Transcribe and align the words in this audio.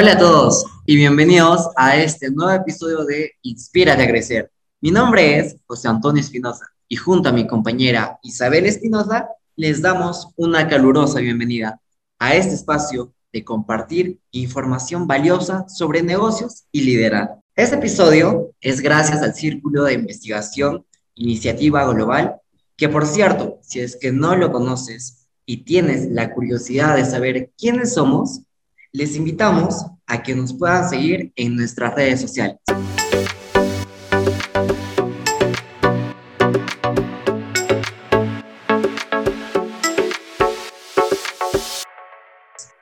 Hola 0.00 0.12
a 0.12 0.18
todos 0.18 0.64
y 0.86 0.94
bienvenidos 0.94 1.70
a 1.74 1.96
este 1.96 2.30
nuevo 2.30 2.52
episodio 2.52 3.04
de 3.04 3.32
Inspírate 3.42 4.04
a 4.04 4.06
Crecer. 4.06 4.52
Mi 4.80 4.92
nombre 4.92 5.40
es 5.40 5.56
José 5.66 5.88
Antonio 5.88 6.20
Espinosa 6.20 6.66
y 6.86 6.94
junto 6.94 7.28
a 7.28 7.32
mi 7.32 7.48
compañera 7.48 8.16
Isabel 8.22 8.66
Espinosa 8.66 9.28
les 9.56 9.82
damos 9.82 10.28
una 10.36 10.68
calurosa 10.68 11.18
bienvenida 11.18 11.80
a 12.20 12.36
este 12.36 12.54
espacio 12.54 13.12
de 13.32 13.42
compartir 13.42 14.20
información 14.30 15.08
valiosa 15.08 15.68
sobre 15.68 16.00
negocios 16.04 16.62
y 16.70 16.82
liderazgo. 16.82 17.42
Este 17.56 17.74
episodio 17.74 18.52
es 18.60 18.80
gracias 18.80 19.20
al 19.20 19.34
Círculo 19.34 19.82
de 19.82 19.94
Investigación 19.94 20.86
Iniciativa 21.16 21.84
Global, 21.92 22.36
que 22.76 22.88
por 22.88 23.04
cierto, 23.04 23.58
si 23.62 23.80
es 23.80 23.96
que 23.96 24.12
no 24.12 24.36
lo 24.36 24.52
conoces 24.52 25.26
y 25.44 25.64
tienes 25.64 26.08
la 26.08 26.32
curiosidad 26.32 26.94
de 26.94 27.04
saber 27.04 27.50
quiénes 27.58 27.94
somos, 27.94 28.42
les 28.92 29.16
invitamos 29.16 29.84
a 30.06 30.22
que 30.22 30.34
nos 30.34 30.56
puedan 30.56 30.88
seguir 30.88 31.32
en 31.36 31.56
nuestras 31.56 31.94
redes 31.94 32.20
sociales. 32.20 32.56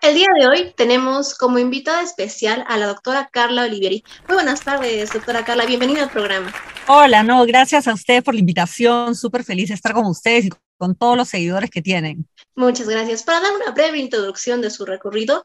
El 0.00 0.14
día 0.14 0.28
de 0.38 0.46
hoy 0.46 0.72
tenemos 0.76 1.34
como 1.34 1.58
invitada 1.58 2.00
especial 2.02 2.64
a 2.68 2.78
la 2.78 2.86
doctora 2.86 3.28
Carla 3.32 3.64
Olivieri. 3.64 4.04
Muy 4.28 4.36
buenas 4.36 4.60
tardes, 4.60 5.12
doctora 5.12 5.44
Carla. 5.44 5.66
Bienvenida 5.66 6.04
al 6.04 6.10
programa. 6.10 6.52
Hola, 6.86 7.24
no, 7.24 7.44
gracias 7.44 7.88
a 7.88 7.94
usted 7.94 8.22
por 8.22 8.34
la 8.34 8.40
invitación. 8.40 9.16
Súper 9.16 9.42
feliz 9.42 9.68
de 9.68 9.74
estar 9.74 9.92
con 9.92 10.06
ustedes 10.06 10.44
y 10.44 10.50
con 10.78 10.94
todos 10.94 11.16
los 11.16 11.28
seguidores 11.28 11.70
que 11.70 11.82
tienen. 11.82 12.28
Muchas 12.54 12.88
gracias. 12.88 13.24
Para 13.24 13.40
dar 13.40 13.56
una 13.56 13.72
breve 13.72 13.98
introducción 13.98 14.60
de 14.60 14.70
su 14.70 14.86
recorrido, 14.86 15.44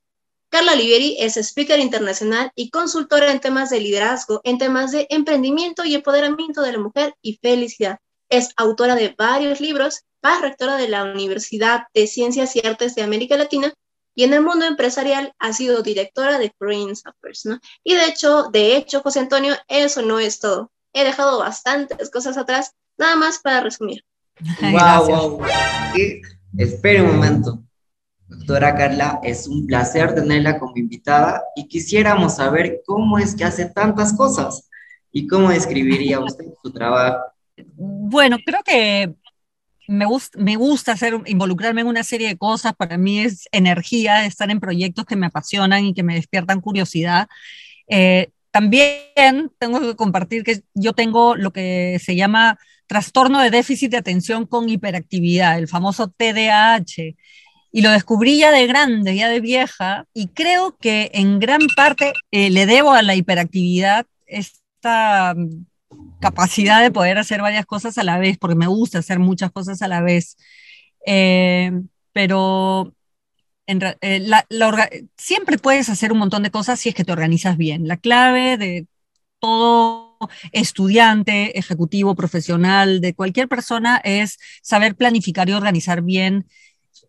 Carla 0.52 0.74
Olivieri 0.74 1.16
es 1.18 1.38
speaker 1.38 1.80
internacional 1.80 2.52
y 2.56 2.72
consultora 2.72 3.32
en 3.32 3.40
temas 3.40 3.70
de 3.70 3.80
liderazgo, 3.80 4.42
en 4.44 4.58
temas 4.58 4.92
de 4.92 5.08
emprendimiento 5.10 5.86
y 5.86 5.96
empoderamiento 5.96 6.62
de 6.62 6.74
la 6.74 6.78
mujer 6.78 7.16
y 7.22 7.40
felicidad. 7.42 8.00
Es 8.28 8.50
autora 8.58 8.96
de 8.96 9.16
varios 9.18 9.62
libros, 9.62 10.02
es 10.22 10.42
rectora 10.42 10.76
de 10.76 10.90
la 10.90 11.06
Universidad 11.06 11.84
de 11.94 12.06
Ciencias 12.06 12.54
y 12.58 12.68
Artes 12.68 12.96
de 12.96 13.02
América 13.02 13.38
Latina 13.38 13.74
y 14.14 14.26
en 14.26 14.34
el 14.34 14.42
mundo 14.42 14.66
empresarial 14.66 15.34
ha 15.40 15.54
sido 15.54 15.84
directora 15.84 16.38
de 16.38 16.54
Prince 16.58 17.02
Affairs, 17.06 17.46
¿no? 17.46 17.58
Y 17.86 17.96
de 17.96 18.08
hecho, 18.08 18.50
de 18.52 18.76
hecho, 18.76 19.02
José 19.02 19.20
Antonio, 19.20 19.56
eso 19.70 20.02
no 20.02 20.20
es 20.20 20.42
todo. 20.42 20.70
He 20.92 21.06
dejado 21.06 21.40
bastantes 21.40 22.10
cosas 22.10 22.36
atrás, 22.36 22.74
nada 22.98 23.16
más 23.16 23.40
para 23.40 23.62
resumir. 23.62 24.04
Wow, 24.60 25.08
wow. 25.08 25.46
espere 26.58 27.04
un 27.04 27.16
momento. 27.16 27.64
Doctora 28.32 28.76
Carla, 28.76 29.20
es 29.24 29.46
un 29.46 29.68
placer 29.68 30.16
tenerla 30.16 30.58
como 30.58 30.78
invitada 30.78 31.44
y 31.54 31.68
quisiéramos 31.68 32.38
saber 32.38 32.80
cómo 32.86 33.18
es 33.20 33.36
que 33.36 33.44
hace 33.44 33.66
tantas 33.66 34.14
cosas 34.14 34.70
y 35.12 35.28
cómo 35.28 35.50
describiría 35.50 36.18
usted 36.22 36.46
su 36.64 36.72
trabajo. 36.72 37.20
Bueno, 37.76 38.38
creo 38.46 38.64
que 38.64 39.14
me, 39.90 40.06
gusta, 40.06 40.40
me 40.40 40.56
gusta 40.56 40.94
hacer, 40.94 41.20
involucrarme 41.26 41.82
en 41.82 41.88
una 41.88 42.04
serie 42.04 42.30
de 42.30 42.38
cosas. 42.38 42.74
Para 42.74 42.98
mí 42.98 43.20
es 43.20 43.50
energía 43.52 44.26
estar 44.26 44.50
en 44.50 44.62
proyectos 44.62 45.04
que 45.04 45.18
me 45.18 45.26
apasionan 45.26 45.84
y 45.84 45.94
que 45.94 46.04
me 46.04 46.16
despiertan 46.16 46.62
curiosidad. 46.62 47.28
Eh, 47.90 48.30
también 48.50 49.52
tengo 49.60 49.82
que 49.82 49.98
compartir 49.98 50.46
que 50.46 50.62
yo 50.74 50.94
tengo 50.94 51.36
lo 51.36 51.52
que 51.52 52.00
se 52.02 52.16
llama 52.16 52.58
trastorno 52.88 53.42
de 53.42 53.50
déficit 53.50 53.92
de 53.92 53.98
atención 53.98 54.46
con 54.46 54.70
hiperactividad, 54.70 55.60
el 55.60 55.68
famoso 55.68 56.08
TDAH 56.08 57.14
y 57.72 57.82
lo 57.82 57.92
descubrí 57.92 58.38
ya 58.38 58.52
de 58.52 58.68
grande, 58.68 59.16
ya 59.16 59.30
de 59.30 59.40
vieja, 59.40 60.06
y 60.14 60.28
creo 60.28 60.78
que 60.78 61.12
en 61.14 61.40
gran 61.40 61.62
parte 61.76 62.14
eh, 62.32 62.50
le 62.50 62.66
debo 62.66 62.92
a 62.94 63.02
la 63.02 63.16
hiperactividad 63.16 64.06
esta 64.26 65.34
mm, 65.36 65.66
capacidad 66.20 66.82
de 66.82 66.92
poder 66.92 67.18
hacer 67.18 67.42
varias 67.42 67.66
cosas 67.66 67.98
a 67.98 68.04
la 68.04 68.18
vez, 68.18 68.38
porque 68.38 68.56
me 68.56 68.68
gusta 68.68 69.00
hacer 69.00 69.20
muchas 69.20 69.52
cosas 69.52 69.82
a 69.82 69.88
la 69.88 70.02
vez. 70.02 70.38
Eh, 71.06 71.72
pero 72.14 72.94
eh, 74.02 75.06
siempre 75.18 75.58
puedes 75.58 75.90
hacer 75.90 76.12
un 76.12 76.20
montón 76.20 76.44
de 76.44 76.52
cosas 76.52 76.80
si 76.80 76.90
es 76.90 76.96
que 76.96 77.06
te 77.06 77.12
organizas 77.12 77.58
bien. 77.58 77.88
La 77.88 77.98
clave 77.98 78.58
de 78.58 78.88
todo 79.40 80.18
estudiante, 80.52 81.58
ejecutivo, 81.58 82.16
profesional, 82.16 83.02
de 83.02 83.14
cualquier 83.14 83.48
persona 83.48 83.98
es 84.04 84.38
saber 84.62 84.96
planificar 84.96 85.50
y 85.50 85.54
organizar 85.54 86.02
bien 86.02 86.48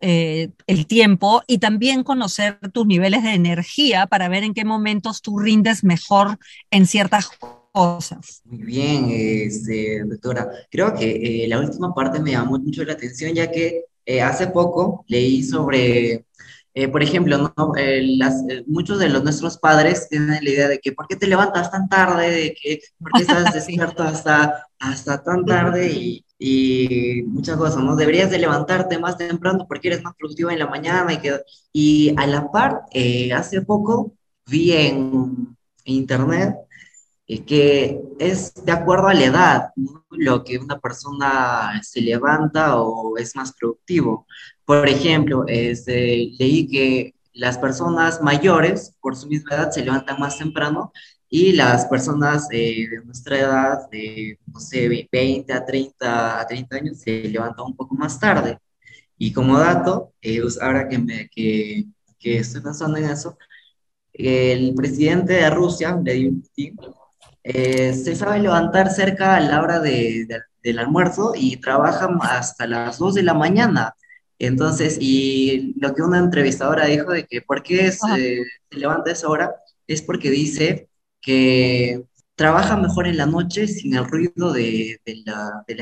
eh, 0.02 0.50
el 0.66 0.86
tiempo 0.86 1.42
y 1.46 1.58
también 1.58 2.02
conocer 2.02 2.58
tus 2.72 2.86
niveles 2.86 3.22
de 3.22 3.34
energía 3.34 4.06
para 4.06 4.28
ver 4.28 4.42
en 4.42 4.52
qué 4.52 4.64
momentos 4.64 5.22
tú 5.22 5.38
rindes 5.38 5.84
mejor 5.84 6.38
en 6.70 6.86
ciertas 6.86 7.30
cosas. 7.72 8.42
Muy 8.44 8.64
bien, 8.64 9.06
este, 9.10 10.02
doctora. 10.04 10.50
Creo 10.70 10.92
que 10.94 11.44
eh, 11.44 11.48
la 11.48 11.60
última 11.60 11.94
parte 11.94 12.20
me 12.20 12.32
llamó 12.32 12.58
mucho 12.58 12.84
la 12.84 12.94
atención 12.94 13.32
ya 13.32 13.50
que 13.50 13.84
eh, 14.04 14.20
hace 14.20 14.48
poco 14.48 15.04
leí 15.06 15.42
sobre 15.42 16.26
eh, 16.74 16.88
por 16.88 17.02
ejemplo, 17.02 17.52
¿no? 17.54 17.72
Eh, 17.76 18.02
las, 18.16 18.44
eh, 18.48 18.64
muchos 18.66 18.98
de 18.98 19.10
los, 19.10 19.22
nuestros 19.22 19.58
padres 19.58 20.08
tienen 20.08 20.42
la 20.42 20.50
idea 20.50 20.68
de 20.68 20.78
que 20.78 20.92
¿por 20.92 21.06
qué 21.06 21.16
te 21.16 21.26
levantas 21.26 21.70
tan 21.70 21.86
tarde? 21.88 22.30
De 22.30 22.54
que 22.54 22.80
¿por 22.98 23.12
qué 23.12 23.22
estás 23.22 23.52
despierto 23.54 24.02
hasta, 24.02 24.66
hasta 24.78 25.22
tan 25.22 25.44
tarde? 25.44 25.92
Y, 25.92 26.24
y, 26.44 27.22
muchas 27.22 27.56
cosas, 27.56 27.82
¿no? 27.82 27.96
Deberías 27.96 28.30
de 28.30 28.38
levantarte 28.38 28.98
más 28.98 29.16
temprano 29.16 29.66
porque 29.68 29.88
eres 29.88 30.02
más 30.02 30.14
productivo 30.16 30.50
en 30.50 30.58
la 30.58 30.66
mañana 30.66 31.12
y, 31.12 31.18
que, 31.18 31.40
y 31.72 32.14
a 32.16 32.26
la 32.26 32.50
par, 32.50 32.82
hace 33.34 33.62
poco 33.62 34.12
vi 34.46 34.72
en 34.72 35.56
internet 35.84 36.56
que 37.40 38.00
es 38.18 38.54
de 38.64 38.72
acuerdo 38.72 39.08
a 39.08 39.14
la 39.14 39.24
edad, 39.24 39.70
lo 40.10 40.44
que 40.44 40.58
una 40.58 40.78
persona 40.78 41.80
se 41.82 42.00
levanta 42.00 42.80
o 42.80 43.16
es 43.16 43.34
más 43.36 43.52
productivo. 43.52 44.26
Por 44.64 44.88
ejemplo, 44.88 45.44
este, 45.46 46.32
leí 46.38 46.66
que 46.68 47.14
las 47.32 47.58
personas 47.58 48.20
mayores, 48.22 48.94
por 49.00 49.16
su 49.16 49.26
misma 49.28 49.56
edad, 49.56 49.70
se 49.70 49.84
levantan 49.84 50.20
más 50.20 50.38
temprano 50.38 50.92
y 51.34 51.52
las 51.52 51.86
personas 51.86 52.46
eh, 52.50 52.86
de 52.90 53.02
nuestra 53.06 53.38
edad, 53.38 53.90
de, 53.90 54.38
no 54.52 54.60
sé, 54.60 55.08
20 55.10 55.50
a 55.50 55.64
30, 55.64 56.40
a 56.40 56.46
30 56.46 56.76
años, 56.76 56.98
se 56.98 57.24
levantan 57.24 57.64
un 57.64 57.74
poco 57.74 57.94
más 57.94 58.20
tarde. 58.20 58.58
Y 59.16 59.32
como 59.32 59.58
dato, 59.58 60.12
eh, 60.20 60.42
pues, 60.42 60.60
ahora 60.60 60.86
que, 60.90 60.98
me, 60.98 61.30
que, 61.30 61.86
que 62.18 62.36
estoy 62.36 62.60
pensando 62.60 62.98
en 62.98 63.06
eso, 63.06 63.38
el 64.12 64.74
presidente 64.74 65.32
de 65.32 65.48
Rusia, 65.48 65.94
Vladimir 65.94 66.42
Putin, 66.42 66.76
eh, 67.44 67.94
se 67.94 68.14
sabe 68.14 68.38
levantar 68.40 68.90
cerca 68.90 69.36
a 69.36 69.40
la 69.40 69.62
hora 69.62 69.80
de, 69.80 70.28
del 70.62 70.78
almuerzo 70.78 71.32
y 71.34 71.56
trabaja 71.56 72.10
hasta 72.24 72.66
las 72.66 72.98
2 72.98 73.14
de 73.14 73.22
la 73.22 73.32
mañana. 73.32 73.96
Entonces, 74.38 74.98
y 75.00 75.72
lo 75.80 75.94
que 75.94 76.02
una 76.02 76.18
entrevistadora 76.18 76.84
dijo 76.84 77.10
de 77.10 77.24
que 77.24 77.40
por 77.40 77.62
qué 77.62 77.90
se, 77.90 78.42
levanta 78.70 79.08
a 79.08 79.12
esa 79.14 79.28
hora 79.28 79.54
es 79.86 80.02
porque 80.02 80.30
dice 80.30 80.90
que 81.22 82.04
trabaja 82.34 82.76
mejor 82.76 83.06
en 83.06 83.16
la 83.16 83.26
noche 83.26 83.66
sin 83.68 83.94
el 83.94 84.04
ruido 84.04 84.52
de, 84.52 85.00
la, 85.24 85.64
de 85.66 85.74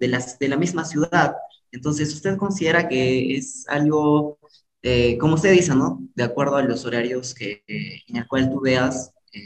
de, 0.00 0.08
las, 0.08 0.38
de 0.38 0.48
la 0.48 0.56
misma 0.56 0.84
ciudad. 0.84 1.36
Entonces, 1.70 2.12
¿usted 2.14 2.36
considera 2.36 2.88
que 2.88 3.36
es 3.36 3.66
algo, 3.68 4.38
eh, 4.82 5.18
como 5.18 5.34
usted 5.34 5.52
dice, 5.52 5.74
¿no? 5.74 6.00
De 6.14 6.24
acuerdo 6.24 6.56
a 6.56 6.62
los 6.62 6.84
horarios 6.84 7.34
que, 7.34 7.62
en 7.66 8.16
el 8.16 8.26
cual 8.26 8.50
tú 8.50 8.60
veas, 8.60 9.12
eh, 9.32 9.40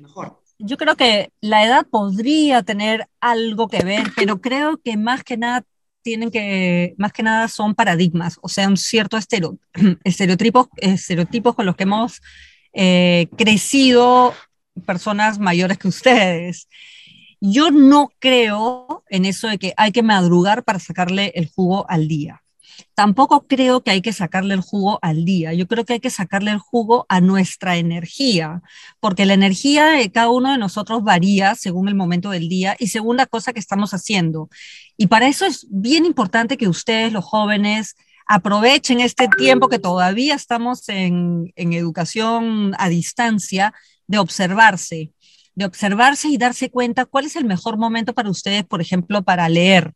mejor. 0.00 0.42
Yo 0.58 0.76
creo 0.76 0.96
que 0.96 1.32
la 1.40 1.64
edad 1.64 1.86
podría 1.86 2.62
tener 2.62 3.08
algo 3.20 3.68
que 3.68 3.82
ver, 3.84 4.08
pero 4.16 4.40
creo 4.40 4.78
que 4.78 4.96
más 4.96 5.22
que 5.24 5.36
nada 5.36 5.64
tienen 6.02 6.30
que, 6.30 6.94
más 6.98 7.12
que 7.12 7.22
nada 7.22 7.48
son 7.48 7.74
paradigmas, 7.74 8.38
o 8.42 8.48
sea, 8.48 8.68
un 8.68 8.76
cierto 8.76 9.16
estereotipos, 10.04 10.68
estereotipos 10.76 11.54
con 11.54 11.66
los 11.66 11.76
que 11.76 11.84
hemos 11.84 12.20
eh, 12.80 13.26
crecido 13.36 14.34
personas 14.86 15.40
mayores 15.40 15.78
que 15.78 15.88
ustedes. 15.88 16.68
Yo 17.40 17.72
no 17.72 18.10
creo 18.20 19.02
en 19.08 19.24
eso 19.24 19.48
de 19.48 19.58
que 19.58 19.74
hay 19.76 19.90
que 19.90 20.04
madrugar 20.04 20.62
para 20.62 20.78
sacarle 20.78 21.32
el 21.34 21.48
jugo 21.48 21.86
al 21.88 22.06
día 22.06 22.42
tampoco 22.94 23.46
creo 23.46 23.82
que 23.82 23.90
hay 23.90 24.02
que 24.02 24.12
sacarle 24.12 24.54
el 24.54 24.60
jugo 24.60 24.98
al 25.02 25.24
día. 25.24 25.52
Yo 25.52 25.66
creo 25.66 25.84
que 25.84 25.94
hay 25.94 26.00
que 26.00 26.10
sacarle 26.10 26.50
el 26.50 26.58
jugo 26.58 27.06
a 27.08 27.20
nuestra 27.20 27.76
energía, 27.76 28.62
porque 29.00 29.26
la 29.26 29.34
energía 29.34 29.86
de 29.86 30.10
cada 30.10 30.30
uno 30.30 30.52
de 30.52 30.58
nosotros 30.58 31.02
varía 31.02 31.54
según 31.54 31.88
el 31.88 31.94
momento 31.94 32.30
del 32.30 32.48
día 32.48 32.76
y 32.78 32.88
según 32.88 33.16
la 33.16 33.26
cosa 33.26 33.52
que 33.52 33.60
estamos 33.60 33.94
haciendo. 33.94 34.48
Y 34.96 35.06
para 35.06 35.28
eso 35.28 35.46
es 35.46 35.66
bien 35.70 36.04
importante 36.04 36.56
que 36.56 36.68
ustedes, 36.68 37.12
los 37.12 37.24
jóvenes, 37.24 37.96
aprovechen 38.28 39.00
este 39.00 39.26
tiempo 39.28 39.68
que 39.68 39.78
todavía 39.78 40.34
estamos 40.34 40.88
en, 40.88 41.52
en 41.56 41.72
educación 41.72 42.74
a 42.78 42.88
distancia 42.88 43.74
de 44.06 44.18
observarse, 44.18 45.12
de 45.54 45.64
observarse 45.64 46.28
y 46.28 46.38
darse 46.38 46.70
cuenta 46.70 47.06
cuál 47.06 47.24
es 47.24 47.36
el 47.36 47.44
mejor 47.44 47.78
momento 47.78 48.14
para 48.14 48.30
ustedes, 48.30 48.64
por 48.64 48.80
ejemplo, 48.80 49.22
para 49.22 49.48
leer, 49.48 49.94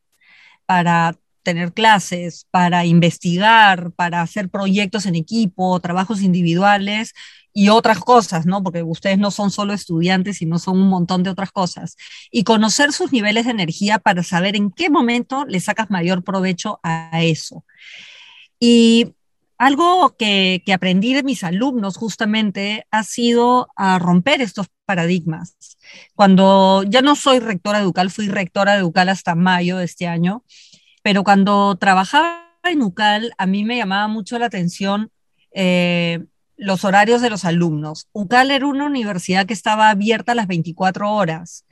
para 0.67 1.15
tener 1.43 1.73
clases, 1.73 2.47
para 2.51 2.87
investigar, 2.87 3.93
para 3.93 4.23
hacer 4.23 4.49
proyectos 4.49 5.07
en 5.07 5.15
equipo, 5.15 5.79
trabajos 5.81 6.23
individuales 6.23 7.13
y 7.53 7.69
otras 7.69 7.99
cosas, 7.99 8.47
¿no? 8.47 8.63
Porque 8.63 8.83
ustedes 8.83 9.19
no 9.19 9.31
son 9.31 9.51
solo 9.51 9.75
estudiantes, 9.75 10.39
sino 10.39 10.59
son 10.59 10.81
un 10.81 10.89
montón 10.89 11.23
de 11.23 11.31
otras 11.31 11.53
cosas. 11.53 11.97
Y 12.31 12.45
conocer 12.45 12.93
sus 12.93 13.13
niveles 13.13 13.45
de 13.45 13.51
energía 13.51 13.99
para 13.99 14.23
saber 14.23 14.57
en 14.57 14.71
qué 14.71 14.89
momento 14.89 15.45
le 15.47 15.61
sacas 15.61 15.91
mayor 15.91 16.25
provecho 16.25 16.81
a 16.83 17.23
eso. 17.23 17.65
Y 18.65 19.17
algo 19.59 20.15
que, 20.17 20.63
que, 20.65 20.73
aprendí 20.73 21.15
de 21.15 21.25
mis 21.25 21.43
alumnos 21.43 21.97
justamente 21.97 22.87
ha 22.93 23.03
sido 23.03 23.67
a 23.75 23.99
romper 23.99 24.41
estos 24.41 24.69
paradigmas. 24.87 25.57
Cuando 26.15 26.85
ya 26.85 27.03
no 27.03 27.17
soy 27.17 27.41
rectora 27.41 27.81
de 27.81 27.87
UCAL, 27.87 28.13
fui 28.13 28.29
rectora 28.29 28.77
de 28.77 28.85
UCAL 28.85 29.09
hasta 29.09 29.35
mayo 29.35 29.79
de 29.79 29.85
este 29.85 30.07
año, 30.07 30.45
pero 31.03 31.25
cuando 31.25 31.75
trabajaba 31.75 32.53
en 32.63 32.83
UCAL, 32.83 33.33
a 33.37 33.47
mí 33.47 33.65
me 33.65 33.79
llamaba 33.79 34.07
mucho 34.07 34.39
la 34.39 34.47
atención 34.47 35.11
eh, 35.53 36.25
los 36.57 36.85
horarios 36.85 37.21
de 37.21 37.31
los 37.31 37.45
alumnos. 37.45 38.07
UCAL 38.13 38.53
era 38.53 38.67
una 38.67 38.87
universidad 38.87 39.45
que 39.45 39.55
estaba 39.55 39.91
abierta 39.91 40.31
a 40.31 40.37
las 40.37 40.47
24 40.47 41.13
horas 41.13 41.67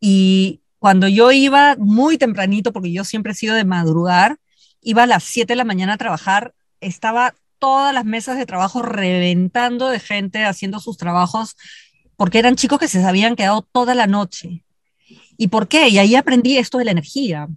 y 0.00 0.60
cuando 0.78 1.08
yo 1.08 1.32
iba 1.32 1.76
muy 1.78 2.18
tempranito, 2.18 2.74
porque 2.74 2.92
yo 2.92 3.04
siempre 3.04 3.32
he 3.32 3.34
sido 3.34 3.54
de 3.54 3.64
madrugar, 3.64 4.36
iba 4.80 5.04
a 5.04 5.06
las 5.06 5.24
7 5.24 5.52
de 5.52 5.56
la 5.56 5.64
mañana 5.64 5.94
a 5.94 5.98
trabajar, 5.98 6.54
estaba 6.80 7.34
todas 7.58 7.94
las 7.94 8.04
mesas 8.04 8.36
de 8.36 8.46
trabajo 8.46 8.82
reventando 8.82 9.88
de 9.88 10.00
gente 10.00 10.44
haciendo 10.44 10.80
sus 10.80 10.96
trabajos, 10.96 11.56
porque 12.16 12.38
eran 12.38 12.56
chicos 12.56 12.78
que 12.78 12.88
se 12.88 13.04
habían 13.04 13.36
quedado 13.36 13.62
toda 13.62 13.94
la 13.94 14.06
noche. 14.06 14.64
¿Y 15.36 15.48
por 15.48 15.68
qué? 15.68 15.88
Y 15.88 15.98
ahí 15.98 16.14
aprendí 16.16 16.56
esto 16.58 16.78
de 16.78 16.84
la 16.84 16.90
energía 16.92 17.48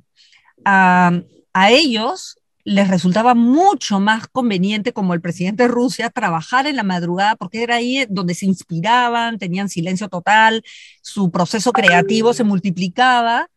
a, 0.65 1.21
ellos 1.69 2.37
les 2.63 2.87
resultaba 2.87 3.33
mucho 3.33 3.99
más 3.99 4.27
conveniente, 4.27 4.93
como 4.93 5.13
el 5.13 5.21
presidente 5.21 5.63
de 5.63 5.69
Rusia, 5.69 6.09
trabajar 6.09 6.67
en 6.67 6.75
la 6.75 6.83
madrugada, 6.83 7.35
porque 7.35 7.63
era 7.63 7.75
ahí 7.75 8.05
donde 8.09 8.35
se 8.35 8.45
inspiraban, 8.45 9.39
tenían 9.39 9.69
silencio 9.69 10.07
total, 10.07 10.63
su 11.01 11.31
proceso 11.31 11.71
creativo 11.71 12.33
se 12.33 12.43
multiplicaba 12.43 13.49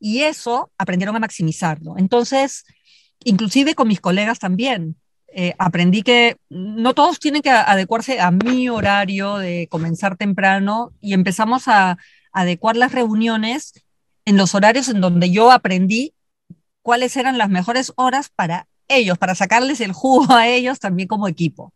y 0.00 0.22
eso 0.22 0.72
aprendieron 0.78 1.14
a 1.14 1.20
maximizarlo. 1.20 1.94
Entonces, 1.96 2.64
inclusive 3.24 3.74
con 3.74 3.88
mis 3.88 4.00
colegas 4.00 4.38
también, 4.38 4.96
eh, 5.28 5.54
aprendí 5.58 6.02
que 6.02 6.36
no 6.48 6.94
todos 6.94 7.18
tienen 7.18 7.42
que 7.42 7.50
adecuarse 7.50 8.20
a 8.20 8.30
mi 8.30 8.68
horario 8.68 9.36
de 9.36 9.68
comenzar 9.70 10.16
temprano 10.16 10.92
y 11.00 11.12
empezamos 11.12 11.68
a 11.68 11.98
adecuar 12.32 12.76
las 12.76 12.92
reuniones 12.92 13.72
en 14.24 14.36
los 14.36 14.54
horarios 14.54 14.88
en 14.88 15.00
donde 15.00 15.30
yo 15.30 15.52
aprendí 15.52 16.14
cuáles 16.82 17.16
eran 17.16 17.38
las 17.38 17.50
mejores 17.50 17.92
horas 17.96 18.30
para 18.34 18.68
ellos, 18.88 19.18
para 19.18 19.34
sacarles 19.34 19.80
el 19.80 19.92
jugo 19.92 20.32
a 20.34 20.48
ellos 20.48 20.78
también 20.78 21.08
como 21.08 21.28
equipo. 21.28 21.72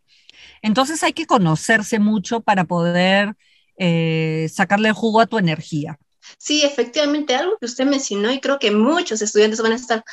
Entonces 0.61 1.03
hay 1.03 1.13
que 1.13 1.25
conocerse 1.25 1.99
mucho 1.99 2.41
para 2.41 2.63
poder 2.63 3.35
eh, 3.77 4.49
sacarle 4.51 4.89
el 4.89 4.93
jugo 4.93 5.21
a 5.21 5.25
tu 5.25 5.37
energía. 5.37 5.99
Sí, 6.37 6.63
efectivamente, 6.63 7.35
algo 7.35 7.57
que 7.59 7.65
usted 7.65 7.85
mencionó 7.85 8.31
y 8.31 8.39
creo 8.39 8.59
que 8.59 8.71
muchos 8.71 9.21
estudiantes 9.21 9.61
van 9.61 9.71
a 9.71 9.75
estar 9.75 10.03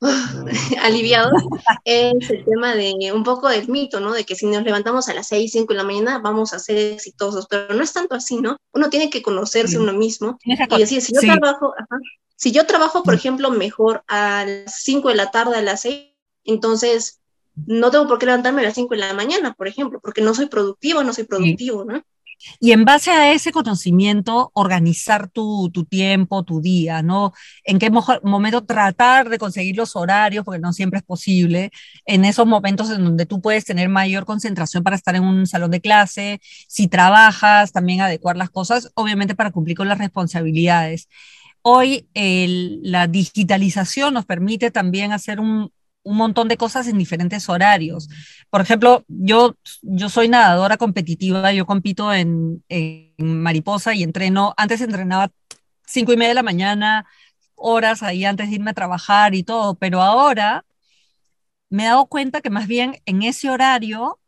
aliviados 0.82 1.42
es 1.84 2.30
el 2.30 2.44
tema 2.44 2.74
de 2.74 3.12
un 3.12 3.24
poco 3.24 3.48
del 3.48 3.68
mito, 3.68 3.98
¿no? 4.00 4.12
De 4.12 4.24
que 4.24 4.36
si 4.36 4.46
nos 4.46 4.62
levantamos 4.62 5.08
a 5.08 5.14
las 5.14 5.26
6, 5.28 5.50
5 5.50 5.72
de 5.72 5.76
la 5.76 5.84
mañana 5.84 6.18
vamos 6.18 6.52
a 6.52 6.58
ser 6.58 6.76
exitosos, 6.76 7.46
pero 7.48 7.74
no 7.74 7.82
es 7.82 7.92
tanto 7.92 8.14
así, 8.14 8.40
¿no? 8.40 8.56
Uno 8.72 8.90
tiene 8.90 9.10
que 9.10 9.22
conocerse 9.22 9.78
uno 9.78 9.92
mismo 9.92 10.38
y 10.44 10.78
decir, 10.78 11.02
si 11.02 11.12
yo 11.12 11.20
trabajo, 11.20 11.74
si 12.36 12.52
yo 12.52 12.66
trabajo, 12.66 13.02
por 13.02 13.14
ejemplo, 13.14 13.50
mejor 13.50 14.04
a 14.06 14.44
las 14.44 14.82
5 14.82 15.08
de 15.08 15.14
la 15.16 15.30
tarde, 15.30 15.56
a 15.56 15.62
las 15.62 15.80
6, 15.80 16.12
entonces 16.44 17.20
no 17.66 17.90
tengo 17.90 18.06
por 18.06 18.18
qué 18.18 18.26
levantarme 18.26 18.60
a 18.60 18.64
las 18.66 18.74
5 18.74 18.94
de 18.94 19.00
la 19.00 19.14
mañana, 19.14 19.54
por 19.54 19.66
ejemplo, 19.66 19.98
porque 20.00 20.20
no 20.20 20.32
soy 20.34 20.46
productivo, 20.46 21.02
no 21.02 21.12
soy 21.12 21.24
productivo, 21.24 21.84
¿no? 21.84 22.02
Y 22.60 22.72
en 22.72 22.84
base 22.84 23.10
a 23.10 23.32
ese 23.32 23.52
conocimiento, 23.52 24.50
organizar 24.54 25.28
tu, 25.28 25.70
tu 25.70 25.84
tiempo, 25.84 26.44
tu 26.44 26.60
día, 26.60 27.02
¿no? 27.02 27.32
En 27.64 27.78
qué 27.78 27.90
momento 27.90 28.64
tratar 28.64 29.28
de 29.28 29.38
conseguir 29.38 29.76
los 29.76 29.96
horarios, 29.96 30.44
porque 30.44 30.60
no 30.60 30.72
siempre 30.72 30.98
es 30.98 31.04
posible, 31.04 31.70
en 32.06 32.24
esos 32.24 32.46
momentos 32.46 32.90
en 32.90 33.04
donde 33.04 33.26
tú 33.26 33.40
puedes 33.40 33.64
tener 33.64 33.88
mayor 33.88 34.24
concentración 34.24 34.82
para 34.84 34.96
estar 34.96 35.14
en 35.16 35.24
un 35.24 35.46
salón 35.46 35.70
de 35.70 35.80
clase, 35.80 36.40
si 36.68 36.88
trabajas, 36.88 37.72
también 37.72 38.00
adecuar 38.00 38.36
las 38.36 38.50
cosas, 38.50 38.90
obviamente 38.94 39.34
para 39.34 39.50
cumplir 39.50 39.76
con 39.76 39.88
las 39.88 39.98
responsabilidades. 39.98 41.08
Hoy 41.62 42.08
la 42.14 43.06
digitalización 43.08 44.14
nos 44.14 44.24
permite 44.24 44.70
también 44.70 45.12
hacer 45.12 45.40
un, 45.40 45.70
un 46.08 46.16
montón 46.16 46.48
de 46.48 46.56
cosas 46.56 46.86
en 46.88 46.96
diferentes 46.96 47.48
horarios. 47.48 48.08
Por 48.50 48.62
ejemplo, 48.62 49.04
yo, 49.08 49.56
yo 49.82 50.08
soy 50.08 50.28
nadadora 50.28 50.78
competitiva, 50.78 51.52
yo 51.52 51.66
compito 51.66 52.14
en, 52.14 52.64
en 52.70 53.12
mariposa 53.18 53.94
y 53.94 54.02
entreno, 54.02 54.54
antes 54.56 54.80
entrenaba 54.80 55.30
cinco 55.86 56.12
y 56.14 56.16
media 56.16 56.30
de 56.30 56.34
la 56.34 56.42
mañana, 56.42 57.06
horas 57.54 58.02
ahí 58.02 58.24
antes 58.24 58.48
de 58.48 58.54
irme 58.56 58.70
a 58.70 58.74
trabajar 58.74 59.34
y 59.34 59.42
todo, 59.42 59.74
pero 59.74 60.00
ahora 60.02 60.64
me 61.68 61.84
he 61.84 61.86
dado 61.86 62.06
cuenta 62.06 62.40
que 62.40 62.50
más 62.50 62.66
bien 62.66 62.96
en 63.04 63.22
ese 63.22 63.50
horario, 63.50 64.18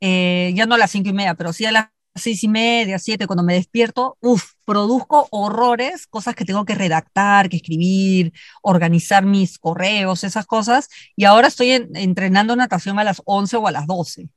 eh, 0.00 0.52
ya 0.54 0.66
no 0.66 0.74
a 0.74 0.78
las 0.78 0.90
cinco 0.90 1.08
y 1.08 1.14
media, 1.14 1.34
pero 1.34 1.54
sí 1.54 1.64
a 1.64 1.72
las 1.72 1.86
seis 2.14 2.42
y 2.44 2.48
media, 2.48 2.98
siete, 2.98 3.26
cuando 3.26 3.42
me 3.42 3.54
despierto, 3.54 4.16
uff, 4.20 4.52
produzco 4.64 5.28
horrores, 5.30 6.06
cosas 6.06 6.34
que 6.34 6.44
tengo 6.44 6.64
que 6.64 6.74
redactar, 6.74 7.48
que 7.48 7.56
escribir, 7.56 8.32
organizar 8.62 9.24
mis 9.24 9.58
correos, 9.58 10.24
esas 10.24 10.46
cosas, 10.46 10.88
y 11.16 11.24
ahora 11.24 11.48
estoy 11.48 11.70
entrenando 11.70 12.56
natación 12.56 12.98
a 12.98 13.04
las 13.04 13.22
11 13.24 13.56
o 13.56 13.66
a 13.66 13.72
las 13.72 13.86
12. 13.86 14.28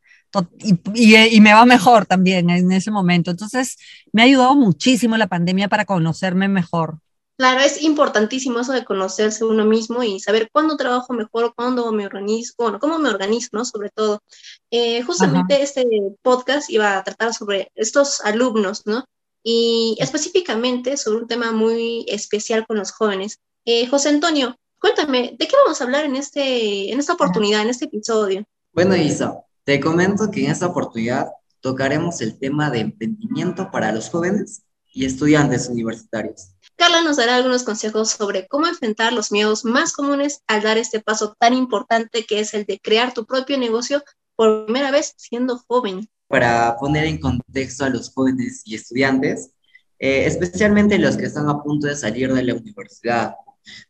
Y, 0.96 1.16
y, 1.16 1.42
me 1.42 1.54
va 1.54 1.64
mejor 1.66 2.08
también 2.08 2.50
en 2.50 2.72
ese 2.72 2.90
momento. 2.90 3.30
Entonces, 3.30 3.78
me 4.12 4.24
ha 4.24 4.26
ayudado 4.26 4.56
muchísimo 4.56 5.16
la 5.16 5.28
pandemia 5.28 5.68
para 5.68 5.86
conocerme 5.86 6.48
mejor. 6.48 7.00
Claro, 7.36 7.62
es 7.62 7.82
importantísimo 7.82 8.60
eso 8.60 8.74
de 8.74 8.86
conocerse 8.86 9.44
uno 9.44 9.66
mismo 9.66 10.04
y 10.04 10.20
saber 10.20 10.50
cuándo 10.52 10.78
trabajo 10.78 11.14
mejor, 11.14 11.54
cuándo 11.56 11.92
me 11.92 12.06
organizo, 12.06 12.54
bueno, 12.60 12.80
cómo 12.80 13.00
me 13.00 13.10
organizo, 13.10 13.50
¿no? 13.54 13.66
Sobre 13.66 13.90
todo. 13.90 14.22
Eh, 14.70 15.02
justamente 15.02 15.62
este 15.62 15.84
podcast 16.22 16.70
iba 16.70 16.98
a 16.98 17.04
tratar 17.04 17.34
sobre 17.34 17.72
estos 17.74 18.22
alumnos, 18.22 18.84
¿no? 18.86 19.06
Y 19.42 19.98
específicamente 20.00 20.96
sobre 20.96 21.20
un 21.20 21.28
tema 21.28 21.52
muy 21.52 22.06
especial 22.08 22.68
con 22.68 22.78
los 22.78 22.92
jóvenes. 22.92 23.40
Eh, 23.66 23.88
José 23.88 24.10
Antonio, 24.10 24.56
cuéntame, 24.80 25.36
¿de 25.38 25.48
qué 25.48 25.56
vamos 25.64 25.82
a 25.82 25.86
hablar 25.86 26.06
en, 26.06 26.16
este, 26.16 26.92
en 26.92 27.00
esta 27.00 27.14
oportunidad, 27.14 27.64
en 27.64 27.70
este 27.70 27.86
episodio? 27.86 28.44
Bueno, 28.74 28.96
Isa, 28.96 29.44
te 29.64 29.80
comento 29.80 30.30
que 30.30 30.46
en 30.46 30.52
esta 30.52 30.68
oportunidad 30.68 31.30
tocaremos 31.62 32.22
el 32.22 32.38
tema 32.38 32.70
de 32.70 32.82
emprendimiento 32.82 33.72
para 33.72 33.92
los 33.92 34.10
jóvenes 34.10 34.62
y 34.94 35.06
estudiantes 35.06 35.70
universitarios. 35.70 36.50
Carla 36.76 37.02
nos 37.02 37.18
dará 37.18 37.36
algunos 37.36 37.64
consejos 37.64 38.12
sobre 38.12 38.48
cómo 38.48 38.68
enfrentar 38.68 39.14
los 39.14 39.32
miedos 39.32 39.64
más 39.64 39.94
comunes 39.94 40.42
al 40.48 40.62
dar 40.64 40.78
este 40.78 41.00
paso 41.00 41.36
tan 41.40 41.54
importante 41.54 42.26
que 42.26 42.40
es 42.40 42.54
el 42.54 42.66
de 42.66 42.80
crear 42.80 43.14
tu 43.14 43.26
propio 43.26 43.58
negocio 43.58 44.04
por 44.36 44.66
primera 44.66 44.92
vez 44.92 45.14
siendo 45.18 45.60
joven. 45.68 46.10
Para 46.28 46.76
poner 46.78 47.06
en 47.06 47.20
contexto 47.20 47.86
a 47.86 47.90
los 47.90 48.12
jóvenes 48.12 48.64
y 48.66 48.76
estudiantes, 48.76 49.52
eh, 50.00 50.26
especialmente 50.26 50.98
los 50.98 51.16
que 51.16 51.26
están 51.26 51.48
a 51.50 51.62
punto 51.62 51.88
de 51.88 51.96
salir 51.96 52.34
de 52.34 52.44
la 52.44 52.56
universidad, 52.56 53.36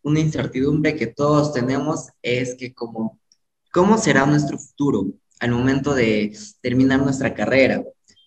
una 0.04 0.20
incertidumbre 0.20 0.96
que 0.96 1.08
todos 1.08 1.54
tenemos 1.54 2.10
es 2.22 2.56
que 2.56 2.74
como, 2.74 3.20
¿cómo 3.72 3.98
será 3.98 4.26
nuestro 4.26 4.60
futuro 4.60 5.08
al 5.40 5.52
momento 5.52 5.96
de 5.96 6.38
terminar 6.62 7.00
nuestra 7.00 7.34
carrera? 7.34 7.84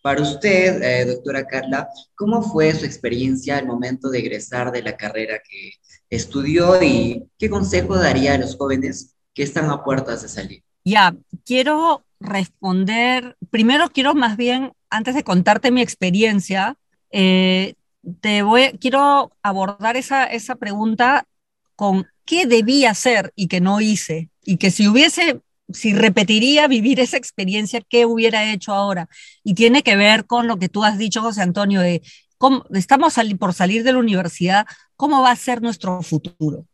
Para 0.07 0.23
usted, 0.23 0.81
eh, 0.85 1.05
doctora 1.05 1.45
Carla, 1.49 1.89
¿cómo 2.15 2.41
fue 2.41 2.73
su 2.73 2.85
experiencia 2.85 3.59
al 3.59 3.67
momento 3.67 4.09
de 4.09 4.21
egresar 4.21 4.71
de 4.71 4.81
la 4.81 4.97
carrera 4.97 5.41
que 5.43 5.73
estudió 6.09 6.81
y 6.81 7.25
qué 7.37 7.51
consejo 7.51 7.97
daría 7.97 8.35
a 8.35 8.39
los 8.39 8.57
jóvenes 8.57 9.17
que 9.35 9.43
están 9.43 9.69
a 9.69 9.83
puertas 9.83 10.23
de 10.23 10.29
salir? 10.29 10.63
Ya, 10.85 11.13
quiero 11.45 12.05
responder, 12.21 13.37
primero 13.51 13.89
quiero 13.89 14.15
más 14.15 14.37
bien, 14.37 14.75
antes 14.91 15.17
de 15.17 15.25
contarte 15.25 15.73
mi 15.73 15.83
experiencia, 15.83 16.77
eh, 17.11 17.75
te 18.21 18.45
quiero 18.79 19.33
abordar 19.43 19.97
esa, 19.97 20.23
esa 20.27 20.55
pregunta 20.55 21.27
con 21.75 22.07
qué 22.25 22.47
debía 22.47 22.93
hacer 22.93 23.33
y 23.35 23.49
que 23.49 23.61
no 23.61 23.81
hice, 23.81 24.31
y 24.45 24.59
que 24.59 24.71
si 24.71 24.87
hubiese 24.87 25.41
si 25.73 25.95
repetiría 25.95 26.69
vivir 26.69 27.01
esa 27.01 27.17
experiencia, 27.17 27.81
¿qué 27.89 28.07
hubiera 28.07 28.53
hecho 28.53 28.73
ahora? 28.73 29.09
Y 29.43 29.55
tiene 29.55 29.83
que 29.83 29.97
ver 29.97 30.27
con 30.27 30.47
lo 30.47 30.59
que 30.59 30.69
tú 30.69 30.85
has 30.85 30.99
dicho, 30.99 31.23
José 31.23 31.43
Antonio, 31.43 31.81
de 31.81 32.03
cómo 32.39 32.65
estamos 32.73 33.15
por 33.39 33.55
salir 33.55 33.83
de 33.83 33.93
la 33.93 33.99
universidad, 33.99 34.67
¿cómo 34.97 35.23
va 35.23 35.33
a 35.33 35.37
ser 35.37 35.63
nuestro 35.63 36.03
futuro? 36.03 36.67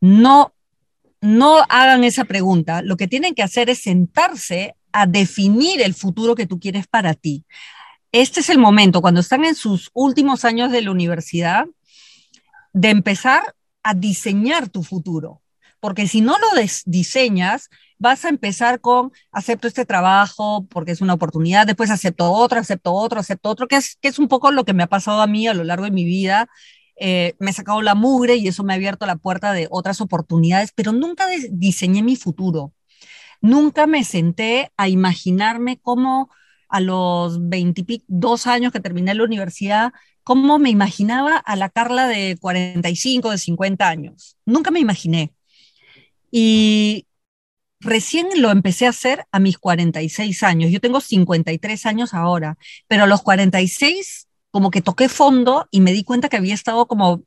No, 0.00 0.52
no 1.20 1.62
hagan 1.68 2.04
esa 2.04 2.24
pregunta. 2.24 2.82
Lo 2.82 2.96
que 2.96 3.08
tienen 3.08 3.34
que 3.34 3.42
hacer 3.42 3.70
es 3.70 3.82
sentarse 3.82 4.74
a 4.92 5.06
definir 5.06 5.80
el 5.82 5.94
futuro 5.94 6.34
que 6.34 6.46
tú 6.46 6.58
quieres 6.58 6.86
para 6.86 7.14
ti. 7.14 7.44
Este 8.12 8.40
es 8.40 8.48
el 8.48 8.58
momento, 8.58 9.00
cuando 9.00 9.20
están 9.20 9.44
en 9.44 9.54
sus 9.54 9.90
últimos 9.92 10.44
años 10.44 10.70
de 10.70 10.82
la 10.82 10.90
universidad, 10.90 11.66
de 12.72 12.90
empezar 12.90 13.54
a 13.82 13.94
diseñar 13.94 14.68
tu 14.68 14.82
futuro 14.82 15.42
porque 15.84 16.08
si 16.08 16.22
no 16.22 16.38
lo 16.38 16.46
diseñas, 16.86 17.68
vas 18.04 18.26
a 18.26 18.28
empezar 18.28 18.80
con 18.82 19.12
acepto 19.32 19.66
este 19.66 19.86
trabajo 19.86 20.66
porque 20.68 20.92
es 20.92 21.00
una 21.00 21.14
oportunidad, 21.14 21.66
después 21.66 21.90
acepto 21.90 22.30
otro, 22.30 22.60
acepto 22.60 22.92
otro, 22.92 23.18
acepto 23.18 23.48
otro, 23.48 23.66
que 23.66 23.76
es, 23.76 23.96
que 23.96 24.08
es 24.08 24.18
un 24.18 24.28
poco 24.28 24.52
lo 24.52 24.64
que 24.64 24.74
me 24.74 24.82
ha 24.82 24.88
pasado 24.88 25.22
a 25.22 25.26
mí 25.26 25.48
a 25.48 25.54
lo 25.54 25.64
largo 25.64 25.86
de 25.86 25.90
mi 25.90 26.04
vida. 26.04 26.48
Eh, 26.96 27.34
me 27.38 27.50
he 27.50 27.54
sacado 27.54 27.80
la 27.80 27.94
mugre 27.94 28.36
y 28.36 28.46
eso 28.46 28.62
me 28.62 28.74
ha 28.74 28.76
abierto 28.76 29.06
la 29.06 29.16
puerta 29.16 29.52
de 29.54 29.68
otras 29.70 30.02
oportunidades, 30.02 30.70
pero 30.74 30.92
nunca 30.92 31.26
diseñé 31.50 32.02
mi 32.02 32.16
futuro. 32.16 32.74
Nunca 33.40 33.86
me 33.86 34.04
senté 34.04 34.70
a 34.76 34.88
imaginarme 34.88 35.78
cómo 35.80 36.30
a 36.68 36.80
los 36.80 37.48
22 37.48 38.46
años 38.46 38.70
que 38.72 38.80
terminé 38.80 39.14
la 39.14 39.24
universidad, 39.24 39.92
cómo 40.24 40.58
me 40.58 40.70
imaginaba 40.70 41.38
a 41.38 41.56
la 41.56 41.70
Carla 41.70 42.06
de 42.06 42.36
45, 42.38 43.30
de 43.30 43.38
50 43.38 43.88
años. 43.88 44.36
Nunca 44.44 44.70
me 44.70 44.80
imaginé. 44.80 45.32
Y 46.30 47.06
recién 47.84 48.28
lo 48.36 48.50
empecé 48.50 48.86
a 48.86 48.90
hacer 48.90 49.26
a 49.30 49.38
mis 49.38 49.58
46 49.58 50.42
años. 50.42 50.70
Yo 50.70 50.80
tengo 50.80 51.00
53 51.00 51.86
años 51.86 52.14
ahora, 52.14 52.56
pero 52.88 53.04
a 53.04 53.06
los 53.06 53.22
46 53.22 54.28
como 54.50 54.70
que 54.70 54.82
toqué 54.82 55.08
fondo 55.08 55.66
y 55.70 55.80
me 55.80 55.92
di 55.92 56.04
cuenta 56.04 56.28
que 56.28 56.36
había 56.36 56.54
estado 56.54 56.86
como 56.86 57.22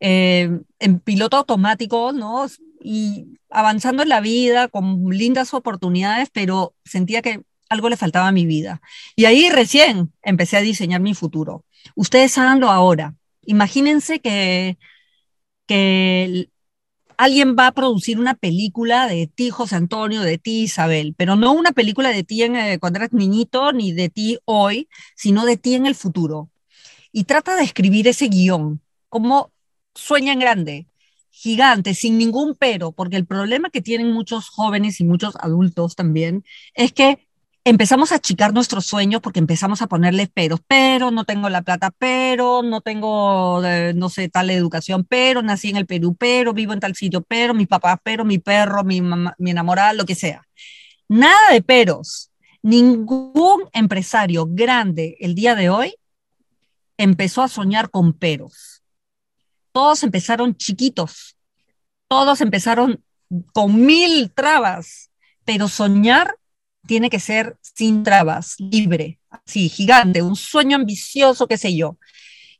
eh, 0.00 0.50
en 0.78 1.00
piloto 1.00 1.36
automático, 1.36 2.12
¿no? 2.12 2.46
Y 2.80 3.38
avanzando 3.50 4.02
en 4.02 4.08
la 4.08 4.20
vida 4.20 4.68
con 4.68 5.08
lindas 5.10 5.54
oportunidades, 5.54 6.28
pero 6.32 6.74
sentía 6.84 7.22
que 7.22 7.42
algo 7.68 7.88
le 7.88 7.96
faltaba 7.96 8.28
a 8.28 8.32
mi 8.32 8.46
vida. 8.46 8.80
Y 9.16 9.24
ahí 9.24 9.50
recién 9.50 10.12
empecé 10.22 10.56
a 10.56 10.60
diseñar 10.60 11.00
mi 11.00 11.14
futuro. 11.14 11.64
Ustedes 11.94 12.36
háganlo 12.38 12.70
ahora. 12.70 13.14
Imagínense 13.42 14.20
que, 14.20 14.78
que 15.66 16.48
alguien 17.16 17.56
va 17.58 17.68
a 17.68 17.72
producir 17.72 18.18
una 18.18 18.34
película 18.34 19.06
de 19.06 19.26
ti, 19.26 19.50
José 19.50 19.76
Antonio, 19.76 20.22
de 20.22 20.38
ti, 20.38 20.62
Isabel, 20.62 21.14
pero 21.16 21.36
no 21.36 21.52
una 21.52 21.72
película 21.72 22.10
de 22.10 22.24
ti 22.24 22.42
en, 22.42 22.56
eh, 22.56 22.78
cuando 22.78 22.98
eras 22.98 23.12
niñito, 23.12 23.72
ni 23.72 23.92
de 23.92 24.08
ti 24.08 24.38
hoy, 24.44 24.88
sino 25.16 25.44
de 25.44 25.56
ti 25.56 25.74
en 25.74 25.86
el 25.86 25.94
futuro. 25.94 26.50
Y 27.12 27.24
trata 27.24 27.56
de 27.56 27.64
escribir 27.64 28.08
ese 28.08 28.28
guion, 28.28 28.80
como 29.08 29.52
sueña 29.94 30.32
en 30.32 30.38
grande, 30.38 30.86
gigante, 31.30 31.94
sin 31.94 32.18
ningún 32.18 32.54
pero, 32.54 32.92
porque 32.92 33.16
el 33.16 33.26
problema 33.26 33.70
que 33.70 33.82
tienen 33.82 34.12
muchos 34.12 34.48
jóvenes 34.48 35.00
y 35.00 35.04
muchos 35.04 35.34
adultos 35.36 35.96
también 35.96 36.44
es 36.74 36.92
que 36.92 37.26
empezamos 37.64 38.12
a 38.12 38.16
achicar 38.16 38.52
nuestros 38.52 38.86
sueños 38.86 39.20
porque 39.20 39.38
empezamos 39.38 39.82
a 39.82 39.86
ponerle 39.86 40.26
peros, 40.26 40.60
pero 40.66 41.10
no 41.10 41.24
tengo 41.24 41.48
la 41.48 41.62
plata, 41.62 41.92
pero 41.96 42.62
no 42.62 42.80
tengo, 42.80 43.64
eh, 43.64 43.92
no 43.94 44.08
sé, 44.08 44.28
tal 44.28 44.50
educación, 44.50 45.04
pero 45.04 45.42
nací 45.42 45.70
en 45.70 45.76
el 45.76 45.86
Perú, 45.86 46.16
pero 46.18 46.52
vivo 46.52 46.72
en 46.72 46.80
tal 46.80 46.94
sitio, 46.94 47.22
pero 47.22 47.54
mi 47.54 47.66
papá, 47.66 48.00
pero 48.02 48.24
mi 48.24 48.38
perro, 48.38 48.84
mi, 48.84 49.00
mi 49.00 49.50
enamorada, 49.50 49.92
lo 49.92 50.04
que 50.04 50.14
sea. 50.14 50.46
Nada 51.08 51.52
de 51.52 51.62
peros. 51.62 52.30
Ningún 52.62 53.68
empresario 53.72 54.46
grande 54.48 55.16
el 55.20 55.34
día 55.34 55.54
de 55.54 55.68
hoy 55.68 55.96
empezó 56.96 57.42
a 57.42 57.48
soñar 57.48 57.90
con 57.90 58.12
peros. 58.12 58.82
Todos 59.72 60.02
empezaron 60.02 60.54
chiquitos, 60.56 61.36
todos 62.06 62.40
empezaron 62.40 63.02
con 63.52 63.84
mil 63.84 64.30
trabas, 64.32 65.10
pero 65.44 65.66
soñar 65.66 66.36
tiene 66.86 67.10
que 67.10 67.20
ser 67.20 67.56
sin 67.60 68.02
trabas, 68.02 68.56
libre, 68.58 69.18
así, 69.30 69.68
gigante, 69.68 70.22
un 70.22 70.36
sueño 70.36 70.76
ambicioso, 70.76 71.46
qué 71.46 71.56
sé 71.56 71.74
yo. 71.76 71.96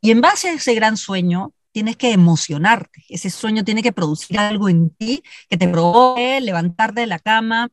Y 0.00 0.10
en 0.10 0.20
base 0.20 0.48
a 0.48 0.54
ese 0.54 0.74
gran 0.74 0.96
sueño, 0.96 1.52
tienes 1.72 1.96
que 1.96 2.12
emocionarte. 2.12 3.04
Ese 3.08 3.30
sueño 3.30 3.64
tiene 3.64 3.82
que 3.82 3.92
producir 3.92 4.38
algo 4.38 4.68
en 4.68 4.90
ti 4.90 5.22
que 5.48 5.56
te 5.56 5.68
provoque 5.68 6.40
levantarte 6.40 7.00
de 7.00 7.06
la 7.06 7.18
cama, 7.18 7.70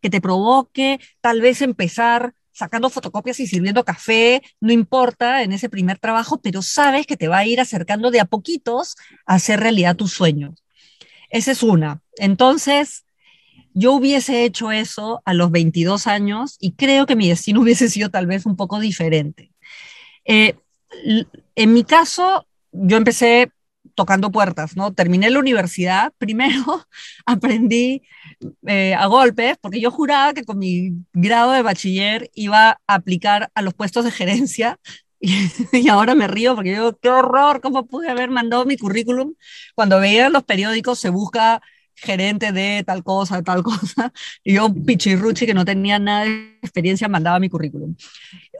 que 0.00 0.10
te 0.10 0.20
provoque 0.20 1.00
tal 1.20 1.40
vez 1.40 1.62
empezar 1.62 2.34
sacando 2.52 2.90
fotocopias 2.90 3.38
y 3.38 3.46
sirviendo 3.46 3.84
café, 3.84 4.42
no 4.60 4.72
importa 4.72 5.44
en 5.44 5.52
ese 5.52 5.68
primer 5.68 5.98
trabajo, 5.98 6.40
pero 6.40 6.60
sabes 6.60 7.06
que 7.06 7.16
te 7.16 7.28
va 7.28 7.38
a 7.38 7.46
ir 7.46 7.60
acercando 7.60 8.10
de 8.10 8.18
a 8.18 8.24
poquitos 8.24 8.96
a 9.26 9.34
hacer 9.34 9.60
realidad 9.60 9.94
tus 9.94 10.12
sueños. 10.12 10.64
Esa 11.30 11.52
es 11.52 11.62
una. 11.62 12.02
Entonces, 12.16 13.04
yo 13.78 13.92
hubiese 13.92 14.44
hecho 14.44 14.72
eso 14.72 15.22
a 15.24 15.34
los 15.34 15.50
22 15.52 16.06
años 16.06 16.56
y 16.58 16.72
creo 16.72 17.06
que 17.06 17.16
mi 17.16 17.28
destino 17.28 17.60
hubiese 17.62 17.88
sido 17.88 18.10
tal 18.10 18.26
vez 18.26 18.46
un 18.46 18.56
poco 18.56 18.80
diferente. 18.80 19.52
Eh, 20.24 20.56
en 21.54 21.72
mi 21.72 21.84
caso, 21.84 22.46
yo 22.72 22.96
empecé 22.96 23.52
tocando 23.94 24.30
puertas, 24.30 24.76
¿no? 24.76 24.92
Terminé 24.92 25.30
la 25.30 25.38
universidad, 25.38 26.12
primero 26.18 26.86
aprendí 27.24 28.02
eh, 28.66 28.94
a 28.94 29.06
golpes, 29.06 29.56
porque 29.60 29.80
yo 29.80 29.90
juraba 29.90 30.34
que 30.34 30.44
con 30.44 30.58
mi 30.58 30.92
grado 31.12 31.52
de 31.52 31.62
bachiller 31.62 32.30
iba 32.34 32.80
a 32.86 32.94
aplicar 32.94 33.50
a 33.54 33.62
los 33.62 33.74
puestos 33.74 34.04
de 34.04 34.10
gerencia 34.10 34.78
y, 35.20 35.34
y, 35.72 35.88
ahora 35.88 36.14
me 36.14 36.28
río 36.28 36.54
porque 36.54 36.70
digo, 36.70 36.96
qué 36.96 37.08
horror, 37.08 37.60
¿cómo 37.60 37.86
pude 37.86 38.08
haber 38.08 38.30
mandado 38.30 38.64
mi 38.66 38.76
currículum? 38.76 39.34
Cuando 39.74 39.98
veía 39.98 40.28
los 40.28 40.44
periódicos 40.44 41.00
se 41.00 41.10
busca 41.10 41.60
gerente 42.00 42.52
de 42.52 42.84
tal 42.84 43.02
cosa, 43.02 43.42
tal 43.42 43.62
cosa, 43.62 44.12
y 44.44 44.54
yo, 44.54 44.72
pichirruchi, 44.72 45.46
que 45.46 45.54
no 45.54 45.64
tenía 45.64 45.98
nada 45.98 46.24
de 46.24 46.58
experiencia, 46.62 47.08
mandaba 47.08 47.38
mi 47.38 47.48
currículum. 47.48 47.94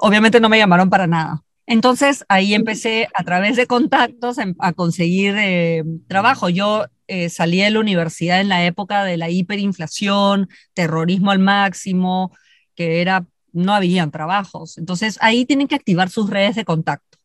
Obviamente 0.00 0.40
no 0.40 0.48
me 0.48 0.58
llamaron 0.58 0.90
para 0.90 1.06
nada. 1.06 1.42
Entonces 1.66 2.24
ahí 2.28 2.54
empecé 2.54 3.08
a 3.14 3.24
través 3.24 3.56
de 3.56 3.66
contactos 3.66 4.38
a 4.58 4.72
conseguir 4.72 5.34
eh, 5.36 5.84
trabajo. 6.06 6.48
Yo 6.48 6.86
eh, 7.08 7.28
salí 7.28 7.60
de 7.60 7.70
la 7.70 7.80
universidad 7.80 8.40
en 8.40 8.48
la 8.48 8.64
época 8.64 9.04
de 9.04 9.18
la 9.18 9.28
hiperinflación, 9.28 10.48
terrorismo 10.72 11.30
al 11.30 11.40
máximo, 11.40 12.32
que 12.74 13.02
era, 13.02 13.26
no 13.52 13.74
habían 13.74 14.10
trabajos. 14.10 14.78
Entonces 14.78 15.18
ahí 15.20 15.44
tienen 15.44 15.68
que 15.68 15.74
activar 15.74 16.08
sus 16.08 16.30
redes 16.30 16.56
de 16.56 16.64
contacto. 16.64 17.18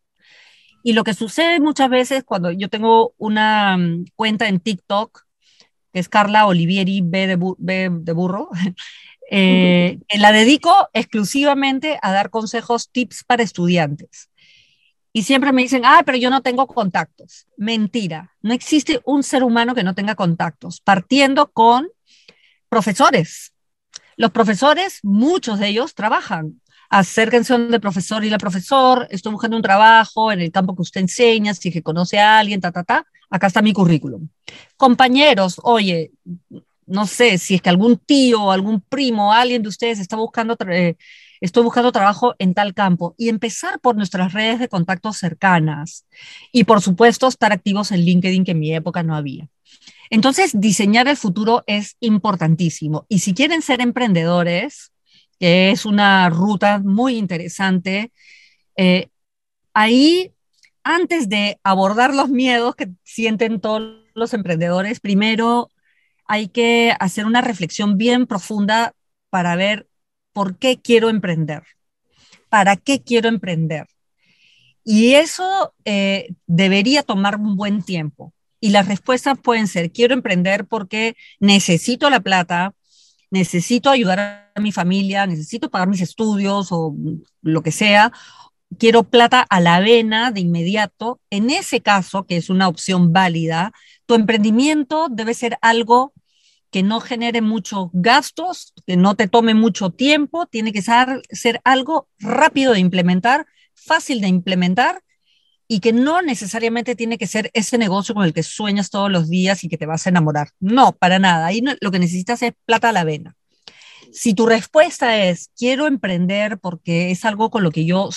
Y 0.83 0.91
lo 0.91 1.05
que 1.05 1.13
sucede 1.13 1.61
muchas 1.61 1.89
veces 1.89 2.23
cuando 2.25 2.51
yo 2.51 2.69
tengo 2.69 3.13
una 3.17 3.77
mm, 3.77 4.05
cuenta 4.15 4.49
en 4.49 4.59
TikTok, 4.59 5.21
que 5.93 5.99
es 5.99 6.09
Carla 6.09 6.47
Olivieri 6.47 7.01
B 7.01 7.27
de, 7.27 8.13
burro, 8.13 8.49
eh, 9.31 9.99
la 10.17 10.31
dedico 10.31 10.89
exclusivamente 10.93 11.99
a 12.01 12.11
dar 12.11 12.31
consejos, 12.31 12.89
tips 12.91 13.23
para 13.23 13.43
estudiantes. 13.43 14.29
Y 15.15 15.23
siempre 15.23 15.51
me 15.51 15.61
dicen, 15.61 15.83
ah, 15.85 16.01
pero 16.03 16.17
yo 16.17 16.31
no 16.31 16.41
tengo 16.41 16.65
contactos. 16.65 17.45
Mentira, 17.55 18.33
no 18.41 18.51
existe 18.51 18.99
un 19.05 19.21
ser 19.21 19.43
humano 19.43 19.75
que 19.75 19.83
no 19.83 19.93
tenga 19.93 20.15
contactos, 20.15 20.81
partiendo 20.81 21.51
con 21.51 21.87
profesores. 22.67 23.53
Los 24.17 24.31
profesores, 24.31 24.99
muchos 25.03 25.59
de 25.59 25.67
ellos 25.67 25.93
trabajan. 25.93 26.59
Acérquense 26.89 27.55
del 27.57 27.79
profesor 27.79 28.25
y 28.25 28.31
la 28.31 28.39
profesor, 28.39 29.07
estoy 29.11 29.31
buscando 29.31 29.57
un 29.57 29.63
trabajo 29.63 30.31
en 30.31 30.41
el 30.41 30.51
campo 30.51 30.75
que 30.75 30.81
usted 30.81 31.01
enseña, 31.01 31.53
si 31.53 31.71
que 31.71 31.83
conoce 31.83 32.19
a 32.19 32.39
alguien, 32.39 32.59
ta, 32.59 32.71
ta, 32.71 32.83
ta 32.83 33.05
acá 33.33 33.47
está 33.47 33.63
mi 33.63 33.73
currículum. 33.73 34.29
Compañeros, 34.77 35.59
oye, 35.63 36.11
no 36.85 37.07
sé 37.07 37.39
si 37.39 37.55
es 37.55 37.63
que 37.63 37.69
algún 37.69 37.97
tío, 37.97 38.51
algún 38.51 38.79
primo, 38.79 39.33
alguien 39.33 39.63
de 39.63 39.69
ustedes 39.69 39.97
está 39.97 40.15
buscando, 40.17 40.55
eh, 40.69 40.95
estoy 41.41 41.63
buscando 41.63 41.91
trabajo 41.91 42.35
en 42.37 42.53
tal 42.53 42.75
campo 42.75 43.15
y 43.17 43.29
empezar 43.29 43.79
por 43.79 43.95
nuestras 43.95 44.33
redes 44.33 44.59
de 44.59 44.67
contactos 44.67 45.17
cercanas 45.17 46.05
y 46.51 46.65
por 46.65 46.79
supuesto 46.81 47.27
estar 47.27 47.51
activos 47.51 47.91
en 47.91 48.01
LinkedIn 48.01 48.43
que 48.43 48.51
en 48.51 48.59
mi 48.59 48.75
época 48.75 49.01
no 49.01 49.15
había. 49.15 49.49
Entonces, 50.11 50.51
diseñar 50.53 51.07
el 51.07 51.17
futuro 51.17 51.63
es 51.65 51.97
importantísimo 52.01 53.07
y 53.09 53.17
si 53.17 53.33
quieren 53.33 53.63
ser 53.63 53.81
emprendedores, 53.81 54.91
que 55.39 55.71
es 55.71 55.87
una 55.87 56.29
ruta 56.29 56.77
muy 56.77 57.17
interesante, 57.17 58.11
eh, 58.77 59.07
ahí 59.73 60.33
antes 60.83 61.29
de 61.29 61.59
abordar 61.63 62.13
los 62.13 62.29
miedos 62.29 62.75
que 62.75 62.89
sienten 63.03 63.59
todos 63.59 64.03
los 64.13 64.33
emprendedores, 64.33 64.99
primero 64.99 65.69
hay 66.25 66.47
que 66.47 66.93
hacer 66.99 67.25
una 67.25 67.41
reflexión 67.41 67.97
bien 67.97 68.27
profunda 68.27 68.93
para 69.29 69.55
ver 69.55 69.87
por 70.33 70.57
qué 70.57 70.79
quiero 70.81 71.09
emprender, 71.09 71.63
para 72.49 72.75
qué 72.75 73.01
quiero 73.01 73.29
emprender. 73.29 73.87
Y 74.83 75.13
eso 75.13 75.73
eh, 75.85 76.29
debería 76.45 77.03
tomar 77.03 77.37
un 77.37 77.55
buen 77.55 77.83
tiempo. 77.83 78.33
Y 78.59 78.69
las 78.69 78.87
respuestas 78.87 79.37
pueden 79.39 79.67
ser, 79.67 79.91
quiero 79.91 80.13
emprender 80.13 80.65
porque 80.65 81.15
necesito 81.39 82.09
la 82.09 82.21
plata, 82.21 82.73
necesito 83.29 83.89
ayudar 83.89 84.51
a 84.55 84.59
mi 84.61 84.71
familia, 84.71 85.25
necesito 85.25 85.69
pagar 85.69 85.87
mis 85.87 86.01
estudios 86.01 86.67
o 86.71 86.95
lo 87.41 87.63
que 87.63 87.71
sea, 87.71 88.11
quiero 88.77 89.03
plata 89.03 89.41
a 89.41 89.59
la 89.59 89.79
vena 89.79 90.31
de 90.31 90.41
inmediato, 90.41 91.19
en 91.29 91.49
ese 91.49 91.81
caso, 91.81 92.25
que 92.25 92.37
es 92.37 92.49
una 92.49 92.67
opción 92.67 93.13
válida, 93.13 93.71
tu 94.05 94.15
emprendimiento 94.15 95.07
debe 95.09 95.33
ser 95.33 95.57
algo 95.61 96.13
que 96.73 96.83
no 96.83 96.99
genere 96.99 97.41
muchos 97.41 97.89
gastos, 97.93 98.73
que 98.87 98.97
no 98.97 99.15
te 99.15 99.27
tome 99.27 99.53
mucho 99.53 99.91
tiempo, 99.91 100.47
tiene 100.47 100.73
que 100.73 100.81
ser, 100.81 101.61
algo 101.63 102.07
rápido 102.19 102.73
de 102.73 102.79
implementar, 102.79 103.45
fácil 103.75 104.21
de 104.21 104.27
implementar 104.27 105.03
y 105.67 105.79
que 105.79 105.93
no 105.93 106.23
necesariamente 106.23 106.95
tiene 106.95 107.19
que 107.19 107.27
ser 107.27 107.51
ese 107.53 107.77
negocio 107.77 108.15
con 108.15 108.25
el 108.25 108.33
que 108.33 108.41
sueñas 108.41 108.89
todos 108.89 109.11
los 109.11 109.29
días 109.29 109.63
y 109.63 109.69
que 109.69 109.77
te 109.77 109.85
vas 109.85 110.07
a 110.07 110.09
enamorar. 110.09 110.49
No, 110.59 110.93
para 110.93 111.19
nada. 111.19 111.45
Ahí 111.45 111.61
lo 111.79 111.91
que 111.91 111.99
necesitas 111.99 112.41
es 112.41 112.53
plata 112.65 112.89
a 112.89 112.91
la 112.91 113.03
vena. 113.03 113.35
Si 114.13 114.35
tu 114.35 114.45
respuesta 114.45 115.25
es, 115.25 115.49
quiero 115.57 115.87
emprender 115.87 116.59
porque 116.59 117.11
es 117.11 117.25
algo 117.25 117.49
con 117.49 117.63
lo 117.63 117.71
que 117.71 117.85
yo 117.85 118.09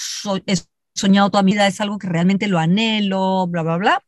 he 0.46 0.54
soñado 0.94 1.30
toda 1.30 1.42
mi 1.42 1.52
vida, 1.52 1.66
es 1.66 1.80
algo 1.80 1.98
que 1.98 2.06
realmente 2.06 2.48
lo 2.48 2.58
anhelo, 2.58 3.46
bla, 3.46 3.62
bla, 3.62 3.76
bla, 3.78 4.04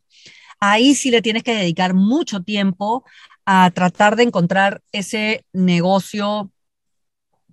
ahí 0.60 0.94
sí 0.94 1.10
le 1.10 1.22
tienes 1.22 1.42
que 1.42 1.54
dedicar 1.54 1.94
mucho 1.94 2.42
tiempo 2.42 3.04
a 3.46 3.70
tratar 3.70 4.16
de 4.16 4.24
encontrar 4.24 4.82
ese 4.92 5.44
negocio 5.52 6.50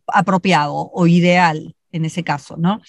apropiado 0.07 0.91
o 0.93 1.07
ideal 1.07 1.75
en 1.91 2.03
ese 2.03 2.23
caso, 2.23 2.57
¿no? 2.57 2.81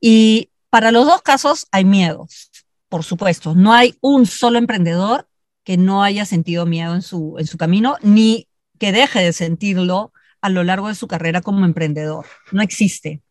Y 0.00 0.50
para 0.70 0.92
los 0.92 1.06
dos 1.06 1.20
casos 1.20 1.66
hay 1.70 1.84
miedos, 1.84 2.50
por 2.88 3.04
supuesto. 3.04 3.54
No 3.54 3.74
hay 3.74 3.96
un 4.00 4.24
solo 4.24 4.58
emprendedor 4.58 5.28
que 5.62 5.76
no 5.76 6.02
haya 6.02 6.24
sentido 6.24 6.64
miedo 6.64 6.94
en 6.94 7.02
su, 7.02 7.36
en 7.38 7.46
su 7.46 7.58
camino, 7.58 7.96
ni 8.00 8.48
que 8.78 8.92
deje 8.92 9.20
de 9.20 9.34
sentirlo 9.34 10.12
a 10.40 10.48
lo 10.48 10.64
largo 10.64 10.88
de 10.88 10.94
su 10.94 11.08
carrera 11.08 11.40
como 11.40 11.64
emprendedor. 11.64 12.26
No 12.52 12.62
existe. 12.62 13.22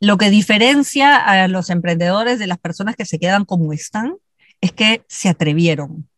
Lo 0.00 0.16
que 0.16 0.30
diferencia 0.30 1.16
a 1.16 1.48
los 1.48 1.70
emprendedores 1.70 2.38
de 2.38 2.46
las 2.46 2.58
personas 2.58 2.96
que 2.96 3.04
se 3.04 3.18
quedan 3.18 3.44
como 3.44 3.72
están 3.72 4.16
es 4.60 4.72
que 4.72 5.02
se 5.08 5.28
atrevieron, 5.28 6.08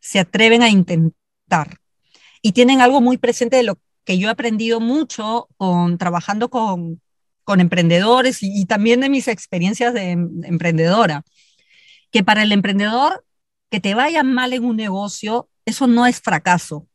se 0.00 0.18
atreven 0.18 0.62
a 0.62 0.68
intentar 0.68 1.78
y 2.42 2.52
tienen 2.52 2.80
algo 2.80 3.00
muy 3.00 3.18
presente 3.18 3.56
de 3.56 3.62
lo 3.62 3.78
que 4.04 4.18
yo 4.18 4.28
he 4.28 4.32
aprendido 4.32 4.80
mucho 4.80 5.48
trabajando 5.98 6.48
con, 6.50 7.00
con 7.44 7.60
emprendedores 7.60 8.42
y, 8.42 8.60
y, 8.60 8.66
también 8.66 9.00
de 9.00 9.08
mis 9.08 9.28
experiencias 9.28 9.94
de 9.94 10.10
em, 10.10 10.44
emprendedora, 10.44 11.22
que 12.10 12.24
para 12.24 12.42
el 12.42 12.52
emprendedor 12.52 13.24
que 13.70 13.80
te 13.80 13.94
vaya 13.94 14.22
mal 14.22 14.52
en 14.52 14.64
un 14.64 14.76
negocio, 14.76 15.48
eso 15.64 15.86
no 15.86 16.06
es 16.06 16.20
fracaso, 16.20 16.88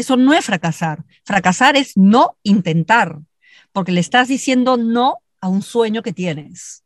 eso 0.00 0.16
no 0.16 0.32
es 0.34 0.44
fracasar. 0.44 1.04
Fracasar 1.24 1.76
es 1.76 1.96
no 1.96 2.36
intentar, 2.42 3.18
porque 3.72 3.92
le 3.92 4.00
estás 4.00 4.28
diciendo 4.28 4.76
no 4.76 5.18
a 5.40 5.48
un 5.48 5.62
sueño 5.62 6.02
que 6.02 6.12
tienes. 6.12 6.84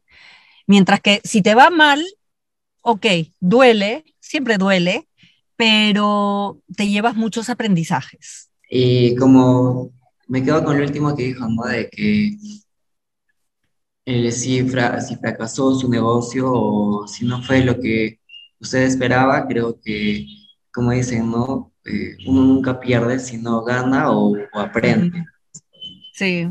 Mientras 0.66 1.00
que 1.00 1.20
si 1.24 1.42
te 1.42 1.54
va 1.54 1.70
mal, 1.70 2.04
ok, 2.82 3.06
duele, 3.40 4.04
siempre 4.20 4.58
duele, 4.58 5.08
pero 5.56 6.60
te 6.76 6.88
llevas 6.88 7.16
muchos 7.16 7.50
aprendizajes. 7.50 8.50
Y 8.68 9.14
como 9.16 9.90
me 10.28 10.42
quedo 10.44 10.64
con 10.64 10.78
lo 10.78 10.84
último 10.84 11.14
que 11.16 11.24
dijo, 11.24 11.46
¿no? 11.48 11.64
De 11.64 11.90
que 11.90 12.36
si, 14.30 14.68
si 14.68 15.16
fracasó 15.16 15.74
su 15.74 15.88
negocio 15.88 16.50
o 16.52 17.06
si 17.06 17.26
no 17.26 17.42
fue 17.42 17.64
lo 17.64 17.80
que 17.80 18.20
usted 18.60 18.82
esperaba, 18.82 19.46
creo 19.46 19.80
que, 19.80 20.26
como 20.72 20.92
dicen, 20.92 21.30
¿no? 21.30 21.69
Eh, 21.84 22.16
uno 22.26 22.42
nunca 22.42 22.78
pierde, 22.78 23.18
sino 23.18 23.62
gana 23.62 24.12
o, 24.12 24.36
aprende. 24.52 25.24
Sí. 26.12 26.48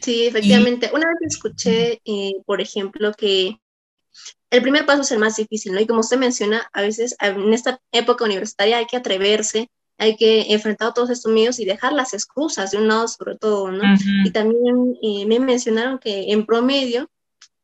Sí, 0.00 0.26
efectivamente. 0.26 0.90
Una 0.92 1.06
vez 1.06 1.34
escuché, 1.34 2.00
eh, 2.04 2.34
por 2.46 2.60
ejemplo, 2.60 3.12
que 3.12 3.58
el 4.50 4.62
primer 4.62 4.86
paso 4.86 5.02
es 5.02 5.10
el 5.12 5.18
más 5.18 5.36
difícil, 5.36 5.72
¿no? 5.72 5.80
Y 5.80 5.86
como 5.86 6.00
usted 6.00 6.18
menciona, 6.18 6.68
a 6.72 6.82
veces 6.82 7.16
en 7.20 7.52
esta 7.52 7.80
época 7.92 8.24
universitaria 8.24 8.78
hay 8.78 8.86
que 8.86 8.96
atreverse, 8.96 9.70
hay 9.98 10.16
que 10.16 10.52
enfrentar 10.52 10.94
todos 10.94 11.10
estos 11.10 11.32
miedos 11.32 11.58
y 11.58 11.64
dejar 11.64 11.92
las 11.92 12.14
excusas 12.14 12.70
de 12.70 12.78
un 12.78 12.88
lado 12.88 13.08
sobre 13.08 13.36
todo, 13.36 13.70
¿no? 13.70 13.82
Y 14.24 14.30
también 14.30 14.96
eh, 15.02 15.26
me 15.26 15.40
mencionaron 15.40 15.98
que 15.98 16.32
en 16.32 16.46
promedio, 16.46 17.10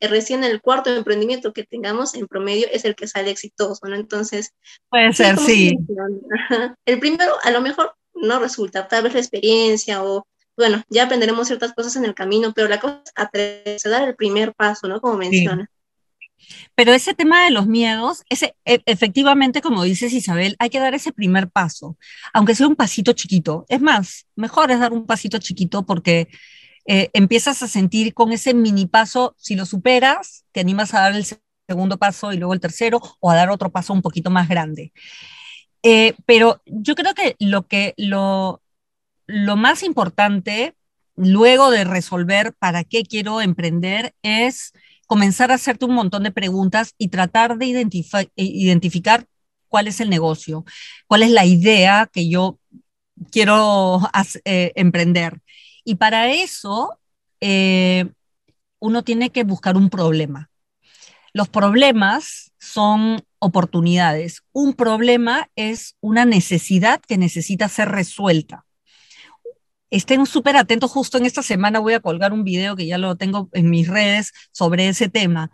recién 0.08 0.44
el 0.44 0.60
cuarto 0.60 0.94
emprendimiento 0.94 1.52
que 1.52 1.64
tengamos 1.64 2.14
en 2.14 2.26
promedio 2.26 2.66
es 2.72 2.84
el 2.84 2.94
que 2.94 3.06
sale 3.06 3.30
exitoso, 3.30 3.86
¿no? 3.86 3.94
Entonces... 3.94 4.52
Puede 4.88 5.12
ser, 5.12 5.38
sí. 5.38 5.76
El 6.84 6.98
primero 7.00 7.34
a 7.42 7.50
lo 7.50 7.60
mejor 7.60 7.94
no 8.14 8.38
resulta, 8.38 8.88
tal 8.88 9.02
vez 9.04 9.14
la 9.14 9.20
experiencia 9.20 10.02
o, 10.02 10.26
bueno, 10.56 10.82
ya 10.88 11.04
aprenderemos 11.04 11.48
ciertas 11.48 11.72
cosas 11.72 11.96
en 11.96 12.04
el 12.04 12.14
camino, 12.14 12.52
pero 12.54 12.68
la 12.68 12.80
cosa 12.80 13.02
es 13.04 13.12
atreverse 13.16 13.88
dar 13.88 14.08
el 14.08 14.14
primer 14.14 14.54
paso, 14.54 14.88
¿no? 14.88 15.00
Como 15.00 15.16
menciona. 15.16 15.68
Pero 16.74 16.92
ese 16.92 17.14
tema 17.14 17.44
de 17.44 17.50
los 17.50 17.66
miedos, 17.66 18.22
ese, 18.28 18.54
e, 18.64 18.80
efectivamente, 18.86 19.62
como 19.62 19.84
dices 19.84 20.12
Isabel, 20.12 20.56
hay 20.58 20.70
que 20.70 20.80
dar 20.80 20.94
ese 20.94 21.12
primer 21.12 21.48
paso, 21.48 21.96
aunque 22.32 22.54
sea 22.54 22.66
un 22.66 22.76
pasito 22.76 23.12
chiquito. 23.12 23.64
Es 23.68 23.80
más, 23.80 24.26
mejor 24.36 24.70
es 24.70 24.80
dar 24.80 24.92
un 24.92 25.06
pasito 25.06 25.38
chiquito 25.38 25.84
porque 25.84 26.28
eh, 26.86 27.10
empiezas 27.12 27.62
a 27.62 27.68
sentir 27.68 28.14
con 28.14 28.32
ese 28.32 28.54
mini 28.54 28.86
paso, 28.86 29.34
si 29.38 29.54
lo 29.54 29.66
superas, 29.66 30.44
te 30.52 30.60
animas 30.60 30.94
a 30.94 31.00
dar 31.00 31.14
el 31.14 31.26
segundo 31.66 31.98
paso 31.98 32.32
y 32.32 32.36
luego 32.36 32.54
el 32.54 32.60
tercero 32.60 33.00
o 33.20 33.30
a 33.30 33.36
dar 33.36 33.50
otro 33.50 33.70
paso 33.70 33.92
un 33.92 34.02
poquito 34.02 34.30
más 34.30 34.48
grande. 34.48 34.92
Eh, 35.82 36.14
pero 36.26 36.62
yo 36.66 36.94
creo 36.94 37.14
que 37.14 37.36
lo, 37.38 37.66
que 37.66 37.94
lo, 37.96 38.62
lo 39.26 39.56
más 39.56 39.82
importante 39.82 40.74
luego 41.16 41.70
de 41.70 41.84
resolver 41.84 42.54
para 42.58 42.84
qué 42.84 43.04
quiero 43.04 43.40
emprender 43.40 44.14
es 44.22 44.72
comenzar 45.06 45.50
a 45.50 45.54
hacerte 45.54 45.84
un 45.84 45.94
montón 45.94 46.22
de 46.22 46.32
preguntas 46.32 46.94
y 46.98 47.08
tratar 47.08 47.58
de 47.58 47.66
identificar 48.36 49.26
cuál 49.68 49.86
es 49.88 50.00
el 50.00 50.10
negocio, 50.10 50.64
cuál 51.06 51.22
es 51.22 51.30
la 51.30 51.44
idea 51.44 52.08
que 52.12 52.28
yo 52.28 52.58
quiero 53.30 54.00
eh, 54.44 54.72
emprender. 54.76 55.40
Y 55.84 55.96
para 55.96 56.32
eso, 56.32 56.98
eh, 57.40 58.06
uno 58.78 59.02
tiene 59.02 59.30
que 59.30 59.44
buscar 59.44 59.76
un 59.76 59.90
problema. 59.90 60.50
Los 61.32 61.48
problemas 61.48 62.52
son 62.58 63.22
oportunidades. 63.38 64.42
Un 64.52 64.74
problema 64.74 65.48
es 65.56 65.96
una 66.00 66.24
necesidad 66.24 67.00
que 67.00 67.18
necesita 67.18 67.68
ser 67.68 67.88
resuelta 67.88 68.64
estén 69.96 70.26
súper 70.26 70.56
atentos. 70.56 70.90
Justo 70.90 71.18
en 71.18 71.26
esta 71.26 71.42
semana 71.42 71.78
voy 71.78 71.94
a 71.94 72.00
colgar 72.00 72.32
un 72.32 72.44
video 72.44 72.76
que 72.76 72.86
ya 72.86 72.98
lo 72.98 73.16
tengo 73.16 73.48
en 73.52 73.70
mis 73.70 73.88
redes 73.88 74.32
sobre 74.52 74.88
ese 74.88 75.08
tema, 75.08 75.50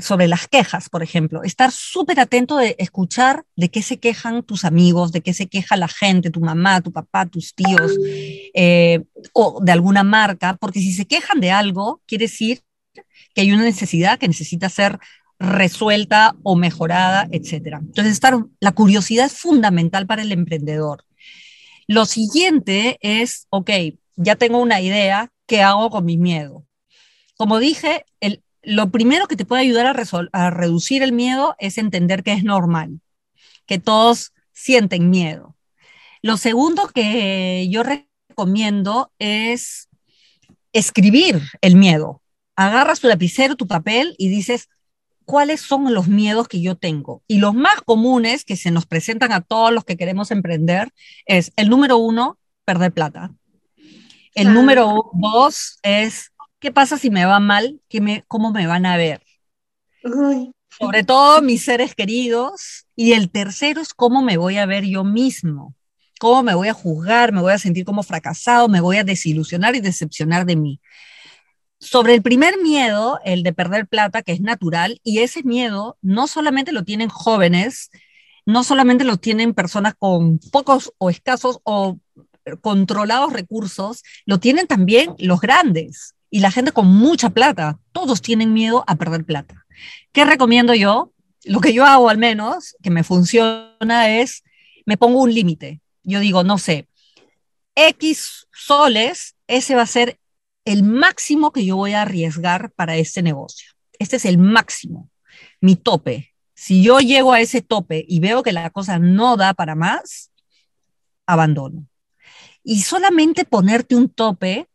sobre 0.00 0.28
las 0.28 0.48
quejas, 0.48 0.88
por 0.88 1.02
ejemplo. 1.02 1.42
Estar 1.42 1.70
súper 1.72 2.20
atento 2.20 2.56
de 2.56 2.76
escuchar 2.78 3.44
de 3.56 3.68
qué 3.68 3.82
se 3.82 3.98
quejan 3.98 4.42
tus 4.42 4.64
amigos, 4.64 5.12
de 5.12 5.20
qué 5.20 5.32
se 5.34 5.46
queja 5.46 5.76
la 5.76 5.88
gente, 5.88 6.30
tu 6.30 6.40
mamá, 6.40 6.80
tu 6.80 6.92
papá, 6.92 7.26
tus 7.26 7.54
tíos, 7.54 7.92
eh, 8.54 9.04
o 9.32 9.60
de 9.62 9.72
alguna 9.72 10.02
marca, 10.02 10.56
porque 10.56 10.80
si 10.80 10.92
se 10.92 11.06
quejan 11.06 11.40
de 11.40 11.50
algo, 11.50 12.02
quiere 12.06 12.24
decir 12.24 12.62
que 13.34 13.42
hay 13.42 13.52
una 13.52 13.64
necesidad 13.64 14.18
que 14.18 14.28
necesita 14.28 14.68
ser 14.68 14.98
resuelta 15.38 16.34
o 16.42 16.56
mejorada, 16.56 17.28
etc. 17.30 17.78
Entonces, 17.80 18.12
estar, 18.12 18.34
la 18.60 18.72
curiosidad 18.72 19.26
es 19.26 19.34
fundamental 19.34 20.06
para 20.06 20.22
el 20.22 20.32
emprendedor. 20.32 21.04
Lo 21.86 22.06
siguiente 22.06 22.98
es, 23.00 23.46
ok, 23.50 23.70
ya 24.16 24.36
tengo 24.36 24.58
una 24.58 24.80
idea, 24.80 25.30
¿qué 25.46 25.62
hago 25.62 25.90
con 25.90 26.04
mi 26.04 26.16
miedo? 26.16 26.64
Como 27.36 27.58
dije, 27.58 28.04
el, 28.20 28.42
lo 28.66 28.90
primero 28.90 29.28
que 29.28 29.36
te 29.36 29.44
puede 29.44 29.62
ayudar 29.62 29.86
a, 29.86 29.94
a 30.32 30.50
reducir 30.50 31.02
el 31.02 31.12
miedo 31.12 31.54
es 31.58 31.78
entender 31.78 32.24
que 32.24 32.32
es 32.32 32.42
normal, 32.42 33.00
que 33.64 33.78
todos 33.78 34.32
sienten 34.52 35.08
miedo. 35.08 35.56
Lo 36.20 36.36
segundo 36.36 36.88
que 36.88 37.68
yo 37.70 37.84
recomiendo 37.84 39.12
es 39.20 39.88
escribir 40.72 41.40
el 41.60 41.76
miedo. 41.76 42.22
Agarras 42.56 42.98
tu 42.98 43.06
lapicero, 43.06 43.54
tu 43.54 43.68
papel 43.68 44.16
y 44.18 44.28
dices, 44.28 44.68
cuáles 45.24 45.60
son 45.60 45.94
los 45.94 46.08
miedos 46.08 46.48
que 46.48 46.60
yo 46.60 46.74
tengo. 46.74 47.22
Y 47.28 47.38
los 47.38 47.54
más 47.54 47.82
comunes 47.82 48.44
que 48.44 48.56
se 48.56 48.72
nos 48.72 48.86
presentan 48.86 49.30
a 49.30 49.42
todos 49.42 49.72
los 49.72 49.84
que 49.84 49.96
queremos 49.96 50.32
emprender 50.32 50.92
es 51.24 51.52
el 51.54 51.68
número 51.68 51.98
uno, 51.98 52.38
perder 52.64 52.92
plata. 52.92 53.32
El 54.34 54.52
número 54.52 55.10
dos 55.14 55.78
es, 55.82 56.32
¿qué 56.66 56.72
pasa 56.72 56.98
si 56.98 57.10
me 57.10 57.24
va 57.24 57.38
mal? 57.38 57.80
¿Qué 57.88 58.00
me, 58.00 58.24
¿Cómo 58.26 58.50
me 58.50 58.66
van 58.66 58.86
a 58.86 58.96
ver? 58.96 59.22
Sobre 60.80 61.04
todo 61.04 61.40
mis 61.40 61.64
seres 61.64 61.94
queridos. 61.94 62.86
Y 62.96 63.12
el 63.12 63.30
tercero 63.30 63.80
es 63.80 63.94
cómo 63.94 64.20
me 64.20 64.36
voy 64.36 64.56
a 64.56 64.66
ver 64.66 64.84
yo 64.84 65.04
mismo. 65.04 65.76
¿Cómo 66.18 66.42
me 66.42 66.56
voy 66.56 66.66
a 66.66 66.74
juzgar? 66.74 67.30
¿Me 67.30 67.40
voy 67.40 67.52
a 67.52 67.58
sentir 67.58 67.84
como 67.84 68.02
fracasado? 68.02 68.68
¿Me 68.68 68.80
voy 68.80 68.96
a 68.96 69.04
desilusionar 69.04 69.76
y 69.76 69.80
decepcionar 69.80 70.44
de 70.44 70.56
mí? 70.56 70.80
Sobre 71.78 72.14
el 72.14 72.22
primer 72.22 72.60
miedo, 72.60 73.20
el 73.24 73.44
de 73.44 73.52
perder 73.52 73.86
plata, 73.86 74.22
que 74.22 74.32
es 74.32 74.40
natural, 74.40 75.00
y 75.04 75.20
ese 75.20 75.44
miedo 75.44 75.96
no 76.02 76.26
solamente 76.26 76.72
lo 76.72 76.82
tienen 76.82 77.10
jóvenes, 77.10 77.92
no 78.44 78.64
solamente 78.64 79.04
lo 79.04 79.18
tienen 79.18 79.54
personas 79.54 79.94
con 79.96 80.40
pocos 80.50 80.92
o 80.98 81.10
escasos 81.10 81.60
o 81.62 82.00
controlados 82.60 83.32
recursos, 83.32 84.02
lo 84.24 84.40
tienen 84.40 84.66
también 84.66 85.14
los 85.20 85.40
grandes 85.40 86.16
y 86.30 86.40
la 86.40 86.50
gente 86.50 86.72
con 86.72 86.86
mucha 86.86 87.30
plata. 87.30 87.78
Todos 87.92 88.22
tienen 88.22 88.52
miedo 88.52 88.84
a 88.86 88.96
perder 88.96 89.24
plata. 89.24 89.66
¿Qué 90.12 90.24
recomiendo 90.24 90.74
yo? 90.74 91.12
Lo 91.44 91.60
que 91.60 91.72
yo 91.72 91.84
hago 91.84 92.08
al 92.08 92.18
menos, 92.18 92.76
que 92.82 92.90
me 92.90 93.04
funciona, 93.04 94.18
es 94.18 94.42
me 94.84 94.96
pongo 94.96 95.20
un 95.20 95.34
límite. 95.34 95.80
Yo 96.02 96.20
digo, 96.20 96.44
no 96.44 96.58
sé, 96.58 96.88
X 97.74 98.46
soles, 98.52 99.36
ese 99.46 99.74
va 99.74 99.82
a 99.82 99.86
ser 99.86 100.18
el 100.64 100.82
máximo 100.82 101.52
que 101.52 101.64
yo 101.64 101.76
voy 101.76 101.92
a 101.92 102.02
arriesgar 102.02 102.72
para 102.72 102.96
este 102.96 103.22
negocio. 103.22 103.72
Este 103.98 104.16
es 104.16 104.24
el 104.24 104.38
máximo. 104.38 105.10
mi 105.60 105.76
tope. 105.76 106.34
Si 106.54 106.82
yo 106.82 107.00
llego 107.00 107.32
a 107.32 107.40
ese 107.40 107.60
tope 107.60 108.04
y 108.08 108.20
veo 108.20 108.42
que 108.42 108.52
la 108.52 108.70
cosa 108.70 108.98
no 108.98 109.36
da 109.36 109.52
para 109.52 109.74
más, 109.74 110.32
abandono. 111.26 111.86
Y 112.62 112.82
solamente 112.82 113.44
ponerte 113.44 113.94
un 113.94 114.08
tope 114.08 114.68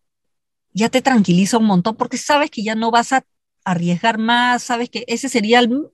ya 0.73 0.89
te 0.89 1.01
tranquiliza 1.01 1.57
un 1.57 1.65
montón 1.65 1.95
porque 1.95 2.17
sabes 2.17 2.49
que 2.49 2.63
ya 2.63 2.75
no 2.75 2.91
vas 2.91 3.13
a 3.13 3.23
arriesgar 3.65 4.17
más, 4.17 4.63
sabes 4.63 4.89
que 4.89 5.03
ese 5.07 5.29
sería 5.29 5.59
el, 5.59 5.91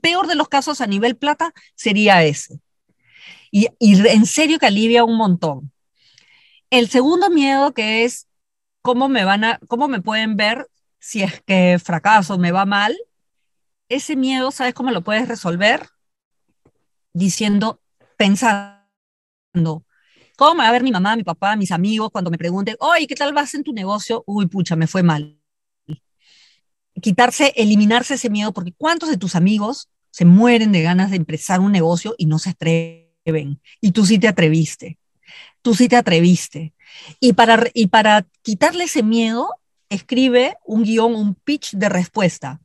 peor 0.00 0.26
de 0.26 0.34
los 0.34 0.48
casos 0.48 0.80
a 0.80 0.86
nivel 0.86 1.16
plata, 1.16 1.52
sería 1.74 2.22
ese. 2.22 2.60
Y, 3.50 3.68
y 3.78 4.06
en 4.06 4.26
serio 4.26 4.58
que 4.58 4.66
alivia 4.66 5.04
un 5.04 5.16
montón. 5.16 5.72
El 6.70 6.88
segundo 6.88 7.30
miedo 7.30 7.72
que 7.72 8.04
es 8.04 8.26
cómo 8.82 9.08
me 9.08 9.24
van 9.24 9.44
a, 9.44 9.58
cómo 9.68 9.88
me 9.88 10.02
pueden 10.02 10.36
ver 10.36 10.68
si 10.98 11.22
es 11.22 11.40
que 11.42 11.78
fracaso, 11.82 12.38
me 12.38 12.52
va 12.52 12.64
mal, 12.64 12.96
ese 13.88 14.16
miedo, 14.16 14.50
¿sabes 14.50 14.74
cómo 14.74 14.90
lo 14.90 15.02
puedes 15.02 15.28
resolver? 15.28 15.88
Diciendo, 17.12 17.80
pensando, 18.16 19.84
¿cómo 20.36 20.54
me 20.54 20.62
va 20.62 20.68
a 20.68 20.72
ver 20.72 20.82
mi 20.82 20.92
mamá, 20.92 21.16
mi 21.16 21.24
papá, 21.24 21.56
mis 21.56 21.70
amigos 21.70 22.10
cuando 22.10 22.30
me 22.30 22.38
pregunten, 22.38 22.76
oye, 22.80 23.06
¿qué 23.06 23.14
tal 23.14 23.32
vas 23.32 23.54
en 23.54 23.62
tu 23.62 23.72
negocio? 23.72 24.22
Uy, 24.26 24.46
pucha, 24.46 24.76
me 24.76 24.86
fue 24.86 25.02
mal. 25.02 25.38
Quitarse, 27.00 27.52
eliminarse 27.56 28.14
ese 28.14 28.30
miedo, 28.30 28.52
porque 28.52 28.72
¿cuántos 28.76 29.08
de 29.08 29.16
tus 29.16 29.34
amigos 29.34 29.88
se 30.10 30.24
mueren 30.24 30.72
de 30.72 30.82
ganas 30.82 31.10
de 31.10 31.16
empezar 31.16 31.60
un 31.60 31.72
negocio 31.72 32.14
y 32.18 32.26
no 32.26 32.38
se 32.38 32.50
atreven? 32.50 33.60
Y 33.80 33.92
tú 33.92 34.06
sí 34.06 34.18
te 34.18 34.28
atreviste. 34.28 34.98
Tú 35.62 35.74
sí 35.74 35.88
te 35.88 35.96
atreviste. 35.96 36.74
Y 37.20 37.32
para, 37.32 37.64
y 37.74 37.88
para 37.88 38.26
quitarle 38.42 38.84
ese 38.84 39.02
miedo, 39.02 39.48
escribe 39.88 40.56
un 40.64 40.84
guion, 40.84 41.14
un 41.14 41.34
pitch 41.34 41.72
de 41.72 41.88
respuesta. 41.88 42.60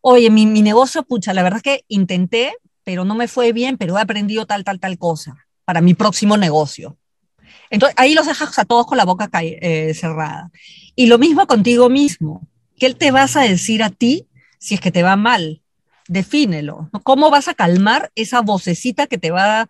Oye, 0.00 0.30
mi, 0.30 0.46
negocio, 0.46 1.02
pucha, 1.02 1.34
la 1.34 1.42
verdad 1.42 1.58
es 1.58 1.62
que 1.62 1.84
intenté, 1.88 2.54
pero 2.84 3.04
no 3.04 3.14
me 3.14 3.28
fue 3.28 3.52
bien, 3.52 3.76
pero 3.76 3.98
he 3.98 4.00
aprendido 4.00 4.46
tal, 4.46 4.64
tal, 4.64 4.80
tal 4.80 4.98
cosa 4.98 5.46
para 5.70 5.82
mi 5.82 5.94
próximo 5.94 6.36
negocio. 6.36 6.96
Entonces, 7.70 7.94
ahí 7.96 8.12
los 8.14 8.26
dejas 8.26 8.58
a 8.58 8.64
todos 8.64 8.86
con 8.86 8.98
la 8.98 9.04
boca 9.04 9.30
eh, 9.40 9.94
cerrada. 9.94 10.50
Y 10.96 11.06
lo 11.06 11.16
mismo 11.16 11.46
contigo 11.46 11.88
mismo. 11.88 12.44
¿Qué 12.76 12.92
te 12.92 13.12
vas 13.12 13.36
a 13.36 13.42
decir 13.42 13.84
a 13.84 13.90
ti 13.90 14.26
si 14.58 14.74
es 14.74 14.80
que 14.80 14.90
te 14.90 15.04
va 15.04 15.14
mal? 15.14 15.62
Defínelo. 16.08 16.90
¿Cómo 17.04 17.30
vas 17.30 17.46
a 17.46 17.54
calmar 17.54 18.10
esa 18.16 18.40
vocecita 18.40 19.06
que 19.06 19.16
te 19.16 19.30
va 19.30 19.68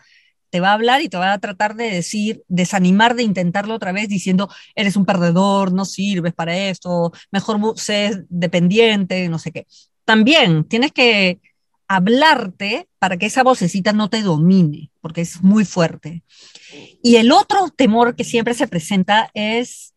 te 0.48 0.60
va 0.60 0.70
a 0.70 0.72
hablar 0.72 1.02
y 1.02 1.10
te 1.10 1.18
va 1.18 1.34
a 1.34 1.38
tratar 1.38 1.76
de 1.76 1.90
decir, 1.90 2.44
desanimar 2.48 3.14
de 3.14 3.22
intentarlo 3.22 3.74
otra 3.74 3.92
vez 3.92 4.08
diciendo, 4.08 4.48
eres 4.74 4.96
un 4.96 5.04
perdedor, 5.04 5.70
no 5.70 5.84
sirves 5.84 6.32
para 6.32 6.56
esto, 6.56 7.12
mejor 7.30 7.60
sé 7.76 8.24
dependiente, 8.30 9.28
no 9.28 9.38
sé 9.38 9.52
qué. 9.52 9.66
También 10.06 10.64
tienes 10.64 10.92
que 10.92 11.40
hablarte 11.90 12.88
para 12.98 13.16
que 13.16 13.26
esa 13.26 13.42
vocecita 13.42 13.92
no 13.92 14.08
te 14.08 14.22
domine, 14.22 14.90
porque 15.00 15.22
es 15.22 15.42
muy 15.42 15.64
fuerte. 15.64 16.22
Y 17.02 17.16
el 17.16 17.32
otro 17.32 17.68
temor 17.70 18.14
que 18.14 18.24
siempre 18.24 18.54
se 18.54 18.68
presenta 18.68 19.30
es, 19.34 19.94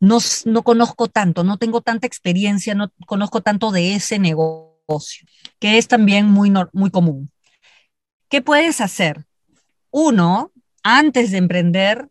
no, 0.00 0.18
no 0.46 0.62
conozco 0.62 1.08
tanto, 1.08 1.44
no 1.44 1.58
tengo 1.58 1.82
tanta 1.82 2.06
experiencia, 2.06 2.74
no 2.74 2.90
conozco 3.06 3.42
tanto 3.42 3.70
de 3.70 3.94
ese 3.94 4.18
negocio, 4.18 5.26
que 5.58 5.78
es 5.78 5.88
también 5.88 6.26
muy, 6.26 6.52
muy 6.72 6.90
común. 6.90 7.30
¿Qué 8.28 8.40
puedes 8.42 8.80
hacer? 8.80 9.26
uno, 9.96 10.52
antes 10.82 11.30
de 11.30 11.38
emprender, 11.38 12.08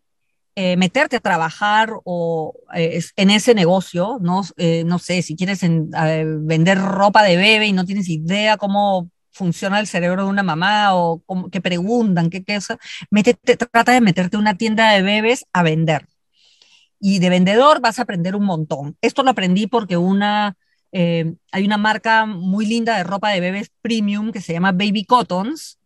eh, 0.56 0.76
meterte 0.76 1.16
a 1.16 1.20
trabajar 1.20 1.90
o, 2.04 2.52
eh, 2.74 3.00
en 3.14 3.30
ese 3.30 3.54
negocio, 3.54 4.18
¿no? 4.20 4.42
Eh, 4.56 4.82
no 4.84 4.98
sé, 4.98 5.22
si 5.22 5.36
quieres 5.36 5.60
vender 5.60 6.78
ropa 6.78 7.22
de 7.22 7.36
bebé 7.36 7.66
y 7.66 7.72
no 7.72 7.84
tienes 7.84 8.08
idea 8.08 8.56
cómo 8.56 9.08
funciona 9.36 9.80
el 9.80 9.86
cerebro 9.86 10.24
de 10.24 10.30
una 10.30 10.42
mamá 10.42 10.94
o 10.94 11.22
qué 11.52 11.60
preguntan, 11.60 12.30
qué 12.30 12.44
cosa, 12.44 12.78
métete, 13.10 13.56
trata 13.56 13.92
de 13.92 14.00
meterte 14.00 14.36
una 14.36 14.56
tienda 14.56 14.90
de 14.92 15.02
bebés 15.02 15.46
a 15.52 15.62
vender. 15.62 16.06
Y 16.98 17.18
de 17.18 17.30
vendedor 17.30 17.80
vas 17.80 17.98
a 17.98 18.02
aprender 18.02 18.34
un 18.34 18.44
montón. 18.44 18.96
Esto 19.02 19.22
lo 19.22 19.30
aprendí 19.30 19.66
porque 19.66 19.96
una, 19.96 20.56
hay 20.92 21.64
una 21.64 21.76
marca 21.76 22.26
muy 22.26 22.66
linda 22.66 22.96
de 22.96 23.04
ropa 23.04 23.30
de 23.30 23.40
bebés 23.40 23.70
premium 23.82 24.32
que 24.32 24.40
se 24.40 24.54
llama 24.54 24.72
Baby 24.72 25.04
Cottons, 25.04 25.78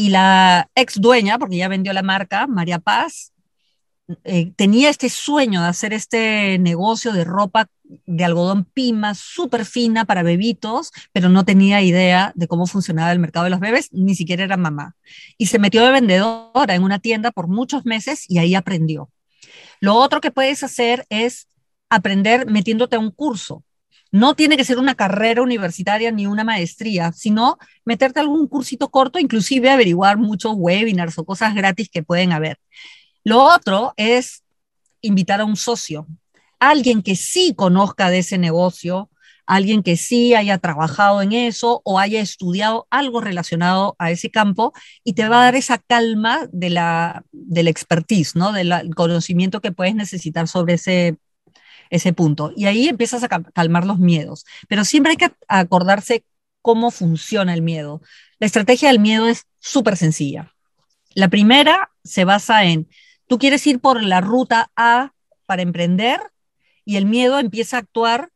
y 0.00 0.08
la 0.08 0.70
ex 0.74 0.98
dueña, 0.98 1.38
porque 1.38 1.58
ya 1.58 1.68
vendió 1.68 1.92
la 1.92 2.02
marca, 2.02 2.46
María 2.46 2.78
Paz, 2.78 3.34
eh, 4.24 4.50
tenía 4.56 4.88
este 4.88 5.10
sueño 5.10 5.60
de 5.60 5.68
hacer 5.68 5.92
este 5.92 6.58
negocio 6.58 7.12
de 7.12 7.24
ropa 7.24 7.68
de 8.06 8.24
algodón 8.24 8.64
pima, 8.64 9.14
súper 9.14 9.64
fina 9.64 10.04
para 10.04 10.22
bebitos, 10.22 10.90
pero 11.12 11.28
no 11.28 11.44
tenía 11.44 11.82
idea 11.82 12.32
de 12.34 12.46
cómo 12.46 12.66
funcionaba 12.66 13.12
el 13.12 13.18
mercado 13.18 13.44
de 13.44 13.50
los 13.50 13.60
bebés, 13.60 13.88
ni 13.92 14.14
siquiera 14.14 14.44
era 14.44 14.56
mamá. 14.56 14.96
Y 15.38 15.46
se 15.46 15.58
metió 15.58 15.84
de 15.84 15.92
vendedora 15.92 16.74
en 16.74 16.82
una 16.82 16.98
tienda 16.98 17.30
por 17.30 17.48
muchos 17.48 17.84
meses 17.84 18.24
y 18.28 18.38
ahí 18.38 18.54
aprendió. 18.54 19.10
Lo 19.80 19.94
otro 19.96 20.20
que 20.20 20.30
puedes 20.30 20.62
hacer 20.62 21.06
es 21.08 21.48
aprender 21.88 22.46
metiéndote 22.46 22.96
a 22.96 23.00
un 23.00 23.10
curso. 23.10 23.64
No 24.12 24.34
tiene 24.34 24.56
que 24.56 24.64
ser 24.64 24.78
una 24.78 24.94
carrera 24.94 25.42
universitaria 25.42 26.10
ni 26.10 26.26
una 26.26 26.42
maestría, 26.42 27.12
sino 27.12 27.58
meterte 27.84 28.18
a 28.18 28.22
algún 28.22 28.48
cursito 28.48 28.90
corto, 28.90 29.18
inclusive 29.18 29.70
averiguar 29.70 30.18
muchos 30.18 30.54
webinars 30.56 31.16
o 31.18 31.24
cosas 31.24 31.54
gratis 31.54 31.88
que 31.88 32.02
pueden 32.02 32.32
haber. 32.32 32.58
Lo 33.22 33.42
otro 33.42 33.94
es 33.96 34.42
invitar 35.00 35.40
a 35.40 35.44
un 35.44 35.56
socio, 35.56 36.06
alguien 36.60 37.02
que 37.02 37.16
sí 37.16 37.54
conozca 37.56 38.10
de 38.10 38.18
ese 38.18 38.38
negocio, 38.38 39.10
alguien 39.46 39.82
que 39.82 39.96
sí 39.96 40.34
haya 40.34 40.58
trabajado 40.58 41.22
en 41.22 41.32
eso 41.32 41.82
o 41.84 41.98
haya 41.98 42.20
estudiado 42.20 42.86
algo 42.90 43.20
relacionado 43.20 43.96
a 43.98 44.12
ese 44.12 44.30
campo 44.30 44.72
y 45.02 45.14
te 45.14 45.28
va 45.28 45.40
a 45.40 45.44
dar 45.46 45.56
esa 45.56 45.78
calma 45.78 46.48
de 46.52 46.70
la, 46.70 47.24
del 47.32 47.66
expertise, 47.66 48.36
¿no? 48.36 48.52
Del 48.52 48.94
conocimiento 48.94 49.60
que 49.60 49.72
puedes 49.72 49.96
necesitar 49.96 50.46
sobre 50.46 50.74
ese 50.74 51.18
ese 51.90 52.12
punto. 52.12 52.52
Y 52.56 52.66
ahí 52.66 52.88
empiezas 52.88 53.24
a 53.24 53.28
calmar 53.28 53.84
los 53.84 53.98
miedos. 53.98 54.46
Pero 54.68 54.84
siempre 54.84 55.10
hay 55.10 55.16
que 55.16 55.32
acordarse 55.48 56.24
cómo 56.62 56.90
funciona 56.90 57.52
el 57.52 57.62
miedo. 57.62 58.00
La 58.38 58.46
estrategia 58.46 58.88
del 58.88 59.00
miedo 59.00 59.26
es 59.26 59.46
súper 59.58 59.96
sencilla. 59.96 60.54
La 61.14 61.28
primera 61.28 61.90
se 62.04 62.24
basa 62.24 62.64
en, 62.64 62.88
tú 63.26 63.38
quieres 63.38 63.66
ir 63.66 63.80
por 63.80 64.02
la 64.02 64.20
ruta 64.20 64.70
A 64.76 65.12
para 65.46 65.62
emprender 65.62 66.20
y 66.90 66.96
el 66.96 67.06
miedo 67.06 67.38
empieza 67.38 67.76
a 67.76 67.80
actuar 67.80 68.30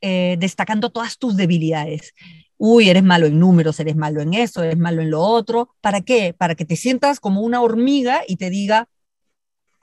eh, 0.00 0.34
destacando 0.40 0.90
todas 0.90 1.16
tus 1.16 1.36
debilidades. 1.36 2.12
Uy, 2.56 2.90
eres 2.90 3.04
malo 3.04 3.26
en 3.26 3.38
números, 3.38 3.78
eres 3.78 3.94
malo 3.94 4.20
en 4.20 4.34
eso, 4.34 4.64
eres 4.64 4.76
malo 4.76 5.00
en 5.00 5.12
lo 5.12 5.20
otro. 5.20 5.76
¿Para 5.80 6.00
qué? 6.00 6.34
Para 6.36 6.56
que 6.56 6.64
te 6.64 6.74
sientas 6.74 7.20
como 7.20 7.40
una 7.40 7.60
hormiga 7.60 8.22
y 8.26 8.34
te 8.34 8.50
diga, 8.50 8.88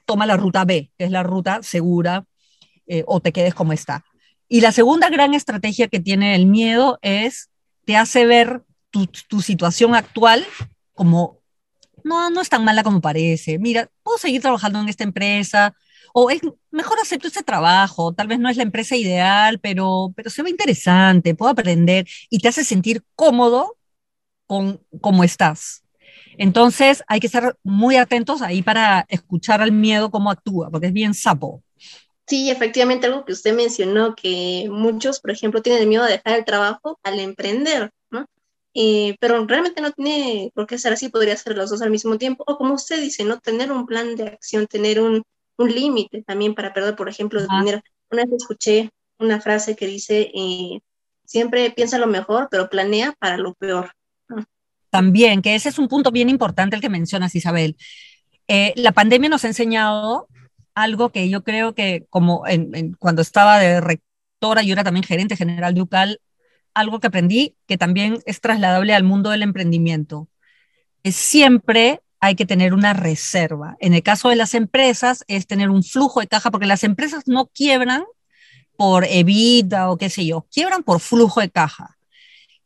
toma 0.05 0.25
la 0.25 0.35
ruta 0.35 0.65
B, 0.65 0.91
que 0.97 1.05
es 1.05 1.11
la 1.11 1.23
ruta 1.23 1.63
segura, 1.63 2.25
eh, 2.85 3.05
o 3.07 3.21
te 3.21 3.31
quedes 3.31 3.53
como 3.53 3.71
está. 3.71 4.03
Y 4.49 4.59
la 4.59 4.73
segunda 4.73 5.07
gran 5.09 5.33
estrategia 5.33 5.87
que 5.87 6.01
tiene 6.01 6.35
el 6.35 6.47
miedo 6.47 6.99
es, 7.01 7.49
te 7.85 7.95
hace 7.95 8.25
ver 8.25 8.63
tu, 8.89 9.07
tu 9.29 9.41
situación 9.41 9.95
actual 9.95 10.45
como, 10.91 11.39
no, 12.03 12.29
no 12.29 12.41
es 12.41 12.49
tan 12.49 12.65
mala 12.65 12.83
como 12.83 12.99
parece. 12.99 13.57
Mira, 13.57 13.87
puedo 14.03 14.17
seguir 14.17 14.41
trabajando 14.41 14.81
en 14.81 14.89
esta 14.89 15.05
empresa, 15.05 15.73
o 16.17 16.29
es 16.29 16.39
mejor 16.71 16.97
acepto 17.01 17.27
este 17.27 17.43
trabajo, 17.43 18.13
tal 18.13 18.27
vez 18.27 18.39
no 18.39 18.47
es 18.47 18.55
la 18.55 18.63
empresa 18.63 18.95
ideal, 18.95 19.59
pero, 19.59 20.13
pero 20.15 20.29
se 20.29 20.43
ve 20.43 20.49
interesante, 20.49 21.35
puedo 21.35 21.51
aprender 21.51 22.07
y 22.29 22.39
te 22.39 22.47
hace 22.47 22.63
sentir 22.63 23.03
cómodo 23.15 23.75
con 24.47 24.81
cómo 25.01 25.25
estás. 25.25 25.83
Entonces 26.37 27.03
hay 27.09 27.19
que 27.19 27.27
estar 27.27 27.57
muy 27.63 27.97
atentos 27.97 28.41
ahí 28.41 28.61
para 28.61 29.05
escuchar 29.09 29.61
al 29.61 29.73
miedo 29.73 30.09
cómo 30.09 30.31
actúa, 30.31 30.69
porque 30.69 30.87
es 30.87 30.93
bien 30.93 31.13
sapo. 31.13 31.61
Sí, 32.25 32.49
efectivamente, 32.49 33.07
algo 33.07 33.25
que 33.25 33.33
usted 33.33 33.53
mencionó, 33.53 34.15
que 34.15 34.69
muchos, 34.71 35.19
por 35.19 35.31
ejemplo, 35.31 35.61
tienen 35.61 35.89
miedo 35.89 36.05
de 36.05 36.13
dejar 36.13 36.39
el 36.39 36.45
trabajo 36.45 36.97
al 37.03 37.19
emprender, 37.19 37.91
¿no? 38.09 38.25
Eh, 38.73 39.17
pero 39.19 39.45
realmente 39.45 39.81
no 39.81 39.91
tiene 39.91 40.49
por 40.55 40.65
qué 40.65 40.77
ser 40.77 40.93
así, 40.93 41.09
podría 41.09 41.35
ser 41.35 41.57
los 41.57 41.71
dos 41.71 41.81
al 41.81 41.91
mismo 41.91 42.17
tiempo, 42.17 42.45
o 42.47 42.57
como 42.57 42.73
usted 42.73 43.01
dice, 43.01 43.25
¿no? 43.25 43.37
Tener 43.41 43.69
un 43.69 43.85
plan 43.85 44.15
de 44.15 44.27
acción, 44.27 44.65
tener 44.65 45.01
un, 45.01 45.21
un 45.57 45.73
límite 45.73 46.23
también 46.23 46.55
para 46.55 46.73
perder, 46.73 46.95
por 46.95 47.09
ejemplo, 47.09 47.41
de 47.41 47.47
dinero. 47.59 47.81
Una 48.09 48.23
vez 48.25 48.33
escuché 48.37 48.89
una 49.17 49.39
frase 49.39 49.75
que 49.75 49.87
dice, 49.87 50.31
eh, 50.33 50.79
siempre 51.25 51.71
piensa 51.71 51.97
lo 51.97 52.07
mejor, 52.07 52.47
pero 52.51 52.69
planea 52.69 53.13
para 53.19 53.37
lo 53.37 53.53
peor. 53.53 53.91
También, 54.89 55.41
que 55.41 55.55
ese 55.55 55.69
es 55.69 55.79
un 55.79 55.87
punto 55.87 56.11
bien 56.11 56.29
importante 56.29 56.75
el 56.75 56.81
que 56.81 56.89
mencionas, 56.89 57.35
Isabel. 57.35 57.75
Eh, 58.47 58.73
la 58.75 58.91
pandemia 58.91 59.29
nos 59.29 59.43
ha 59.43 59.47
enseñado 59.47 60.27
algo 60.73 61.09
que 61.09 61.29
yo 61.29 61.43
creo 61.43 61.73
que 61.73 62.05
como 62.09 62.43
cuando 62.99 63.21
estaba 63.21 63.59
de 63.59 63.81
rectora, 63.81 64.61
yo 64.61 64.73
era 64.73 64.83
también 64.83 65.03
gerente 65.03 65.35
general 65.35 65.73
de 65.73 65.81
UCAL, 65.81 66.21
algo 66.73 66.99
que 66.99 67.07
aprendí 67.07 67.55
que 67.65 67.77
también 67.77 68.19
es 68.25 68.41
trasladable 68.41 68.93
al 68.93 69.03
mundo 69.03 69.29
del 69.31 69.43
emprendimiento. 69.43 70.27
Es 71.03 71.15
siempre 71.15 72.01
hay 72.19 72.35
que 72.35 72.45
tener 72.45 72.73
una 72.73 72.93
reserva. 72.93 73.75
En 73.79 73.93
el 73.93 74.03
caso 74.03 74.29
de 74.29 74.35
las 74.35 74.53
empresas 74.53 75.23
es 75.27 75.47
tener 75.47 75.69
un 75.69 75.83
flujo 75.83 76.21
de 76.21 76.27
caja, 76.27 76.51
porque 76.51 76.65
las 76.65 76.83
empresas 76.83 77.23
no 77.27 77.47
quiebran 77.47 78.03
por 78.77 79.05
evita 79.05 79.89
o 79.89 79.97
qué 79.97 80.09
sé 80.09 80.25
yo, 80.25 80.47
quiebran 80.51 80.83
por 80.83 80.99
flujo 80.99 81.41
de 81.41 81.49
caja. 81.49 81.97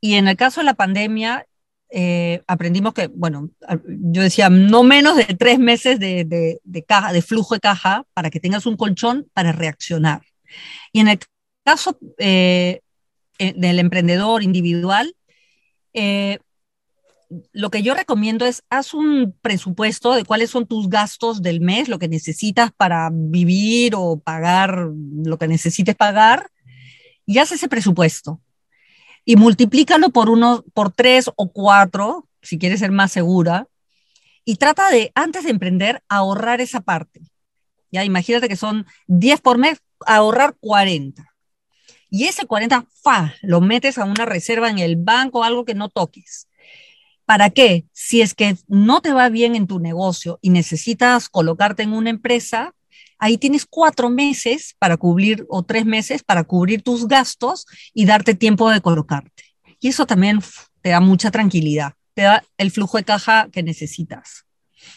Y 0.01 0.15
en 0.15 0.27
el 0.27 0.37
caso 0.37 0.61
de 0.61 0.65
la 0.65 0.73
pandemia, 0.73 1.45
eh, 1.91 2.43
aprendimos 2.47 2.93
que, 2.93 3.07
bueno, 3.07 3.49
yo 3.87 4.21
decía, 4.21 4.49
no 4.49 4.83
menos 4.83 5.17
de 5.17 5.25
tres 5.25 5.59
meses 5.59 5.99
de, 5.99 6.23
de, 6.63 6.83
caja, 6.83 7.11
de 7.11 7.21
flujo 7.21 7.55
de 7.55 7.59
caja 7.59 8.05
para 8.13 8.29
que 8.29 8.39
tengas 8.39 8.65
un 8.65 8.77
colchón 8.77 9.27
para 9.33 9.51
reaccionar. 9.51 10.21
Y 10.93 10.99
en 10.99 11.09
el 11.09 11.19
caso 11.63 11.97
eh, 12.17 12.81
eh, 13.39 13.53
del 13.55 13.79
emprendedor 13.79 14.43
individual, 14.43 15.13
lo 17.51 17.69
que 17.69 17.83
yo 17.83 17.93
recomiendo 17.93 18.45
es, 18.45 18.63
haz 18.69 18.93
un 18.93 19.35
presupuesto 19.41 20.15
de 20.15 20.25
cuáles 20.25 20.49
son 20.49 20.65
tus 20.65 20.89
gastos 20.89 21.41
del 21.41 21.61
mes, 21.61 21.87
lo 21.87 21.99
que 21.99 22.07
necesitas 22.07 22.71
para 22.71 23.09
vivir 23.13 23.93
o 23.95 24.19
pagar 24.19 24.89
lo 25.23 25.37
que 25.37 25.47
necesites 25.47 25.95
pagar, 25.95 26.49
y 27.25 27.37
haz 27.37 27.51
ese 27.51 27.67
presupuesto 27.67 28.41
y 29.29 29.35
multiplícalo 29.35 30.09
por 30.09 30.27
uno, 30.27 30.65
por 30.73 30.91
tres 30.91 31.29
o 31.35 31.51
cuatro, 31.51 32.27
si 32.41 32.57
quieres 32.57 32.79
ser 32.79 32.91
más 32.91 33.11
segura, 33.11 33.67
y 34.43 34.55
trata 34.55 34.89
de, 34.89 35.11
antes 35.13 35.43
de 35.43 35.51
emprender, 35.51 36.01
ahorrar 36.09 36.61
esa 36.61 36.81
parte. 36.81 37.21
Ya, 37.91 38.03
imagínate 38.03 38.49
que 38.49 38.55
son 38.55 38.87
10 39.05 39.41
por 39.41 39.59
mes, 39.59 39.83
ahorrar 40.07 40.55
40. 40.59 41.31
Y 42.09 42.23
ese 42.23 42.47
40, 42.47 42.87
fa, 43.03 43.35
lo 43.43 43.61
metes 43.61 43.99
a 43.99 44.05
una 44.05 44.25
reserva 44.25 44.71
en 44.71 44.79
el 44.79 44.95
banco, 44.95 45.43
algo 45.43 45.63
que 45.63 45.75
no 45.75 45.89
toques. 45.89 46.48
¿Para 47.29 47.51
qué? 47.51 47.85
Si 47.93 48.21
es 48.21 48.33
que 48.33 48.57
no 48.67 49.01
te 49.01 49.13
va 49.13 49.29
bien 49.29 49.53
en 49.53 49.67
tu 49.67 49.79
negocio 49.79 50.39
y 50.41 50.49
necesitas 50.49 51.29
colocarte 51.29 51.83
en 51.83 51.93
una 51.93 52.09
empresa, 52.09 52.73
ahí 53.19 53.37
tienes 53.37 53.67
cuatro 53.69 54.09
meses 54.09 54.75
para 54.79 54.97
cubrir 54.97 55.45
o 55.47 55.61
tres 55.61 55.85
meses 55.85 56.23
para 56.23 56.43
cubrir 56.43 56.81
tus 56.81 57.07
gastos 57.07 57.67
y 57.93 58.07
darte 58.07 58.33
tiempo 58.33 58.71
de 58.71 58.81
colocarte. 58.81 59.43
Y 59.79 59.89
eso 59.89 60.07
también 60.07 60.39
te 60.81 60.89
da 60.89 61.01
mucha 61.01 61.29
tranquilidad, 61.29 61.93
te 62.15 62.23
da 62.23 62.43
el 62.57 62.71
flujo 62.71 62.97
de 62.97 63.03
caja 63.03 63.47
que 63.51 63.61
necesitas. 63.61 64.45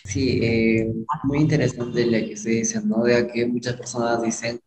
Sí, 0.06 0.38
eh, 0.42 0.90
muy 1.24 1.38
interesante 1.38 2.06
lo 2.06 2.26
que 2.26 2.38
se 2.38 2.48
dice, 2.48 2.80
¿no? 2.82 3.04
De 3.04 3.26
que 3.26 3.44
muchas 3.44 3.76
personas 3.76 4.22
dicen, 4.22 4.58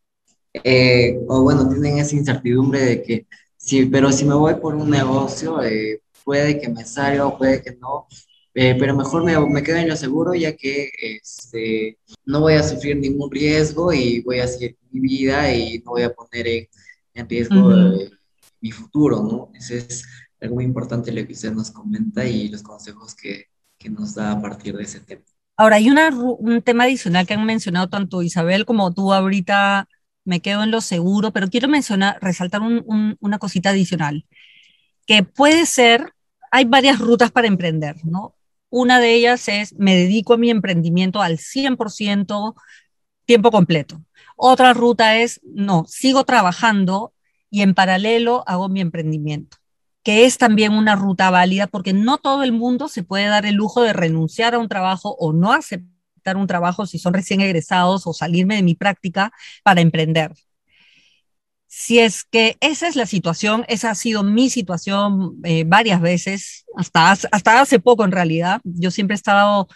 eh, 0.54 1.18
o 1.28 1.42
bueno, 1.42 1.68
tienen 1.68 1.98
esa 1.98 2.16
incertidumbre 2.16 2.80
de 2.82 3.02
que, 3.02 3.26
sí, 3.58 3.88
pero 3.88 4.12
si 4.12 4.24
me 4.24 4.36
voy 4.36 4.54
por 4.54 4.76
un 4.76 4.92
negocio, 4.92 5.64
eh, 5.64 6.04
puede 6.26 6.60
que 6.60 6.68
me 6.68 6.84
salga 6.84 7.26
o 7.26 7.38
puede 7.38 7.62
que 7.62 7.78
no, 7.78 8.08
eh, 8.54 8.76
pero 8.80 8.96
mejor 8.96 9.24
me, 9.24 9.40
me, 9.48 9.64
quedo 9.64 9.78
en 9.78 9.90
lo 9.90 9.96
seguro 9.96 10.34
ya 10.34 10.56
que 10.56 10.90
este, 11.02 12.00
no 12.26 12.42
voy 12.42 12.54
a 12.54 12.64
sufrir 12.64 12.98
ningún 12.98 13.30
riesgo 13.30 13.94
y 13.94 14.22
voy 14.22 14.40
a 14.40 14.48
seguir 14.48 14.78
mi 14.92 15.02
vida 15.02 15.54
y 15.54 15.80
no 15.80 15.92
voy 15.92 16.04
a 16.04 16.14
poner 16.14 16.48
en, 16.48 16.68
en 17.14 17.30
riesgo 17.30 17.72
eh, 17.74 18.12
mi 18.62 18.72
futuro, 18.72 19.22
¿no? 19.22 19.52
Ese 19.54 19.78
es 19.78 20.06
algo 20.42 20.56
muy 20.56 20.64
importante 20.64 21.12
lo 21.12 21.26
que 21.28 21.34
usted 21.34 21.52
nos 21.52 21.70
comenta 21.72 22.26
y 22.26 22.50
los 22.50 22.64
consejos 22.64 23.14
que, 23.14 23.46
que 23.78 23.90
nos 23.90 24.16
da 24.16 24.32
a 24.32 24.42
partir 24.42 24.76
de 24.76 24.84
ese 24.84 25.02
tema. 25.02 25.24
Ahora, 25.58 25.78
hay 25.78 25.90
una, 25.90 26.10
un 26.10 26.62
tema 26.62 26.86
adicional 26.86 27.28
que 27.28 27.34
han 27.34 27.46
mencionado 27.46 27.88
tanto 27.88 28.22
Isabel 28.22 28.66
como 28.66 28.94
tú 28.94 29.14
ahorita, 29.14 29.88
me 30.26 30.42
quedo 30.42 30.64
en 30.64 30.72
lo 30.72 30.82
seguro, 30.82 31.32
pero 31.32 31.50
quiero 31.50 31.68
mencionar, 31.68 32.18
resaltar 32.22 32.62
un, 32.62 32.84
un, 32.86 33.18
una 33.20 33.38
cosita 33.38 33.70
adicional, 33.70 34.26
que 35.06 35.24
puede 35.24 35.66
ser, 35.66 36.15
hay 36.56 36.64
varias 36.64 37.00
rutas 37.00 37.32
para 37.32 37.48
emprender, 37.48 37.98
¿no? 38.06 38.34
Una 38.70 39.02
de 39.02 39.14
ellas 39.14 39.50
es, 39.50 39.74
me 39.78 39.94
dedico 39.94 40.36
a 40.36 40.38
mi 40.38 40.50
emprendimiento 40.50 41.22
al 41.22 41.38
100% 41.38 42.56
tiempo 43.26 43.52
completo. 43.52 44.02
Otra 44.38 44.74
ruta 44.74 45.18
es, 45.18 45.42
no, 45.44 45.84
sigo 45.86 46.24
trabajando 46.24 47.14
y 47.50 47.62
en 47.62 47.74
paralelo 47.74 48.46
hago 48.48 48.70
mi 48.70 48.80
emprendimiento, 48.80 49.58
que 50.02 50.24
es 50.24 50.38
también 50.38 50.72
una 50.72 50.96
ruta 50.96 51.30
válida 51.30 51.68
porque 51.68 51.92
no 51.92 52.20
todo 52.20 52.44
el 52.44 52.54
mundo 52.54 52.88
se 52.88 53.04
puede 53.04 53.26
dar 53.26 53.46
el 53.46 53.56
lujo 53.56 53.82
de 53.82 53.92
renunciar 53.92 54.56
a 54.56 54.60
un 54.60 54.70
trabajo 54.70 55.14
o 55.20 55.34
no 55.34 55.52
aceptar 55.52 56.38
un 56.38 56.48
trabajo 56.48 56.86
si 56.86 57.00
son 57.00 57.14
recién 57.14 57.42
egresados 57.42 58.08
o 58.08 58.14
salirme 58.14 58.56
de 58.56 58.64
mi 58.64 58.76
práctica 58.76 59.34
para 59.62 59.82
emprender 59.82 60.32
si 61.78 62.00
es 62.00 62.24
que 62.24 62.56
esa 62.62 62.88
es 62.88 62.96
la 62.96 63.06
situación, 63.06 63.66
esa 63.68 63.92
ha 63.92 63.96
sido 63.96 64.24
mi 64.24 64.50
situación 64.50 65.36
eh, 65.44 65.66
varias 65.68 66.00
veces, 66.00 66.64
hasta, 66.78 67.12
hasta 67.12 67.60
hace 67.60 67.80
poco 67.80 68.06
en 68.06 68.14
realidad. 68.14 68.62
Yo 68.64 68.92
siempre 68.92 69.14
he 69.14 69.18
estado 69.18 69.68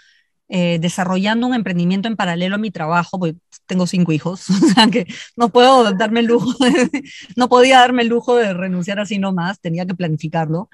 eh, 0.47 0.79
desarrollando 0.79 1.45
un 1.45 1.55
emprendimiento 1.55 2.07
en 2.07 2.15
paralelo 2.15 2.55
a 2.55 2.57
mi 2.57 2.71
trabajo, 2.71 3.19
porque 3.19 3.35
tengo 3.65 3.85
cinco 3.85 4.13
hijos, 4.13 4.49
o 4.49 4.53
sea 4.53 4.87
que 4.87 5.07
no 5.35 5.49
puedo 5.49 5.91
darme 5.93 6.21
el 6.21 6.27
lujo, 6.27 6.53
no 7.35 7.49
podía 7.49 7.79
darme 7.79 8.03
el 8.03 8.07
lujo 8.07 8.37
de 8.37 8.53
renunciar 8.53 9.01
así 9.01 9.19
nomás, 9.19 9.59
tenía 9.59 9.85
que 9.85 9.93
planificarlo. 9.93 10.69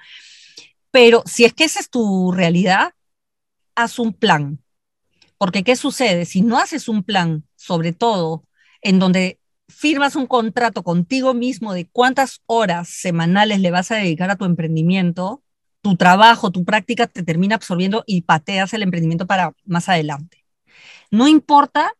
Pero 0.92 1.24
si 1.26 1.44
es 1.44 1.52
que 1.52 1.64
esa 1.64 1.80
es 1.80 1.90
tu 1.90 2.30
realidad, 2.30 2.92
haz 3.74 3.98
un 3.98 4.12
plan. 4.12 4.60
Porque 5.38 5.64
¿qué 5.64 5.74
sucede? 5.74 6.24
Si 6.24 6.42
no 6.42 6.56
haces 6.56 6.88
un 6.88 7.02
plan, 7.02 7.42
sobre 7.56 7.92
todo 7.92 8.44
en 8.80 9.00
donde 9.00 9.40
firmas 9.68 10.16
un 10.16 10.26
contrato 10.26 10.82
contigo 10.82 11.34
mismo 11.34 11.72
de 11.72 11.88
cuántas 11.88 12.42
horas 12.46 12.88
semanales 12.88 13.60
le 13.60 13.70
vas 13.70 13.90
a 13.90 13.96
dedicar 13.96 14.30
a 14.30 14.36
tu 14.36 14.44
emprendimiento, 14.44 15.42
tu 15.82 15.96
trabajo, 15.96 16.50
tu 16.50 16.64
práctica 16.64 17.06
te 17.06 17.22
termina 17.22 17.56
absorbiendo 17.56 18.04
y 18.06 18.22
pateas 18.22 18.72
el 18.74 18.82
emprendimiento 18.82 19.26
para 19.26 19.52
más 19.64 19.88
adelante. 19.88 20.44
No 21.10 21.28
importa, 21.28 21.92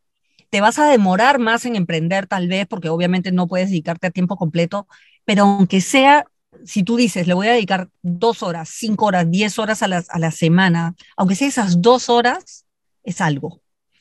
te 0.50 0.60
vas 0.60 0.78
a 0.78 0.88
demorar 0.88 1.38
más 1.38 1.64
en 1.66 1.76
emprender 1.76 2.26
tal 2.26 2.48
vez, 2.48 2.66
porque 2.66 2.88
obviamente 2.88 3.32
no 3.32 3.46
puedes 3.46 3.70
dedicarte 3.70 4.08
a 4.08 4.10
tiempo 4.10 4.36
completo, 4.36 4.86
pero 5.24 5.44
aunque 5.44 5.80
sea, 5.80 6.24
si 6.64 6.82
tú 6.82 6.96
dices, 6.96 7.26
le 7.26 7.34
voy 7.34 7.48
a 7.48 7.52
dedicar 7.52 7.88
dos 8.02 8.42
horas, 8.42 8.68
cinco 8.70 9.06
horas, 9.06 9.30
diez 9.30 9.58
horas 9.58 9.82
a 9.82 9.88
la, 9.88 10.04
a 10.08 10.18
la 10.18 10.30
semana, 10.30 10.94
aunque 11.16 11.34
sea 11.34 11.48
esas 11.48 11.82
dos 11.82 12.08
horas, 12.08 12.64
es 13.04 13.20
algo 13.20 13.60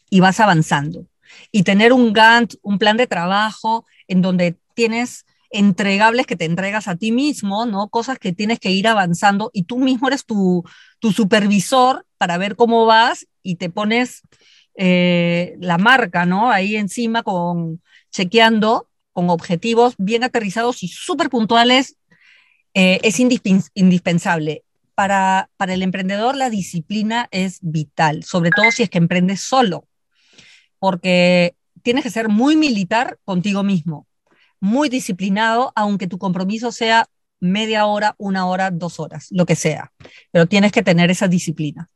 y 0.10 0.20
vas 0.20 0.40
avanzando 0.40 1.06
y 1.52 1.64
tener 1.64 1.94
un 1.94 2.14
Gantt, 2.14 2.56
un 2.62 2.80
plan 2.80 2.98
de 2.98 3.08
trabajo 3.08 3.86
en 4.08 4.22
donde 4.22 4.58
tienes 4.74 5.26
entregables 5.50 6.26
que 6.26 6.36
te 6.36 6.46
entregas 6.46 6.88
a 6.88 6.96
ti 6.96 7.12
mismo, 7.12 7.66
¿no? 7.66 7.88
Cosas 7.88 8.20
que 8.20 8.34
tienes 8.34 8.60
que 8.60 8.72
ir 8.72 8.88
avanzando 8.88 9.52
y 9.54 9.64
tú 9.64 9.80
mismo 9.80 10.08
eres 10.08 10.26
tu, 10.26 10.64
supervisor 11.02 12.06
para 12.18 12.38
ver 12.38 12.56
cómo 12.56 12.86
vas 12.88 13.28
y 13.44 13.56
te 13.56 13.70
pones 13.70 14.22
eh, 14.76 15.56
la 15.60 15.78
marca, 15.78 16.26
¿no? 16.26 16.52
Ahí 16.52 16.76
encima 16.76 17.22
con 17.24 17.82
chequeando 18.12 18.90
con 19.14 19.30
objetivos 19.30 19.96
bien 19.98 20.24
aterrizados 20.24 20.84
y 20.84 20.90
súper 20.90 21.30
puntuales, 21.30 21.96
eh, 22.74 23.00
es 23.04 23.20
indispensable. 23.20 24.64
Para, 24.94 25.50
para 25.58 25.74
el 25.74 25.84
emprendedor 25.84 26.36
la 26.36 26.50
disciplina 26.50 27.28
es 27.32 27.60
vital, 27.62 28.24
sobre 28.24 28.50
todo 28.52 28.72
si 28.72 28.84
es 28.84 28.90
que 28.90 28.98
emprendes 28.98 29.42
solo 29.42 29.86
porque 30.86 31.56
tienes 31.82 32.04
que 32.04 32.12
ser 32.12 32.30
muy 32.30 32.56
militar 32.56 33.18
contigo 33.26 33.64
mismo, 33.64 34.06
muy 34.60 34.88
disciplinado, 34.88 35.74
aunque 35.76 36.06
tu 36.06 36.20
compromiso 36.20 36.72
sea 36.72 37.08
media 37.40 37.88
hora, 37.88 38.14
una 38.20 38.46
hora, 38.46 38.70
dos 38.70 39.00
horas, 39.00 39.26
lo 39.32 39.48
que 39.48 39.56
sea, 39.56 39.92
pero 40.30 40.46
tienes 40.46 40.72
que 40.72 40.84
tener 40.84 41.10
esa 41.10 41.28
disciplina. 41.28 41.90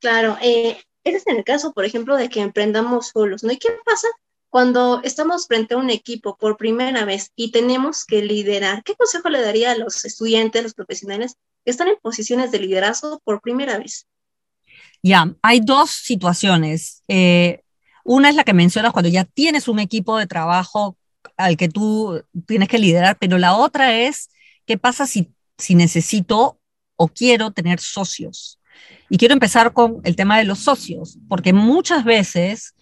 Claro, 0.00 0.36
eh, 0.42 0.78
ese 1.04 1.18
es 1.18 1.26
en 1.28 1.36
el 1.36 1.44
caso, 1.44 1.72
por 1.72 1.84
ejemplo, 1.84 2.16
de 2.16 2.28
que 2.28 2.40
emprendamos 2.40 3.10
solos, 3.14 3.44
¿no? 3.44 3.52
¿Y 3.52 3.58
qué 3.58 3.68
pasa 3.84 4.08
cuando 4.48 5.00
estamos 5.04 5.46
frente 5.46 5.74
a 5.74 5.78
un 5.78 5.90
equipo 5.90 6.36
por 6.36 6.56
primera 6.56 7.04
vez 7.04 7.30
y 7.36 7.52
tenemos 7.52 8.04
que 8.04 8.20
liderar? 8.20 8.82
¿Qué 8.82 8.96
consejo 8.96 9.28
le 9.28 9.42
daría 9.42 9.70
a 9.70 9.76
los 9.76 10.04
estudiantes, 10.04 10.64
los 10.64 10.74
profesionales 10.74 11.36
que 11.64 11.70
están 11.70 11.86
en 11.86 11.98
posiciones 12.02 12.50
de 12.50 12.58
liderazgo 12.58 13.20
por 13.22 13.40
primera 13.40 13.78
vez? 13.78 14.08
Ya, 15.04 15.36
hay 15.40 15.60
dos 15.60 15.90
situaciones. 15.90 17.04
Eh, 17.06 17.62
una 18.08 18.30
es 18.30 18.36
la 18.36 18.44
que 18.44 18.54
mencionas 18.54 18.92
cuando 18.92 19.10
ya 19.10 19.24
tienes 19.24 19.68
un 19.68 19.78
equipo 19.80 20.16
de 20.16 20.26
trabajo 20.26 20.96
al 21.36 21.58
que 21.58 21.68
tú 21.68 22.22
tienes 22.46 22.66
que 22.68 22.78
liderar, 22.78 23.18
pero 23.20 23.36
la 23.36 23.54
otra 23.54 23.98
es, 23.98 24.30
¿qué 24.64 24.78
pasa 24.78 25.06
si, 25.06 25.30
si 25.58 25.74
necesito 25.74 26.58
o 26.96 27.08
quiero 27.08 27.50
tener 27.50 27.80
socios? 27.80 28.58
Y 29.10 29.18
quiero 29.18 29.34
empezar 29.34 29.74
con 29.74 30.00
el 30.04 30.16
tema 30.16 30.38
de 30.38 30.44
los 30.44 30.60
socios, 30.60 31.18
porque 31.28 31.52
muchas 31.52 32.02
veces 32.02 32.74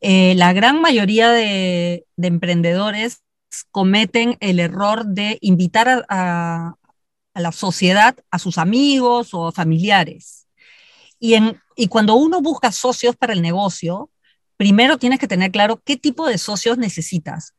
eh, 0.00 0.34
la 0.34 0.54
gran 0.54 0.80
mayoría 0.80 1.30
de, 1.30 2.06
emprendedores 2.16 3.18
cometen 3.70 4.38
el 4.40 4.60
error 4.60 5.04
de 5.04 5.36
invitar 5.42 6.06
a, 6.08 6.74
la 7.34 7.52
sociedad 7.52 8.16
a 8.30 8.38
sus 8.38 8.56
amigos 8.56 9.34
o 9.34 9.52
familiares. 9.52 10.46
Y 11.18 11.88
cuando 11.88 12.14
uno 12.14 12.40
busca 12.40 12.72
socios 12.72 13.14
para 13.14 13.34
el 13.34 13.42
negocio, 13.42 14.10
primero 14.56 14.98
tienes 14.98 15.18
que 15.18 15.28
tener 15.28 15.50
claro 15.50 15.80
qué 15.84 15.96
tipo 15.96 16.26
de 16.26 16.38
socios 16.38 16.78
necesitas. 16.78 17.54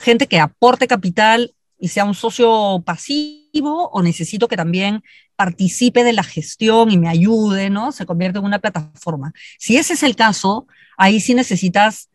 Gente 0.00 0.26
que 0.26 0.40
aporte 0.40 0.86
capital 0.86 1.54
y 1.78 1.88
sea 1.88 2.04
un 2.04 2.14
socio 2.14 2.82
pasivo 2.84 3.90
o 3.90 4.02
necesito 4.02 4.48
que 4.48 4.56
también 4.56 5.02
participe 5.36 6.04
de 6.04 6.12
la 6.12 6.22
gestión 6.22 6.90
y 6.90 6.98
me 6.98 7.08
ayude, 7.08 7.70
¿no? 7.70 7.92
Se 7.92 8.06
convierte 8.06 8.38
en 8.38 8.44
una 8.44 8.58
plataforma. 8.58 9.32
Si 9.58 9.76
ese 9.76 9.94
es 9.94 10.02
el 10.02 10.16
caso, 10.16 10.66
ahí 10.96 11.20
sí 11.20 11.34
necesitas 11.34 12.08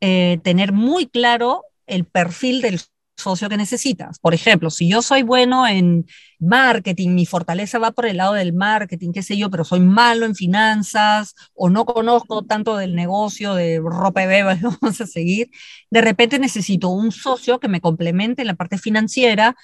eh, 0.00 0.38
tener 0.42 0.72
muy 0.72 1.06
claro 1.06 1.62
el 1.86 2.04
perfil 2.04 2.62
del 2.62 2.80
socio 3.16 3.48
que 3.48 3.56
necesitas. 3.56 4.18
Por 4.18 4.34
ejemplo, 4.34 4.70
si 4.70 4.88
yo 4.88 5.02
soy 5.02 5.22
bueno 5.22 5.66
en 5.66 6.06
marketing, 6.38 7.10
mi 7.10 7.26
fortaleza 7.26 7.78
va 7.78 7.92
por 7.92 8.06
el 8.06 8.18
lado 8.18 8.34
del 8.34 8.52
marketing, 8.52 9.12
qué 9.12 9.22
sé 9.22 9.36
yo, 9.36 9.50
pero 9.50 9.64
soy 9.64 9.80
malo 9.80 10.26
en 10.26 10.34
finanzas 10.34 11.34
o 11.54 11.70
no 11.70 11.84
conozco 11.84 12.42
tanto 12.44 12.76
del 12.76 12.94
negocio 12.94 13.54
de 13.54 13.80
ropa 13.82 14.24
y 14.24 14.26
beba, 14.26 14.54
vamos 14.62 15.00
a 15.00 15.06
seguir, 15.06 15.50
de 15.90 16.00
repente 16.00 16.38
necesito 16.38 16.88
un 16.88 17.12
socio 17.12 17.60
que 17.60 17.68
me 17.68 17.80
complemente 17.80 18.42
en 18.42 18.48
la 18.48 18.54
parte 18.54 18.78
financiera 18.78 19.56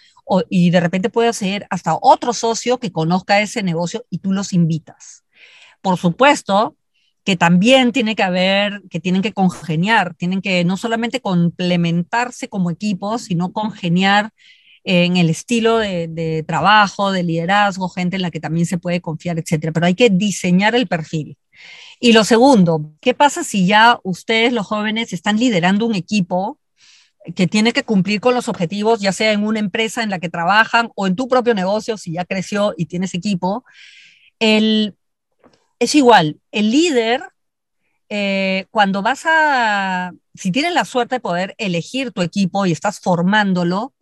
y 0.48 0.70
de 0.70 0.80
repente 0.80 1.10
puede 1.10 1.32
ser 1.32 1.66
hasta 1.70 1.98
otro 2.00 2.32
socio 2.32 2.78
que 2.78 2.92
conozca 2.92 3.40
ese 3.40 3.62
negocio 3.62 4.04
y 4.10 4.18
tú 4.18 4.32
los 4.32 4.52
invitas. 4.52 5.24
Por 5.82 5.96
supuesto, 5.96 6.76
que 7.24 7.36
también 7.36 7.92
tiene 7.92 8.16
que 8.16 8.22
haber, 8.22 8.82
que 8.90 9.00
tienen 9.00 9.22
que 9.22 9.32
congeniar, 9.32 10.14
tienen 10.14 10.40
que 10.40 10.64
no 10.64 10.76
solamente 10.76 11.20
complementarse 11.20 12.48
como 12.48 12.70
equipo, 12.70 13.18
sino 13.18 13.52
congeniar 13.52 14.30
en 14.84 15.16
el 15.16 15.28
estilo 15.28 15.78
de, 15.78 16.44
trabajo, 16.46 17.12
de 17.12 17.22
liderazgo, 17.22 17.88
gente 17.88 18.16
en 18.16 18.22
la 18.22 18.30
que 18.30 18.40
también 18.40 18.66
se 18.66 18.78
puede 18.78 19.00
confiar, 19.00 19.38
etcétera. 19.38 19.72
Pero 19.72 19.86
hay 19.86 19.94
que 19.94 20.10
diseñar 20.10 20.74
el 20.74 20.86
perfil. 20.86 21.36
Y 22.00 22.12
lo 22.14 22.24
segundo, 22.24 22.94
¿qué 23.00 23.12
pasa 23.12 23.44
si 23.44 23.66
ya 23.66 24.00
ustedes, 24.02 24.52
los 24.52 24.66
jóvenes, 24.66 25.12
están 25.12 25.38
liderando 25.38 25.86
un 25.86 25.94
equipo 25.94 26.58
que 27.36 27.46
tiene 27.46 27.74
que 27.74 27.82
cumplir 27.84 28.20
con 28.20 28.34
los 28.34 28.48
objetivos, 28.48 29.00
ya 29.00 29.12
sea 29.12 29.32
en 29.32 29.44
una 29.44 29.58
empresa 29.58 30.02
en 30.02 30.08
la 30.08 30.18
que 30.18 30.30
trabajan 30.30 30.90
o 30.96 31.06
en 31.06 31.16
tu 31.16 31.28
propio 31.28 31.54
negocio, 31.54 31.98
si 31.98 32.12
ya 32.12 32.24
creció 32.24 32.74
y 32.78 32.86
tienes 32.86 33.12
equipo? 33.12 33.64
El 34.38 34.96
es 35.80 35.94
igual, 35.94 36.40
el 36.52 36.70
líder, 36.70 37.22
eh, 38.10 38.66
cuando 38.70 39.02
vas 39.02 39.22
a, 39.24 40.12
si 40.34 40.52
tienes 40.52 40.74
la 40.74 40.84
suerte 40.84 41.16
de 41.16 41.20
poder 41.20 41.54
elegir 41.58 42.12
tu 42.12 42.22
equipo 42.22 42.66
y 42.66 42.72
estás 42.72 43.00
formándolo, 43.00 43.94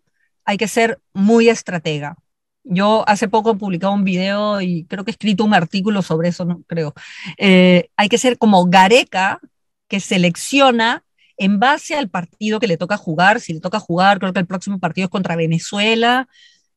hay 0.44 0.56
que 0.56 0.68
ser 0.68 1.00
muy 1.12 1.48
estratega. 1.48 2.16
Yo 2.64 3.04
hace 3.08 3.28
poco 3.28 3.52
he 3.52 3.56
publicado 3.56 3.92
un 3.94 4.04
video 4.04 4.60
y 4.60 4.84
creo 4.86 5.04
que 5.04 5.12
he 5.12 5.12
escrito 5.12 5.44
un 5.44 5.54
artículo 5.54 6.02
sobre 6.02 6.30
eso, 6.30 6.44
no 6.44 6.62
creo. 6.66 6.94
Eh, 7.38 7.88
hay 7.96 8.08
que 8.08 8.18
ser 8.18 8.38
como 8.38 8.66
Gareca, 8.66 9.40
que 9.86 10.00
selecciona 10.00 11.04
en 11.36 11.60
base 11.60 11.94
al 11.96 12.10
partido 12.10 12.60
que 12.60 12.66
le 12.66 12.76
toca 12.76 12.96
jugar. 12.96 13.40
Si 13.40 13.54
le 13.54 13.60
toca 13.60 13.78
jugar, 13.78 14.18
creo 14.18 14.32
que 14.32 14.40
el 14.40 14.46
próximo 14.46 14.80
partido 14.80 15.06
es 15.06 15.10
contra 15.10 15.36
Venezuela, 15.36 16.28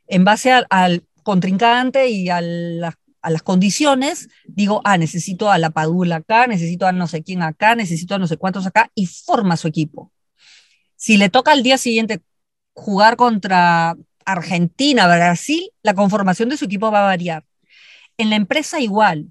en 0.07 0.23
base 0.23 0.51
al, 0.51 0.67
al 0.69 1.03
contrincante 1.23 2.09
y 2.09 2.29
a 2.29 2.41
las 2.41 2.95
a 3.21 3.29
las 3.29 3.43
condiciones, 3.43 4.29
digo, 4.45 4.81
ah, 4.83 4.97
necesito 4.97 5.51
a 5.51 5.57
la 5.57 5.69
Padula 5.69 6.17
acá, 6.17 6.47
necesito 6.47 6.87
a 6.87 6.91
no 6.91 7.07
sé 7.07 7.23
quién 7.23 7.43
acá, 7.43 7.75
necesito 7.75 8.15
a 8.15 8.19
no 8.19 8.27
sé 8.27 8.37
cuántos 8.37 8.65
acá, 8.65 8.91
y 8.95 9.05
forma 9.05 9.57
su 9.57 9.67
equipo. 9.67 10.11
Si 10.95 11.17
le 11.17 11.29
toca 11.29 11.51
al 11.51 11.63
día 11.63 11.77
siguiente 11.77 12.21
jugar 12.73 13.15
contra 13.17 13.95
Argentina, 14.25 15.07
Brasil, 15.07 15.71
la 15.83 15.93
conformación 15.93 16.49
de 16.49 16.57
su 16.57 16.65
equipo 16.65 16.91
va 16.91 17.01
a 17.01 17.05
variar. 17.05 17.45
En 18.17 18.29
la 18.29 18.35
empresa 18.35 18.79
igual, 18.79 19.27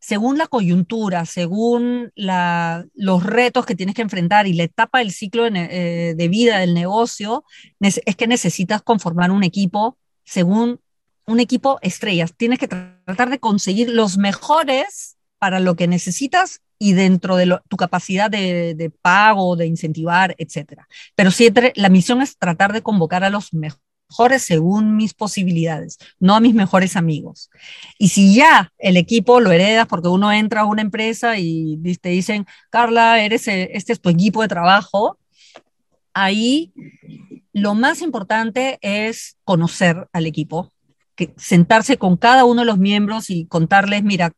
según 0.00 0.38
la 0.38 0.46
coyuntura, 0.46 1.26
según 1.26 2.10
los 2.16 3.22
retos 3.22 3.66
que 3.66 3.76
tienes 3.76 3.94
que 3.94 4.02
enfrentar 4.02 4.46
y 4.46 4.54
la 4.54 4.62
etapa 4.62 4.98
del 5.00 5.12
ciclo 5.12 5.44
de, 5.44 5.50
eh, 5.70 6.14
de 6.14 6.28
vida 6.28 6.58
del 6.58 6.72
negocio, 6.72 7.44
es 7.80 8.16
que 8.16 8.26
necesitas 8.26 8.82
conformar 8.82 9.30
un 9.30 9.44
equipo 9.44 9.98
según 10.24 10.80
un 11.26 11.40
equipo 11.40 11.78
estrellas. 11.82 12.34
Tienes 12.36 12.58
que 12.58 12.68
tratar 13.10 13.30
de 13.30 13.40
conseguir 13.40 13.90
los 13.90 14.18
mejores 14.18 15.16
para 15.38 15.60
lo 15.60 15.74
que 15.74 15.88
necesitas 15.88 16.60
y 16.78 16.94
dentro 16.94 17.36
de 17.36 17.58
tu 17.68 17.76
capacidad 17.76 18.30
de, 18.30 18.92
pago, 19.02 19.56
de 19.56 19.66
incentivar, 19.66 20.34
etc. 20.38 20.82
Pero 21.14 21.30
siempre 21.30 21.72
la 21.76 21.88
misión 21.88 22.22
es 22.22 22.38
tratar 22.38 22.72
de 22.72 22.82
convocar 22.82 23.24
a 23.24 23.30
los 23.30 23.52
mejores 23.52 24.42
según 24.42 24.96
mis 24.96 25.14
posibilidades, 25.14 25.98
no 26.18 26.34
a 26.34 26.40
mis 26.40 26.54
mejores 26.54 26.96
amigos. 26.96 27.50
Y 27.98 28.08
si 28.08 28.34
ya 28.34 28.72
el 28.78 28.96
equipo 28.96 29.40
lo 29.40 29.52
heredas 29.52 29.86
porque 29.86 30.08
uno 30.08 30.32
entra 30.32 30.62
a 30.62 30.66
una 30.66 30.82
empresa 30.82 31.38
y 31.38 31.78
te 32.00 32.08
dicen, 32.08 32.46
Carla, 32.70 33.22
eres, 33.22 33.46
eh, 33.48 33.70
este 33.74 33.92
es 33.92 34.00
tu 34.00 34.08
equipo 34.08 34.42
de 34.42 34.48
trabajo, 34.48 35.18
ahí 36.14 36.72
lo 37.52 37.74
más 37.74 38.02
importante 38.02 38.78
es 38.80 39.36
conocer 39.44 40.08
al 40.12 40.26
equipo, 40.26 40.72
sentarse 41.36 41.96
con 41.96 42.16
cada 42.16 42.44
uno 42.44 42.62
de 42.62 42.66
los 42.66 42.78
miembros 42.78 43.30
y 43.30 43.46
contarles, 43.46 44.02
mira, 44.02 44.32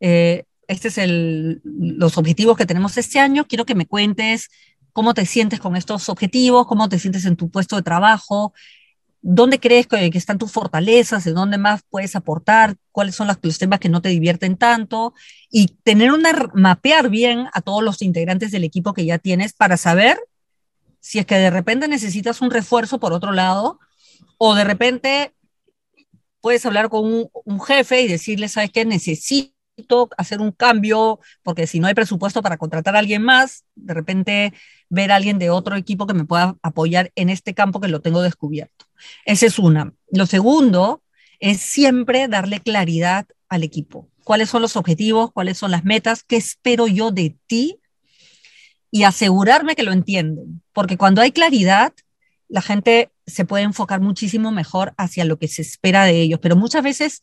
eh, 0.00 0.44
este 0.68 0.88
es 0.88 0.98
el, 0.98 1.60
los 1.64 2.18
objetivos 2.18 2.56
que 2.56 2.66
tenemos 2.66 2.96
este 2.96 3.18
año, 3.18 3.46
quiero 3.46 3.64
que 3.64 3.74
me 3.74 3.86
cuentes 3.86 4.48
cómo 4.92 5.14
te 5.14 5.26
sientes 5.26 5.60
con 5.60 5.76
estos 5.76 6.08
objetivos, 6.08 6.66
cómo 6.66 6.88
te 6.88 6.98
sientes 6.98 7.24
en 7.26 7.36
tu 7.36 7.50
puesto 7.50 7.76
de 7.76 7.82
trabajo, 7.82 8.54
dónde 9.20 9.58
crees 9.60 9.86
que, 9.86 10.06
están 10.14 10.38
tus 10.38 10.52
fortalezas, 10.52 11.24
de 11.24 11.32
dónde 11.32 11.58
más 11.58 11.82
puedes 11.90 12.16
aportar, 12.16 12.76
cuáles 12.92 13.14
son 13.14 13.26
los, 13.26 13.38
los 13.42 13.58
temas 13.58 13.80
que 13.80 13.88
no 13.88 14.00
te 14.00 14.08
divierten 14.08 14.56
tanto, 14.56 15.14
y 15.50 15.68
tener 15.82 16.12
una, 16.12 16.32
mapear 16.54 17.10
bien 17.10 17.46
a 17.52 17.60
todos 17.60 17.82
los 17.82 18.02
integrantes 18.02 18.50
del 18.52 18.64
equipo 18.64 18.94
que 18.94 19.04
ya 19.04 19.18
tienes 19.18 19.52
para 19.52 19.76
saber 19.76 20.18
si 21.00 21.20
es 21.20 21.26
que 21.26 21.36
de 21.36 21.50
repente 21.50 21.86
necesitas 21.86 22.40
un 22.40 22.50
refuerzo 22.50 22.98
por 22.98 23.12
otro 23.12 23.32
lado, 23.32 23.78
o 24.38 24.56
de 24.56 24.64
repente 24.64 25.35
puedes 26.40 26.64
hablar 26.66 26.88
con 26.88 27.28
un, 27.44 27.60
jefe 27.60 28.02
y 28.02 28.08
decirle, 28.08 28.48
¿sabes 28.48 28.70
qué? 28.70 28.84
Necesito 28.84 30.08
hacer 30.16 30.40
un 30.40 30.52
cambio, 30.52 31.20
porque 31.42 31.66
si 31.66 31.80
no 31.80 31.86
hay 31.86 31.94
presupuesto 31.94 32.42
para 32.42 32.56
contratar 32.56 32.96
a 32.96 33.00
alguien 33.00 33.22
más, 33.22 33.64
de 33.74 33.94
repente 33.94 34.52
ver 34.88 35.12
a 35.12 35.16
alguien 35.16 35.38
de 35.38 35.50
otro 35.50 35.76
equipo 35.76 36.06
que 36.06 36.14
me 36.14 36.24
pueda 36.24 36.56
apoyar 36.62 37.12
en 37.14 37.30
este 37.30 37.54
campo 37.54 37.80
que 37.80 37.88
lo 37.88 38.00
tengo 38.00 38.22
descubierto. 38.22 38.86
Esa 39.24 39.46
es 39.46 39.58
una. 39.58 39.92
Lo 40.10 40.26
segundo 40.26 41.02
es 41.40 41.60
siempre 41.60 42.28
darle 42.28 42.60
claridad 42.60 43.26
al 43.48 43.62
equipo. 43.62 44.08
¿Cuáles 44.24 44.50
son 44.50 44.62
los 44.62 44.76
objetivos? 44.76 45.30
¿Cuáles 45.32 45.58
son 45.58 45.70
las 45.70 45.84
metas? 45.84 46.24
¿Qué 46.24 46.36
espero 46.36 46.86
yo 46.86 47.10
de 47.10 47.36
ti? 47.46 47.78
Y 48.90 49.02
asegurarme 49.02 49.76
que 49.76 49.82
lo 49.82 49.92
entienden. 49.92 50.62
Porque 50.72 50.96
cuando 50.96 51.20
hay 51.20 51.32
claridad, 51.32 51.92
la 52.48 52.62
gente 52.62 53.10
se 53.26 53.44
puede 53.44 53.64
enfocar 53.64 54.00
muchísimo 54.00 54.52
mejor 54.52 54.94
hacia 54.96 55.24
lo 55.24 55.38
que 55.38 55.48
se 55.48 55.62
espera 55.62 56.04
de 56.04 56.20
ellos, 56.20 56.38
pero 56.40 56.56
muchas 56.56 56.82
veces 56.82 57.22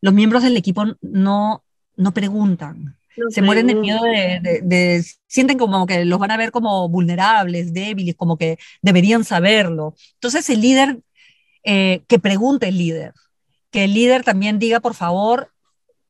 los 0.00 0.12
miembros 0.12 0.42
del 0.42 0.56
equipo 0.56 0.84
no, 1.00 1.64
no 1.96 2.12
preguntan. 2.12 2.98
se 3.30 3.42
mueren 3.42 3.68
de 3.68 3.74
miedo 3.76 4.02
de, 4.02 5.04
sienten 5.28 5.56
como 5.56 5.86
que 5.86 6.04
los 6.04 6.18
van 6.18 6.32
a 6.32 6.36
ver 6.36 6.50
como 6.50 6.88
vulnerables, 6.88 7.72
débiles, 7.72 8.16
como 8.16 8.36
que 8.36 8.58
deberían 8.82 9.24
saberlo. 9.24 9.94
Entonces 10.14 10.50
el 10.50 10.60
líder, 10.60 10.98
eh, 11.62 12.02
que 12.08 12.18
pregunte 12.18 12.68
el 12.68 12.78
líder, 12.78 13.14
que 13.70 13.84
el 13.84 13.94
líder 13.94 14.24
también 14.24 14.58
diga, 14.58 14.80
por 14.80 14.94
favor, 14.94 15.52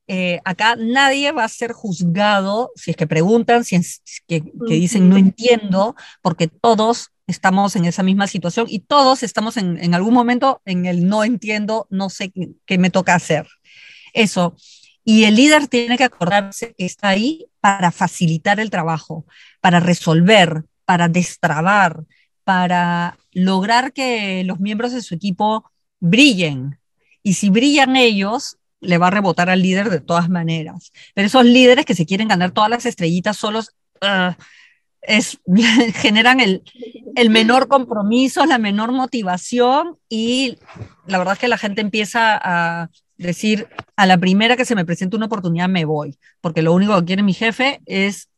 eh, 0.06 0.40
acá 0.44 0.76
nadie 0.76 1.32
va 1.32 1.44
a 1.44 1.48
ser 1.48 1.72
juzgado 1.72 2.70
si 2.76 2.90
es 2.90 2.96
que 2.96 3.06
preguntan, 3.06 3.64
si 3.64 3.76
es 3.76 4.02
que, 4.26 4.42
que 4.42 4.74
dicen 4.74 5.08
no 5.08 5.16
entiendo, 5.16 5.94
porque 6.20 6.48
todos 6.48 7.13
estamos 7.26 7.76
en 7.76 7.84
esa 7.84 8.02
misma 8.02 8.26
situación 8.26 8.66
y 8.68 8.80
todos 8.80 9.22
estamos 9.22 9.56
en, 9.56 9.94
algún 9.94 10.14
momento 10.14 10.60
en 10.64 10.86
el 10.86 11.06
no 11.06 11.24
entiendo, 11.24 11.86
no 11.90 12.10
sé 12.10 12.32
qué, 12.66 12.78
me 12.78 12.90
toca 12.90 13.14
hacer. 13.14 13.46
Eso. 14.12 14.56
Y 15.04 15.24
el 15.24 15.36
líder 15.36 15.68
tiene 15.68 15.96
que 15.96 16.04
acordarse 16.04 16.74
que 16.76 16.86
está 16.86 17.08
ahí 17.08 17.46
para 17.60 17.90
facilitar 17.90 18.60
el 18.60 18.70
trabajo, 18.70 19.26
para 19.60 19.80
resolver, 19.80 20.64
para 20.84 21.08
destrabar, 21.08 22.04
para 22.44 23.18
lograr 23.32 23.92
que 23.92 24.44
los 24.44 24.60
miembros 24.60 24.92
de 24.92 25.02
su 25.02 25.14
equipo 25.14 25.70
brillen. 26.00 26.78
Y 27.22 27.34
si 27.34 27.50
brillan 27.50 27.96
ellos, 27.96 28.58
le 28.80 28.98
va 28.98 29.08
a 29.08 29.10
rebotar 29.10 29.50
al 29.50 29.62
líder 29.62 29.90
de 29.90 30.00
todas 30.00 30.28
maneras. 30.28 30.92
Pero 31.14 31.26
esos 31.26 31.44
líderes 31.44 31.86
que 31.86 31.94
se 31.94 32.06
quieren 32.06 32.28
ganar 32.28 32.52
todas 32.52 32.70
las 32.70 32.86
estrellitas 32.86 33.36
solos, 33.36 33.74
ah, 34.00 34.36
es, 35.06 35.38
generan 35.94 36.40
el, 36.40 36.62
menor 37.30 37.68
compromiso, 37.68 38.44
la 38.46 38.58
menor 38.58 38.92
motivación 38.92 39.96
y 40.08 40.58
la 41.06 41.18
verdad 41.18 41.34
es 41.34 41.40
que 41.40 41.48
la 41.48 41.58
gente 41.58 41.80
empieza 41.80 42.38
a 42.42 42.90
decir, 43.16 43.68
a 43.96 44.06
la 44.06 44.18
primera 44.18 44.56
que 44.56 44.64
se 44.64 44.74
me 44.74 44.84
presenta 44.84 45.16
una 45.16 45.26
oportunidad 45.26 45.68
me 45.68 45.84
voy, 45.84 46.18
porque 46.40 46.62
lo 46.62 46.72
único 46.72 46.98
que 46.98 47.04
quiere 47.04 47.22
mi 47.22 47.34
jefe 47.34 47.80
es 47.86 48.28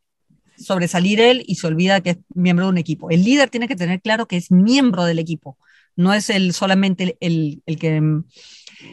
sobresalir 0.59 1.21
él 1.21 1.43
y 1.47 1.57
se 1.57 1.67
olvida 1.67 2.01
que 2.01 2.11
es 2.11 2.19
miembro 2.35 2.67
de 2.67 2.73
un 2.73 2.79
equipo. 2.79 3.11
El 3.11 3.25
líder 3.25 3.51
tiene 3.51 3.69
que 3.69 3.77
tener 3.77 4.01
claro 4.01 4.27
que 4.27 4.37
es 4.37 4.51
miembro 4.51 5.05
del 5.05 5.19
equipo, 5.19 5.57
no 5.97 6.13
es 6.13 6.31
el, 6.31 6.53
solamente 6.53 7.17
el, 7.21 7.63
el, 7.65 7.79
que 7.79 8.03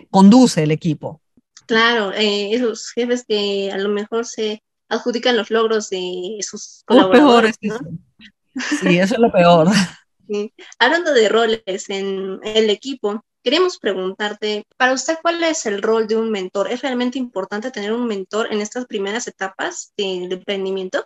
conduce 0.09 0.63
el 0.63 0.71
equipo. 0.71 1.21
Claro, 1.65 2.11
eh, 2.13 2.53
esos 2.53 2.91
jefes 2.91 3.25
que 3.27 3.71
a 3.71 3.77
lo 3.77 3.89
mejor 3.89 4.25
se 4.25 4.63
adjudican 4.89 5.37
los 5.37 5.49
logros 5.49 5.89
de 5.89 6.37
sus 6.41 6.83
colaboradores. 6.85 7.55
Sí, 7.59 8.99
eso 8.99 9.15
es 9.15 9.19
lo 9.19 9.31
peor. 9.31 9.67
Hablando 10.79 11.13
de 11.13 11.29
roles 11.29 11.89
en 11.89 12.39
el 12.43 12.69
equipo, 12.69 13.23
queremos 13.43 13.77
preguntarte, 13.77 14.65
para 14.77 14.93
usted, 14.93 15.17
¿cuál 15.21 15.43
es 15.43 15.65
el 15.65 15.81
rol 15.81 16.07
de 16.07 16.15
un 16.15 16.31
mentor? 16.31 16.71
¿Es 16.71 16.81
realmente 16.81 17.19
importante 17.19 17.71
tener 17.71 17.93
un 17.93 18.07
mentor 18.07 18.47
en 18.51 18.61
estas 18.61 18.85
primeras 18.85 19.27
etapas 19.27 19.93
del 19.97 20.31
emprendimiento? 20.31 21.05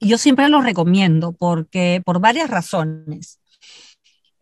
Yo 0.00 0.18
siempre 0.18 0.48
lo 0.48 0.60
recomiendo 0.60 1.32
porque 1.32 2.02
por 2.04 2.20
varias 2.20 2.50
razones. 2.50 3.40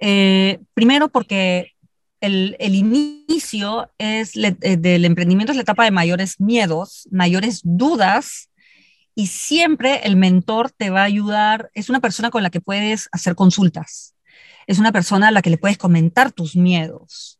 Eh, 0.00 0.58
primero 0.74 1.08
porque 1.08 1.72
el, 2.20 2.56
el 2.58 2.74
inicio 2.74 3.90
es 3.98 4.36
eh, 4.36 4.76
del 4.76 5.04
emprendimiento 5.04 5.52
es 5.52 5.56
la 5.56 5.62
etapa 5.62 5.84
de 5.84 5.90
mayores 5.90 6.40
miedos, 6.40 7.08
mayores 7.10 7.60
dudas, 7.62 8.49
y 9.14 9.26
siempre 9.26 10.00
el 10.04 10.16
mentor 10.16 10.70
te 10.70 10.90
va 10.90 11.02
a 11.02 11.04
ayudar, 11.04 11.70
es 11.74 11.88
una 11.90 12.00
persona 12.00 12.30
con 12.30 12.42
la 12.42 12.50
que 12.50 12.60
puedes 12.60 13.08
hacer 13.12 13.34
consultas, 13.34 14.14
es 14.66 14.78
una 14.78 14.92
persona 14.92 15.28
a 15.28 15.30
la 15.30 15.42
que 15.42 15.50
le 15.50 15.58
puedes 15.58 15.78
comentar 15.78 16.32
tus 16.32 16.56
miedos. 16.56 17.38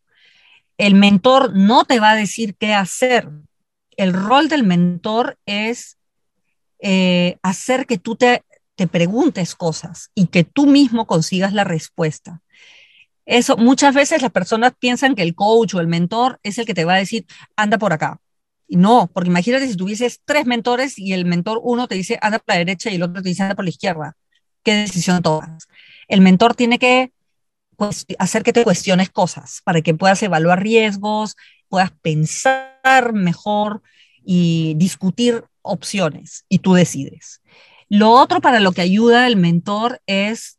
El 0.79 0.95
mentor 0.95 1.55
no 1.55 1.85
te 1.85 2.01
va 2.01 2.11
a 2.11 2.16
decir 2.16 2.57
qué 2.57 2.75
hacer. 2.75 3.29
El 3.97 4.12
rol 4.12 4.49
del 4.49 4.64
mentor 4.64 5.39
es 5.45 5.99
eh, 6.81 7.39
hacer 7.43 7.87
que 7.87 7.99
tú 7.99 8.16
te, 8.16 8.43
te 8.75 8.87
preguntes 8.87 9.55
cosas 9.55 10.11
y 10.14 10.29
que 10.29 10.43
tú 10.43 10.66
mismo 10.66 11.07
consigas 11.07 11.53
la 11.53 11.64
respuesta. 11.64 12.41
Eso, 13.27 13.57
muchas 13.57 13.95
veces 13.95 14.23
las 14.23 14.33
personas 14.33 14.73
piensan 14.79 15.14
que 15.14 15.23
el 15.23 15.35
coach 15.35 15.75
o 15.75 15.81
el 15.81 15.87
mentor 15.87 16.41
es 16.43 16.59
el 16.59 16.66
que 16.66 16.75
te 16.75 16.85
va 16.85 16.95
a 16.95 16.99
decir, 16.99 17.27
anda 17.57 17.79
por 17.79 17.93
acá. 17.93 18.18
No, 18.77 19.11
porque 19.12 19.29
imagínate 19.29 19.66
si 19.66 19.77
tuvieses 19.77 20.21
tres 20.25 20.47
mentores 20.47 20.99
y 20.99 21.12
el 21.12 21.25
mentor 21.25 21.61
uno 21.62 21.89
te 21.89 21.97
dice, 21.97 22.18
anda 22.23 22.39
por 22.39 22.55
la 22.55 22.59
derecha 22.59 22.91
y 22.91 22.97
el 22.97 23.03
otro 23.03 23.23
te 23.23 23.29
dice, 23.29 23.43
anda 23.43 23.55
por 23.57 23.64
la 23.64 23.71
izquierda. 23.71 24.16
¿Qué 24.62 24.75
decisión 24.75 25.23
tomas? 25.23 25.66
El 26.09 26.21
mentor 26.21 26.55
tiene 26.55 26.79
que 26.79 27.12
hacer 28.18 28.43
que 28.43 28.53
te 28.53 28.62
cuestiones 28.62 29.11
cosas 29.11 29.62
para 29.64 29.81
que 29.81 29.95
puedas 29.95 30.23
evaluar 30.23 30.62
riesgos, 30.62 31.37
puedas 31.68 31.91
pensar 32.03 33.12
mejor 33.12 33.83
y 34.25 34.75
discutir 34.77 35.45
opciones 35.62 36.45
y 36.49 36.59
tú 36.59 36.75
decides. 36.75 37.41
Lo 37.89 38.11
otro 38.11 38.41
para 38.41 38.61
lo 38.61 38.73
que 38.73 38.83
ayuda 38.83 39.27
el 39.27 39.37
mentor 39.37 40.01
es 40.07 40.59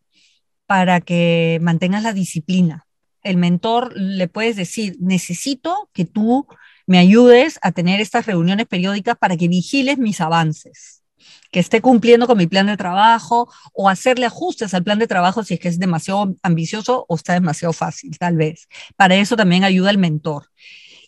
para 0.66 1.00
que 1.00 1.60
mantengas 1.62 2.04
la 2.04 2.14
disciplina. 2.14 2.88
El 3.24 3.38
mentor 3.38 3.96
le 3.96 4.28
puedes 4.28 4.56
decir, 4.56 4.98
necesito 5.00 5.90
que 5.94 6.06
tú 6.06 6.48
me 6.92 6.98
ayudes 6.98 7.58
a 7.62 7.72
tener 7.72 8.02
estas 8.02 8.26
reuniones 8.26 8.68
periódicas 8.68 9.18
para 9.18 9.38
que 9.38 9.48
vigiles 9.48 9.98
mis 9.98 10.20
avances, 10.20 11.04
que 11.50 11.62
esté 11.62 11.80
cumpliendo 11.80 12.28
con 12.28 12.38
mi 12.38 12.48
plan 12.48 12.68
de 12.68 12.76
trabajo 12.76 13.50
o 13.72 13.88
hacerle 13.88 14.26
ajustes 14.26 14.74
al 14.74 14.84
plan 14.84 15.00
de 15.00 15.08
trabajo 15.08 15.42
si 15.42 15.54
es 15.54 15.62
que 15.62 15.70
es 15.70 15.80
demasiado 15.80 16.36
ambicioso 16.44 17.06
o 17.08 17.16
está 17.16 17.32
demasiado 17.32 17.72
fácil, 17.72 18.18
tal 18.20 18.36
vez. 18.36 18.68
Para 18.98 19.16
eso 19.16 19.38
también 19.38 19.64
ayuda 19.64 19.90
el 19.90 20.00
mentor. 20.00 20.48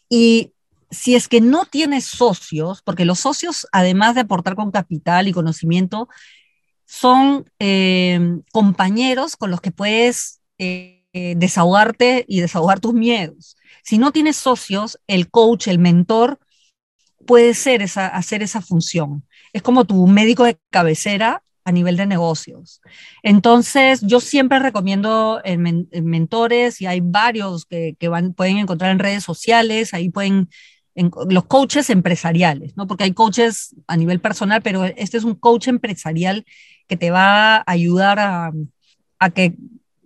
Y 0.08 0.54
si 0.90 1.16
es 1.16 1.28
que 1.28 1.42
no 1.42 1.66
tienes 1.66 2.06
socios, 2.06 2.82
porque 2.82 3.04
los 3.04 3.20
socios, 3.20 3.68
además 3.74 4.16
de 4.16 4.22
aportar 4.22 4.56
con 4.56 4.72
capital 4.72 5.28
y 5.28 5.34
conocimiento, 5.34 6.08
son 6.86 7.52
eh, 7.60 8.22
compañeros 8.54 9.36
con 9.36 9.52
los 9.52 9.60
que 9.60 9.72
puedes 9.72 10.40
eh, 10.60 11.04
desahogarte 11.36 12.24
y 12.26 12.40
desahogar 12.40 12.80
tus 12.80 12.94
miedos. 12.94 13.58
Si 13.84 13.98
no 13.98 14.12
tienes 14.12 14.38
socios, 14.38 15.00
el 15.08 15.30
coach, 15.30 15.68
el 15.68 15.78
mentor, 15.78 16.40
puede 17.26 17.54
ser 17.54 17.82
esa, 17.82 18.08
hacer 18.08 18.42
esa 18.42 18.62
función. 18.62 19.24
Es 19.52 19.62
como 19.62 19.86
tu 19.86 20.08
médico 20.08 20.46
de 20.46 20.58
cabecera 20.70 21.44
a 21.66 21.72
nivel 21.72 21.98
de 21.98 22.06
negocios. 22.06 22.82
Entonces, 23.22 24.02
yo 24.02 24.20
siempre 24.20 24.60
recomiendo 24.60 25.42
en, 25.44 25.88
mentores 26.04 26.82
y 26.82 26.88
hay 26.88 27.02
varios 27.02 27.66
que, 27.66 27.96
pueden 28.36 28.58
encontrar 28.58 28.92
en 28.92 29.00
redes 29.00 29.24
sociales, 29.24 29.94
ahí 29.94 30.10
pueden 30.10 30.50
los 31.28 31.46
coaches 31.46 31.90
empresariales, 31.90 32.78
¿no? 32.78 32.86
Porque 32.86 33.06
hay 33.06 33.14
coaches 33.14 33.76
a 33.88 33.98
nivel 33.98 34.20
personal, 34.20 34.62
pero 34.62 34.86
este 34.86 35.18
es 35.18 35.24
un 35.24 35.34
coach 35.34 35.68
empresarial 35.68 36.46
que 36.88 36.98
te 36.98 37.10
va 37.10 37.58
a 37.58 37.64
ayudar 37.66 38.20
a 38.20 39.30
que 39.32 39.56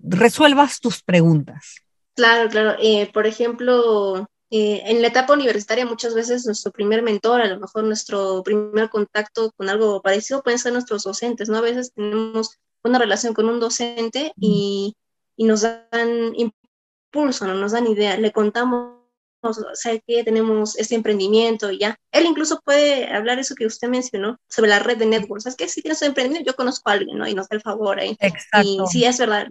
resuelvas 0.02 0.80
tus 0.80 1.04
preguntas. 1.04 1.87
Claro, 2.18 2.50
claro. 2.50 2.76
Eh, 2.82 3.12
por 3.14 3.28
ejemplo, 3.28 4.28
eh, 4.50 4.82
en 4.86 5.04
la 5.04 5.10
etapa 5.10 5.34
universitaria 5.34 5.86
muchas 5.86 6.16
veces 6.16 6.48
nuestro 6.48 6.72
primer 6.72 7.04
mentor, 7.04 7.42
a 7.42 7.48
lo 7.48 7.60
mejor 7.60 7.84
nuestro 7.84 8.42
primer 8.42 8.90
contacto 8.90 9.52
con 9.56 9.70
algo 9.70 10.02
parecido 10.02 10.42
pueden 10.42 10.58
ser 10.58 10.74
nuestros 10.74 11.04
docentes, 11.04 11.48
¿no? 11.48 11.60
A 11.60 11.62
veces 11.62 11.94
tenemos 11.94 12.58
una 12.84 12.98
relación 12.98 13.36
con 13.36 13.48
un 13.48 13.60
docente 13.60 14.34
y, 14.36 14.96
y 15.36 15.46
nos 15.46 15.62
dan 15.62 16.34
impulso, 16.36 17.46
¿no? 17.46 17.54
nos 17.54 17.74
dan 17.74 17.86
idea, 17.86 18.18
le 18.18 18.32
contamos 18.32 18.98
o 19.42 19.54
sea, 19.54 19.98
que 20.00 20.24
tenemos 20.24 20.76
este 20.78 20.96
emprendimiento 20.96 21.72
y 21.72 21.80
ya. 21.80 22.00
Él 22.12 22.26
incluso 22.26 22.60
puede 22.66 23.08
hablar 23.14 23.38
eso 23.38 23.54
que 23.54 23.68
usted 23.68 23.88
mencionó 23.88 24.40
sobre 24.50 24.72
la 24.72 24.80
red 24.80 24.98
de 24.98 25.06
networks. 25.06 25.46
Es 25.46 25.56
que 25.56 25.68
si 25.68 25.82
tienes 25.82 26.02
un 26.02 26.10
emprendimiento, 26.10 26.52
yo 26.52 26.56
conozco 26.56 26.90
a 26.90 26.94
alguien, 26.94 27.18
¿no? 27.18 27.28
Y 27.28 27.36
nos 27.36 27.48
da 27.48 27.56
el 27.56 27.62
favor 27.62 28.00
ahí. 28.00 28.18
Exacto. 28.20 28.68
Y 28.68 28.80
sí, 28.90 29.06
es 29.06 29.20
verdad. 29.20 29.48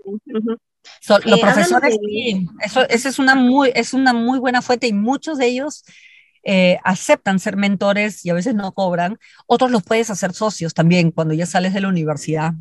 Los 1.09 1.39
eh, 1.39 1.41
profesores, 1.41 1.97
sí, 2.05 2.49
eso, 2.62 2.89
es 2.89 3.18
una, 3.18 3.34
muy, 3.34 3.72
es 3.74 3.93
una 3.93 4.12
muy 4.12 4.39
buena 4.39 4.62
fuente 4.62 4.87
y 4.87 4.93
muchos 4.93 5.39
de 5.39 5.47
ellos 5.47 5.84
eh, 6.43 6.78
aceptan 6.84 7.39
ser 7.39 7.57
mentores 7.57 8.24
y 8.24 8.30
a 8.30 8.34
veces 8.34 8.55
no 8.55 8.72
cobran. 8.72 9.18
Otros 9.47 9.70
los 9.70 9.82
puedes 9.82 10.11
hacer 10.11 10.32
socios 10.32 10.74
también 10.74 11.11
cuando 11.11 11.34
ya 11.34 11.47
sales 11.47 11.74
de 11.74 11.80
la 11.80 11.89
universidad. 11.89 12.53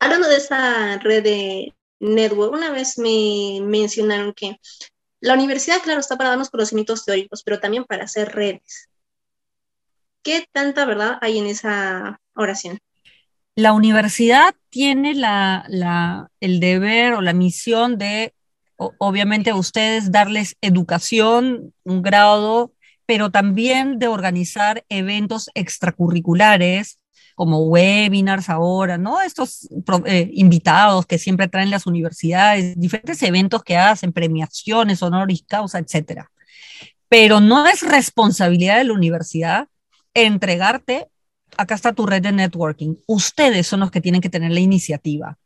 Hablando 0.00 0.28
de 0.28 0.36
esa 0.36 0.98
red 0.98 1.22
de 1.22 1.74
network, 2.00 2.52
una 2.52 2.70
vez 2.70 2.98
me 2.98 3.60
mencionaron 3.62 4.32
que 4.32 4.58
la 5.20 5.34
universidad, 5.34 5.82
claro, 5.82 6.00
está 6.00 6.16
para 6.16 6.30
darnos 6.30 6.50
conocimientos 6.50 7.04
teóricos, 7.04 7.42
pero 7.42 7.60
también 7.60 7.84
para 7.84 8.04
hacer 8.04 8.34
redes. 8.34 8.88
¿Qué 10.22 10.46
tanta 10.52 10.84
verdad 10.84 11.18
hay 11.20 11.38
en 11.38 11.46
esa 11.46 12.20
oración? 12.34 12.78
La 13.58 13.72
universidad 13.72 14.54
tiene 14.70 15.14
la, 15.16 16.30
el 16.38 16.60
deber 16.60 17.14
o 17.14 17.20
la 17.20 17.32
misión 17.32 17.98
de, 17.98 18.32
obviamente, 18.76 19.50
a 19.50 19.56
ustedes 19.56 20.12
darles 20.12 20.56
educación, 20.60 21.74
un 21.82 22.00
grado, 22.02 22.72
pero 23.04 23.32
también 23.32 23.98
de 23.98 24.06
organizar 24.06 24.84
eventos 24.88 25.50
extracurriculares 25.54 27.00
como 27.34 27.64
webinars 27.64 28.48
ahora, 28.48 28.96
¿no? 28.96 29.20
Estos 29.22 29.68
eh, 30.06 30.30
invitados 30.34 31.04
que 31.06 31.18
siempre 31.18 31.48
traen 31.48 31.70
las 31.70 31.84
universidades, 31.84 32.78
diferentes 32.78 33.20
eventos 33.24 33.64
que 33.64 33.76
hacen, 33.76 34.12
premiaciones, 34.12 35.02
honoris 35.02 35.42
causa, 35.48 35.80
etcétera. 35.80 36.30
Pero 37.08 37.40
no 37.40 37.66
es 37.66 37.82
responsabilidad 37.82 38.78
de 38.78 38.84
la 38.84 38.92
universidad 38.92 39.66
entregarte, 40.14 41.08
acá 41.58 41.74
está 41.74 41.92
tu 41.92 42.06
red 42.06 42.22
de 42.22 42.32
networking. 42.32 42.94
Ustedes 43.06 43.66
son 43.66 43.80
los 43.80 43.90
que 43.90 44.00
tienen 44.00 44.22
que 44.22 44.30
tener 44.30 44.52
la 44.52 44.60
iniciativa. 44.60 45.38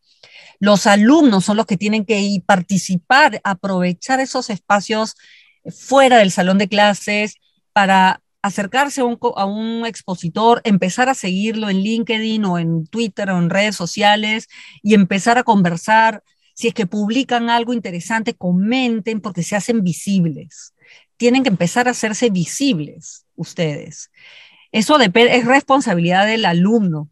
Los 0.60 0.86
alumnos 0.86 1.44
son 1.44 1.56
los 1.56 1.66
que 1.66 1.76
tienen 1.76 2.04
que 2.04 2.40
participar, 2.46 3.40
aprovechar 3.42 4.20
esos 4.20 4.50
espacios 4.50 5.16
fuera 5.68 6.18
del 6.18 6.30
salón 6.30 6.58
de 6.58 6.68
clases 6.68 7.34
para 7.72 8.20
acercarse 8.42 9.00
a 9.00 9.44
un, 9.44 9.86
expositor, 9.86 10.60
empezar 10.64 11.08
a 11.08 11.14
seguirlo 11.14 11.70
en 11.70 11.78
LinkedIn 11.78 12.44
o 12.44 12.58
en 12.58 12.86
Twitter 12.86 13.30
o 13.30 13.38
en 13.38 13.50
redes 13.50 13.76
sociales 13.76 14.48
y 14.82 14.94
empezar 14.94 15.38
a 15.38 15.44
conversar. 15.44 16.22
Si 16.54 16.68
es 16.68 16.74
que 16.74 16.86
publican 16.86 17.48
algo 17.48 17.72
interesante, 17.72 18.34
comenten 18.34 19.20
porque 19.20 19.42
se 19.42 19.56
hacen 19.56 19.82
visibles. 19.82 20.74
Tienen 21.16 21.44
que 21.44 21.48
empezar 21.48 21.88
a 21.88 21.92
hacerse 21.92 22.30
visibles 22.30 23.26
ustedes. 23.34 24.10
Eso 24.72 24.98
es 24.98 25.44
responsabilidad 25.46 26.26
del 26.26 26.44
alumno. 26.44 27.10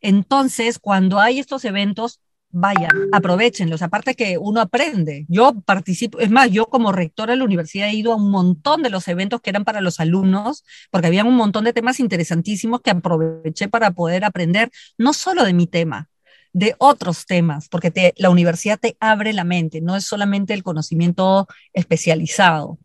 Entonces, 0.00 0.78
cuando 0.78 1.20
hay 1.20 1.38
estos 1.38 1.64
eventos, 1.64 2.20
vayan, 2.50 2.90
aprovechenlos. 3.12 3.82
Aparte 3.82 4.14
que 4.14 4.38
uno 4.38 4.60
aprende. 4.60 5.24
Yo 5.28 5.60
participo, 5.60 6.18
es 6.18 6.30
más, 6.30 6.50
yo 6.50 6.66
como 6.66 6.92
rectora 6.92 7.32
de 7.32 7.38
la 7.38 7.44
universidad 7.44 7.88
he 7.88 7.94
ido 7.94 8.12
a 8.12 8.16
un 8.16 8.30
montón 8.30 8.82
de 8.82 8.90
los 8.90 9.06
eventos 9.08 9.40
que 9.40 9.50
eran 9.50 9.64
para 9.64 9.80
los 9.80 10.00
alumnos, 10.00 10.64
porque 10.90 11.06
había 11.06 11.24
un 11.24 11.36
montón 11.36 11.64
de 11.64 11.72
temas 11.72 12.00
interesantísimos 12.00 12.80
que 12.80 12.90
aproveché 12.90 13.68
para 13.68 13.92
poder 13.92 14.24
aprender, 14.24 14.70
no 14.98 15.12
solo 15.12 15.44
de 15.44 15.52
mi 15.52 15.66
tema, 15.66 16.08
de 16.52 16.74
otros 16.78 17.26
temas, 17.26 17.68
porque 17.68 18.12
la 18.16 18.30
universidad 18.30 18.78
te 18.80 18.96
abre 18.98 19.32
la 19.32 19.44
mente, 19.44 19.80
no 19.80 19.94
es 19.94 20.04
solamente 20.04 20.52
el 20.54 20.64
conocimiento 20.64 21.46
especializado 21.72 22.78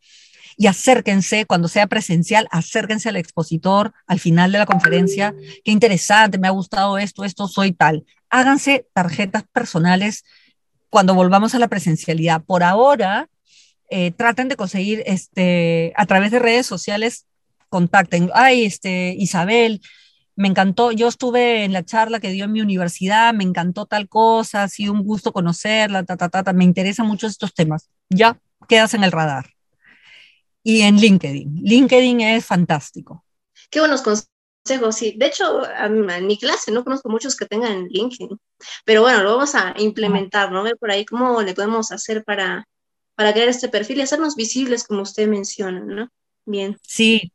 y 0.58 0.68
acérquense, 0.68 1.46
cuando 1.46 1.68
sea 1.68 1.88
presencial, 1.88 2.48
acérquense 2.52 3.10
al 3.10 3.18
expositor 3.18 3.94
al 4.08 4.20
final 4.20 4.52
de 4.52 4.60
la 4.60 4.66
conferencia. 4.66 5.36
Qué 5.64 5.72
interesante, 5.72 6.38
me 6.38 6.48
ha 6.48 6.52
gustado 6.52 6.98
esto, 6.98 7.24
esto, 7.26 7.48
soy 7.48 7.74
tal. 7.74 8.06
Háganse 8.30 8.88
tarjetas 8.94 9.44
personales 9.52 10.24
cuando 10.90 11.14
volvamos 11.14 11.56
a 11.56 11.60
la 11.60 11.68
presencialidad. 11.68 12.42
Por 12.44 12.64
ahora, 12.64 13.30
eh, 13.90 14.12
traten 14.12 14.48
de 14.48 14.56
conseguir 14.56 15.04
este, 15.06 15.94
a 15.96 16.06
través 16.06 16.32
de 16.32 16.40
redes 16.40 16.66
sociales, 16.66 17.26
contacten. 17.70 18.30
Ay, 18.34 18.66
este, 18.66 19.14
Isabel, 19.18 19.82
me 20.38 20.48
encantó, 20.48 20.92
yo 20.92 21.08
estuve 21.08 21.66
en 21.66 21.74
la 21.74 21.84
charla 21.84 22.20
que 22.20 22.30
dio 22.30 22.46
en 22.46 22.52
mi 22.52 22.62
universidad, 22.62 23.34
me 23.34 23.44
encantó 23.44 23.86
tal 23.86 24.08
cosa, 24.08 24.64
ha 24.64 24.70
sido 24.70 24.94
un 24.94 25.04
gusto 25.04 25.34
conocerla, 25.34 26.04
ta, 26.04 26.18
ta, 26.18 26.30
ta, 26.30 26.44
ta, 26.44 26.54
me 26.54 26.64
interesan 26.64 27.08
mucho 27.08 27.28
estos 27.28 27.54
temas. 27.54 27.90
Ya 28.10 28.40
quedas 28.68 28.94
en 28.94 29.04
el 29.04 29.12
radar 29.12 29.55
y 30.66 30.82
en 30.82 30.98
LinkedIn. 30.98 31.62
LinkedIn 31.64 32.22
es 32.22 32.44
fantástico. 32.44 33.24
Qué 33.70 33.80
buenos 33.80 34.02
consejos. 34.02 34.96
Sí, 34.96 35.14
de 35.16 35.28
hecho, 35.28 35.62
en 35.64 36.26
mi 36.26 36.40
clase 36.40 36.72
no 36.72 36.84
conozco 36.84 37.08
muchos 37.08 37.36
que 37.36 37.46
tengan 37.46 37.86
LinkedIn, 37.88 38.36
pero 38.84 39.02
bueno, 39.02 39.22
lo 39.22 39.36
vamos 39.36 39.54
a 39.54 39.76
implementar, 39.78 40.52
¿no? 40.52 40.64
Ver 40.64 40.76
por 40.78 40.90
ahí 40.90 41.06
cómo 41.06 41.40
le 41.44 41.54
podemos 41.54 41.92
hacer 41.92 42.24
para, 42.24 42.68
para 43.14 43.32
crear 43.32 43.48
este 43.48 43.70
perfil 43.70 44.00
y 44.00 44.02
hacernos 44.02 44.36
visibles, 44.36 44.86
como 44.86 45.04
usted 45.04 45.28
menciona, 45.28 45.82
¿no? 45.82 46.10
Bien. 46.46 46.76
Sí, 46.82 47.32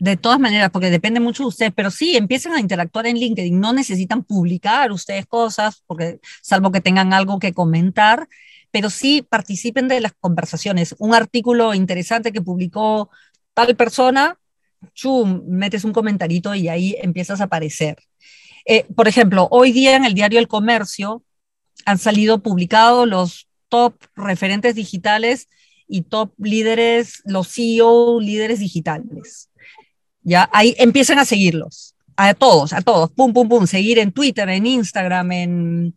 de 0.00 0.16
todas 0.16 0.40
maneras, 0.40 0.70
porque 0.70 0.88
depende 0.88 1.20
mucho 1.20 1.42
de 1.42 1.50
ustedes, 1.50 1.72
pero 1.76 1.90
sí, 1.90 2.16
empiecen 2.16 2.52
a 2.52 2.60
interactuar 2.60 3.06
en 3.06 3.18
LinkedIn, 3.18 3.60
no 3.60 3.74
necesitan 3.74 4.24
publicar 4.24 4.92
ustedes 4.92 5.26
cosas, 5.26 5.82
porque 5.86 6.20
salvo 6.40 6.72
que 6.72 6.80
tengan 6.80 7.12
algo 7.12 7.38
que 7.38 7.52
comentar, 7.52 8.30
pero 8.72 8.90
sí 8.90 9.22
participen 9.22 9.86
de 9.86 10.00
las 10.00 10.14
conversaciones. 10.18 10.96
Un 10.98 11.14
artículo 11.14 11.74
interesante 11.74 12.32
que 12.32 12.40
publicó 12.40 13.10
tal 13.54 13.76
persona, 13.76 14.38
chum, 14.94 15.42
metes 15.46 15.84
un 15.84 15.92
comentarito 15.92 16.54
y 16.54 16.68
ahí 16.68 16.96
empiezas 17.00 17.40
a 17.40 17.44
aparecer. 17.44 17.98
Eh, 18.64 18.86
por 18.96 19.08
ejemplo, 19.08 19.46
hoy 19.50 19.72
día 19.72 19.94
en 19.94 20.04
el 20.04 20.14
diario 20.14 20.38
El 20.38 20.48
Comercio 20.48 21.22
han 21.84 21.98
salido 21.98 22.42
publicados 22.42 23.06
los 23.06 23.46
top 23.68 23.94
referentes 24.16 24.74
digitales 24.74 25.48
y 25.86 26.02
top 26.02 26.32
líderes, 26.38 27.22
los 27.26 27.48
CEO 27.52 28.20
líderes 28.20 28.58
digitales. 28.58 29.50
Ya 30.22 30.48
ahí 30.52 30.74
empiezan 30.78 31.18
a 31.18 31.26
seguirlos, 31.26 31.94
a 32.16 32.32
todos, 32.32 32.72
a 32.72 32.80
todos, 32.80 33.10
pum, 33.10 33.34
pum, 33.34 33.48
pum, 33.48 33.66
seguir 33.66 33.98
en 33.98 34.12
Twitter, 34.12 34.48
en 34.48 34.66
Instagram, 34.66 35.32
en, 35.32 35.94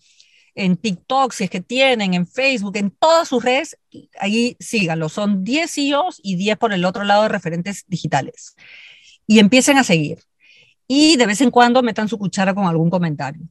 en 0.56 0.78
TikTok, 0.78 1.34
si 1.34 1.44
es 1.44 1.50
que 1.50 1.62
tienen, 1.62 2.14
en 2.14 2.26
Facebook, 2.26 2.78
en 2.78 2.90
todas 2.92 3.28
sus 3.28 3.44
redes, 3.44 3.78
ahí 4.20 4.56
síganlo. 4.60 5.10
Son 5.10 5.44
10 5.44 5.70
CEOs 5.70 6.20
y 6.24 6.38
10 6.38 6.58
por 6.58 6.74
el 6.74 6.86
otro 6.86 7.04
lado 7.04 7.24
de 7.24 7.30
referentes 7.30 7.84
digitales. 7.88 8.56
Y 9.28 9.40
empiecen 9.40 9.78
a 9.78 9.84
seguir. 9.84 10.20
Y 10.88 11.18
de 11.18 11.26
vez 11.26 11.42
en 11.42 11.52
cuando 11.52 11.84
metan 11.84 12.08
su 12.08 12.18
cuchara 12.18 12.54
con 12.54 12.68
algún 12.68 12.90
comentario. 12.90 13.42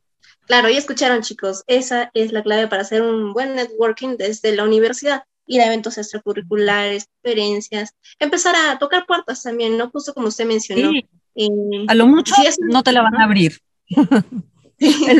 Claro, 0.46 0.68
ya 0.68 0.78
escucharon 0.78 1.22
chicos, 1.22 1.64
esa 1.66 2.10
es 2.14 2.32
la 2.32 2.42
clave 2.42 2.68
para 2.68 2.82
hacer 2.82 3.02
un 3.02 3.32
buen 3.32 3.54
networking 3.54 4.16
desde 4.16 4.54
la 4.54 4.64
universidad 4.64 5.24
ir 5.46 5.60
a 5.60 5.66
eventos 5.66 5.98
extracurriculares, 5.98 7.08
conferencias, 7.22 7.94
empezar 8.18 8.54
a 8.56 8.78
tocar 8.78 9.06
puertas 9.06 9.42
también, 9.42 9.76
¿no? 9.76 9.90
Justo 9.90 10.14
como 10.14 10.28
usted 10.28 10.46
mencionó. 10.46 10.90
Eh, 11.34 11.48
a 11.88 11.94
lo 11.94 12.06
mucho 12.06 12.34
no 12.60 12.82
te 12.82 12.92
la 12.92 13.02
van 13.02 13.16
a 13.16 13.24
abrir. 13.24 13.60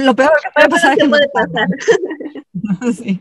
lo 0.02 0.14
peor 0.14 0.32
que 0.42 0.50
puede 0.54 0.68
pasar. 0.68 0.96
Que 0.98 1.08
puede 1.08 1.28
pasar. 1.32 1.68
sí. 2.94 3.20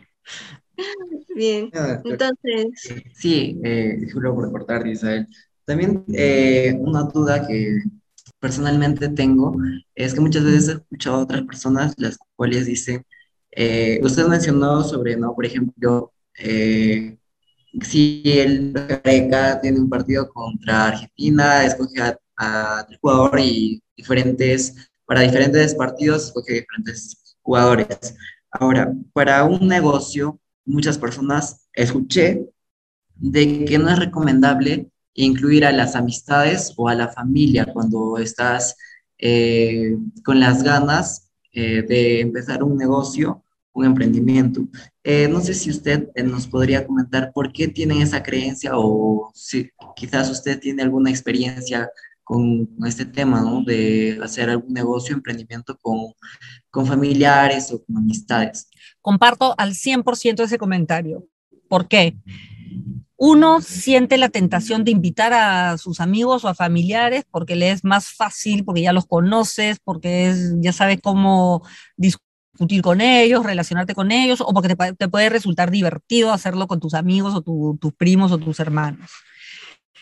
Bien, 1.35 1.69
entonces. 2.03 2.67
Sí, 3.13 3.59
eh, 3.63 3.97
disculpo 3.99 4.35
por 4.35 4.51
cortar, 4.51 4.87
Isabel. 4.87 5.27
También 5.65 6.03
eh, 6.13 6.75
una 6.79 7.03
duda 7.03 7.47
que 7.47 7.79
personalmente 8.39 9.09
tengo 9.09 9.55
es 9.95 10.13
que 10.13 10.19
muchas 10.19 10.43
veces 10.43 10.69
he 10.69 10.71
escuchado 10.73 11.17
a 11.17 11.23
otras 11.23 11.43
personas 11.43 11.93
las 11.97 12.17
cuales 12.35 12.65
dicen, 12.65 13.05
eh, 13.51 13.99
usted 14.03 14.25
mencionó 14.27 14.83
sobre, 14.83 15.15
¿no? 15.15 15.33
Por 15.35 15.45
ejemplo, 15.45 16.11
eh, 16.37 17.17
si 17.81 18.23
el 18.25 18.73
Gareca 18.73 19.61
tiene 19.61 19.79
un 19.79 19.89
partido 19.89 20.29
contra 20.29 20.87
Argentina, 20.87 21.65
escoge 21.65 22.01
a, 22.01 22.17
a 22.37 22.87
jugador 23.01 23.39
y 23.39 23.81
diferentes, 23.95 24.91
para 25.13 25.27
diferentes 25.27 25.75
partidos, 25.75 26.25
escoge 26.25 26.53
diferentes 26.53 27.37
jugadores. 27.43 28.15
Ahora, 28.49 28.91
para 29.13 29.43
un 29.43 29.67
negocio, 29.67 30.39
muchas 30.65 30.97
personas 30.97 31.67
escuché 31.71 32.49
de 33.13 33.63
que 33.63 33.77
no 33.77 33.89
es 33.89 33.99
recomendable 33.99 34.89
incluir 35.13 35.65
a 35.65 35.71
las 35.71 35.95
amistades 35.95 36.73
o 36.77 36.89
a 36.89 36.95
la 36.95 37.09
familia 37.09 37.67
cuando 37.71 38.17
estás 38.17 38.75
eh, 39.19 39.95
con 40.25 40.39
las 40.39 40.63
ganas 40.63 41.29
eh, 41.51 41.83
de 41.83 42.21
empezar 42.21 42.63
un 42.63 42.75
negocio 42.75 43.43
un 43.73 43.85
emprendimiento. 43.85 44.61
Eh, 45.03 45.27
no 45.27 45.41
sé 45.41 45.53
si 45.53 45.69
usted 45.69 46.09
eh, 46.15 46.23
nos 46.23 46.47
podría 46.47 46.85
comentar 46.85 47.31
por 47.33 47.51
qué 47.51 47.67
tienen 47.67 48.01
esa 48.01 48.21
creencia 48.23 48.71
o 48.75 49.31
si 49.33 49.69
quizás 49.95 50.29
usted 50.29 50.59
tiene 50.59 50.83
alguna 50.83 51.09
experiencia 51.09 51.89
con, 52.23 52.69
este 52.85 53.05
tema, 53.05 53.41
¿no? 53.41 53.63
De 53.63 54.19
hacer 54.23 54.49
algún 54.49 54.73
negocio, 54.73 55.15
emprendimiento 55.15 55.77
con, 55.81 56.13
con 56.69 56.85
familiares 56.85 57.71
o 57.71 57.83
con 57.83 57.97
amistades. 57.97 58.69
Comparto 59.01 59.53
al 59.57 59.73
100% 59.73 60.43
ese 60.43 60.57
comentario. 60.57 61.27
¿Por 61.67 61.87
qué? 61.87 62.15
Uno 63.15 63.61
siente 63.61 64.17
la 64.17 64.29
tentación 64.29 64.83
de 64.83 64.91
invitar 64.91 65.33
a 65.33 65.77
sus 65.77 65.99
amigos 65.99 66.43
o 66.43 66.49
a 66.49 66.55
familiares 66.55 67.23
porque 67.29 67.55
le 67.55 67.71
es 67.71 67.83
más 67.83 68.09
fácil, 68.09 68.65
porque 68.65 68.81
ya 68.81 68.93
los 68.93 69.05
conoces, 69.05 69.79
porque 69.83 70.27
es, 70.27 70.55
ya 70.59 70.73
sabes 70.73 70.99
cómo 71.01 71.63
discutir 71.95 72.81
con 72.81 73.01
ellos, 73.01 73.45
relacionarte 73.45 73.95
con 73.95 74.11
ellos, 74.11 74.41
o 74.41 74.53
porque 74.53 74.75
te, 74.75 75.07
puede 75.07 75.29
resultar 75.29 75.71
divertido 75.71 76.31
hacerlo 76.31 76.67
con 76.67 76.79
tus 76.79 76.93
amigos 76.93 77.33
o 77.33 77.41
tus 77.77 77.93
primos 77.93 78.31
o 78.31 78.37
tus 78.37 78.59
hermanos. 78.59 79.09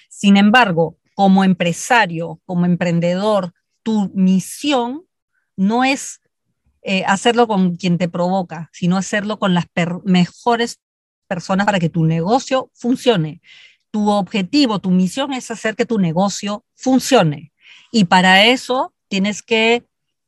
Sin 0.10 0.38
embargo, 0.38 0.98
como 1.22 1.44
empresario, 1.44 2.42
como 2.48 2.66
emprendedor, 2.66 3.54
tu 3.84 4.10
misión 4.16 5.04
no 5.56 5.84
es 5.84 6.20
eh, 6.82 7.04
hacerlo 7.06 7.48
con 7.48 7.76
quien 7.76 8.00
te 8.00 8.10
provoca, 8.10 8.72
sino 8.74 8.98
hacerlo 8.98 9.38
con 9.38 9.54
las 9.54 9.66
mejores 10.04 10.80
personas 11.28 11.68
para 11.68 11.78
que 11.78 11.90
tu 11.90 12.06
negocio 12.06 12.72
funcione. 12.74 13.40
Tu 13.92 14.10
objetivo, 14.10 14.80
tu 14.80 14.90
misión 14.90 15.32
es 15.34 15.52
hacer 15.52 15.76
que 15.76 15.86
tu 15.86 16.00
negocio 16.00 16.66
funcione. 16.74 17.54
Y 17.92 18.06
para 18.06 18.48
eso 18.48 18.92
tienes 19.08 19.44
que 19.44 19.86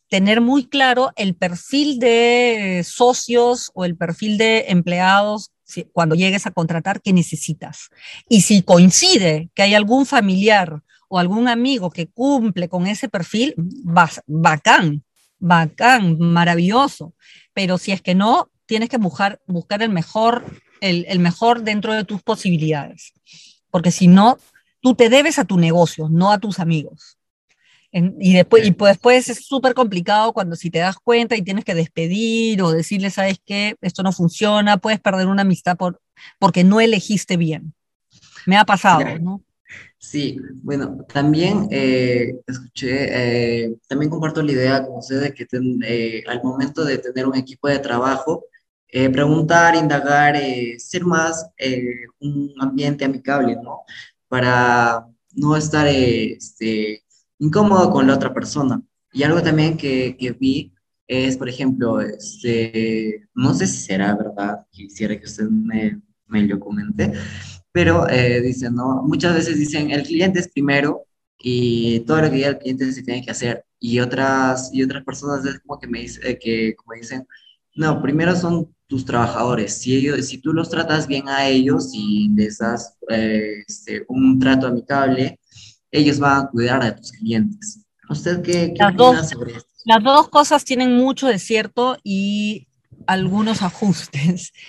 tener 0.10 0.42
muy 0.42 0.68
claro 0.68 1.12
el 1.16 1.34
perfil 1.34 1.98
de 1.98 2.86
socios 2.88 3.72
o 3.74 3.84
el 3.84 3.98
perfil 3.98 4.38
de 4.38 4.66
empleados 4.68 5.50
cuando 5.92 6.16
llegues 6.16 6.46
a 6.46 6.52
contratar 6.52 7.02
que 7.02 7.14
necesitas. 7.14 7.90
Y 8.30 8.42
si 8.42 8.62
coincide 8.62 9.50
que 9.54 9.64
hay 9.64 9.74
algún 9.74 10.06
familiar 10.06 10.82
o 11.10 11.20
algún 11.20 11.48
amigo 11.48 11.92
que 11.92 12.08
cumple 12.08 12.70
con 12.70 12.88
ese 12.88 13.10
perfil, 13.10 13.56
bacán, 14.26 15.04
bacán, 15.40 16.18
maravilloso. 16.20 17.14
Pero 17.54 17.78
si 17.78 17.92
es 17.92 18.02
que 18.02 18.16
no, 18.16 18.50
tienes 18.66 18.90
que 18.90 18.98
buscar, 18.98 19.42
buscar 19.48 19.82
el, 19.84 19.90
mejor, 19.90 20.46
el, 20.82 21.06
el 21.08 21.20
mejor 21.20 21.64
dentro 21.64 21.94
de 21.94 22.04
tus 22.04 22.22
posibilidades. 22.24 23.14
Porque 23.70 23.92
si 23.92 24.08
no, 24.08 24.38
tú 24.82 24.96
te 24.96 25.10
debes 25.10 25.40
a 25.40 25.46
tu 25.46 25.58
negocio, 25.58 26.10
no 26.10 26.32
a 26.32 26.40
tus 26.40 26.60
amigos 26.60 27.18
y 27.94 28.34
después, 28.34 28.66
y 28.66 28.72
pues 28.72 28.94
después 28.94 29.30
es 29.30 29.46
súper 29.46 29.76
complicado 29.76 30.34
cuando 30.34 30.56
si 30.56 30.72
te 30.72 30.80
das 30.80 30.98
cuenta 30.98 31.36
y 31.36 31.44
tienes 31.44 31.64
que 31.64 31.76
despedir 31.76 32.62
o 32.64 32.72
decirle, 32.72 33.12
sabes 33.12 33.38
qué, 33.46 33.76
esto 33.82 34.02
no 34.02 34.12
funciona, 34.12 34.78
puedes 34.78 35.00
perder 35.00 35.28
una 35.28 35.44
amistad 35.44 35.78
por, 35.78 36.02
porque 36.40 36.64
no 36.64 36.82
elegiste 36.82 37.38
bien. 37.38 37.74
Me 38.48 38.58
ha 38.58 38.66
pasado, 38.66 39.20
¿no? 39.20 39.44
Sí, 39.98 40.38
bueno, 40.64 41.06
también 41.14 41.68
eh, 41.72 42.36
escuché, 42.46 43.66
eh, 43.66 43.76
también 43.88 44.10
comparto 44.10 44.42
la 44.42 44.52
idea 44.52 44.86
con 44.86 44.98
usted 44.98 45.22
de 45.22 45.34
que 45.34 45.48
eh, 45.86 46.24
al 46.28 46.44
momento 46.44 46.84
de 46.84 46.98
tener 46.98 47.26
un 47.28 47.38
equipo 47.38 47.68
de 47.68 47.80
trabajo, 47.80 48.46
preguntar, 48.92 49.76
indagar, 49.76 50.36
ser 50.78 51.04
más 51.04 51.48
un 52.20 52.54
ambiente 52.60 53.06
amigable, 53.06 53.56
¿no? 53.56 53.82
Para 54.28 55.08
no 55.36 55.56
estar 55.56 55.88
este, 55.88 57.03
incómodo 57.44 57.92
con 57.92 58.08
la 58.08 58.16
otra 58.16 58.34
persona. 58.34 58.82
Y 59.12 59.24
algo 59.24 59.42
también 59.42 59.78
que, 59.78 60.16
que 60.18 60.32
vi 60.32 60.74
es, 61.08 61.38
por 61.38 61.50
ejemplo, 61.50 62.02
este, 62.02 63.28
no 63.36 63.54
sé 63.54 63.68
si 63.68 63.78
será 63.78 64.16
verdad, 64.16 64.66
quisiera 64.72 65.20
que 65.20 65.26
usted 65.26 65.50
me, 65.50 66.02
me 66.28 66.44
lo 66.44 66.60
comente, 66.60 67.14
pero 67.72 68.08
eh, 68.10 68.42
dicen, 68.42 68.76
¿no? 68.76 69.04
Muchas 69.04 69.36
veces 69.36 69.58
dicen, 69.58 69.92
el 69.92 70.04
cliente 70.04 70.40
es 70.40 70.48
primero 70.48 71.06
y 71.38 72.00
todo 72.02 72.22
lo 72.22 72.30
que 72.30 72.38
diga 72.38 72.50
el 72.50 72.60
cliente 72.60 72.92
se 72.94 73.04
tiene 73.04 73.24
que 73.24 73.32
hacer. 73.32 73.66
Y 73.80 74.00
otras, 74.00 74.70
y 74.74 74.82
otras 74.84 75.04
personas 75.04 75.46
es 75.46 75.60
como 75.60 75.80
que 75.80 75.88
me 75.88 76.00
dicen, 76.02 76.24
eh, 76.26 76.40
que 76.40 76.76
como 76.76 76.94
dicen, 76.94 77.28
no, 77.76 78.02
primero 78.02 78.36
son 78.36 78.74
tus 78.88 79.06
trabajadores. 79.06 79.74
Si, 79.74 79.96
ellos, 79.96 80.26
si 80.28 80.38
tú 80.38 80.54
los 80.54 80.70
tratas 80.70 81.08
bien 81.08 81.28
a 81.28 81.48
ellos 81.48 81.92
y 81.94 82.30
les 82.36 82.60
das 82.60 82.96
eh, 83.10 83.64
este, 83.68 84.06
un 84.08 84.40
trato 84.40 84.68
amigable, 84.68 85.40
ellos 85.94 86.20
van 86.20 86.42
a 86.42 86.50
cuidar 86.50 86.84
de 86.84 86.92
tus 86.92 87.12
clientes. 87.12 87.80
¿Usted 88.10 88.42
qué, 88.42 88.74
qué 88.76 88.84
opina 88.84 89.24
sobre 89.24 89.58
esto? 89.58 89.70
Las 89.86 90.04
dos 90.04 90.28
cosas 90.30 90.66
tienen 90.66 90.98
mucho 90.98 91.28
de 91.28 91.40
cierto 91.40 91.98
y 92.04 92.68
algunos 93.08 93.62
ajustes. 93.62 94.52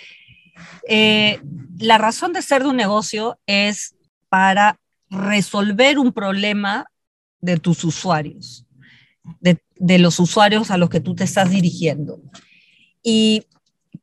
Eh, 0.86 1.40
la 1.78 1.96
razón 1.96 2.34
de 2.34 2.42
ser 2.42 2.62
de 2.62 2.68
un 2.68 2.76
negocio 2.76 3.38
es 3.46 3.96
para 4.28 4.78
resolver 5.08 5.98
un 5.98 6.12
problema 6.12 6.86
de 7.40 7.56
tus 7.56 7.82
usuarios, 7.84 8.66
de, 9.40 9.58
de, 9.76 9.98
los 9.98 10.20
usuarios 10.20 10.70
a 10.70 10.76
los 10.76 10.90
que 10.90 11.00
tú 11.00 11.14
te 11.14 11.24
estás 11.24 11.50
dirigiendo. 11.50 12.20
Y 13.02 13.46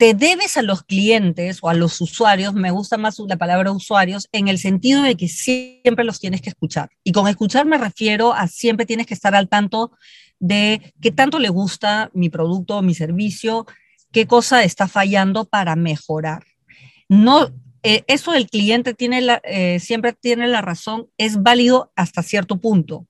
te 0.02 0.16
debes 0.16 0.58
a 0.58 0.64
los 0.64 0.82
clientes 0.82 1.60
o 1.62 1.70
a 1.70 1.76
los 1.76 2.02
usuarios, 2.02 2.56
me 2.56 2.72
gusta 2.72 2.98
más 2.98 3.20
la 3.20 3.38
palabra 3.38 3.72
usuarios, 3.72 4.28
en 4.32 4.48
el 4.48 4.58
sentido 4.58 5.04
de 5.04 5.16
que 5.16 5.28
siempre 5.28 6.04
los 6.04 6.20
tienes 6.20 6.42
que 6.42 6.50
escuchar. 6.50 6.90
Y 7.04 7.12
con 7.12 7.28
escuchar 7.28 7.68
me 7.68 7.78
refiero 7.78 8.34
a 8.34 8.48
siempre 8.48 8.88
tienes 8.88 9.06
que 9.06 9.14
estar 9.14 9.36
al 9.36 9.48
tanto 9.48 9.92
de 10.40 10.96
qué 11.02 11.12
tanto 11.12 11.38
le 11.38 11.50
gusta 11.50 12.10
mi 12.16 12.32
producto 12.32 12.78
o 12.78 12.82
mi 12.82 12.96
servicio, 12.96 13.68
qué 14.12 14.26
cosa 14.26 14.64
está 14.64 14.88
fallando 14.88 15.46
para 15.46 15.76
mejorar. 15.76 16.46
No, 17.08 17.52
eh, 17.84 18.04
eso 18.08 18.32
del 18.32 18.50
cliente 18.50 18.96
tiene 18.96 19.22
la, 19.22 19.40
eh, 19.44 19.80
siempre 19.80 20.14
tiene 20.14 20.48
la 20.48 20.64
razón, 20.64 21.10
es 21.20 21.44
válido 21.44 21.92
hasta 21.96 22.24
cierto 22.24 22.60
punto, 22.60 23.06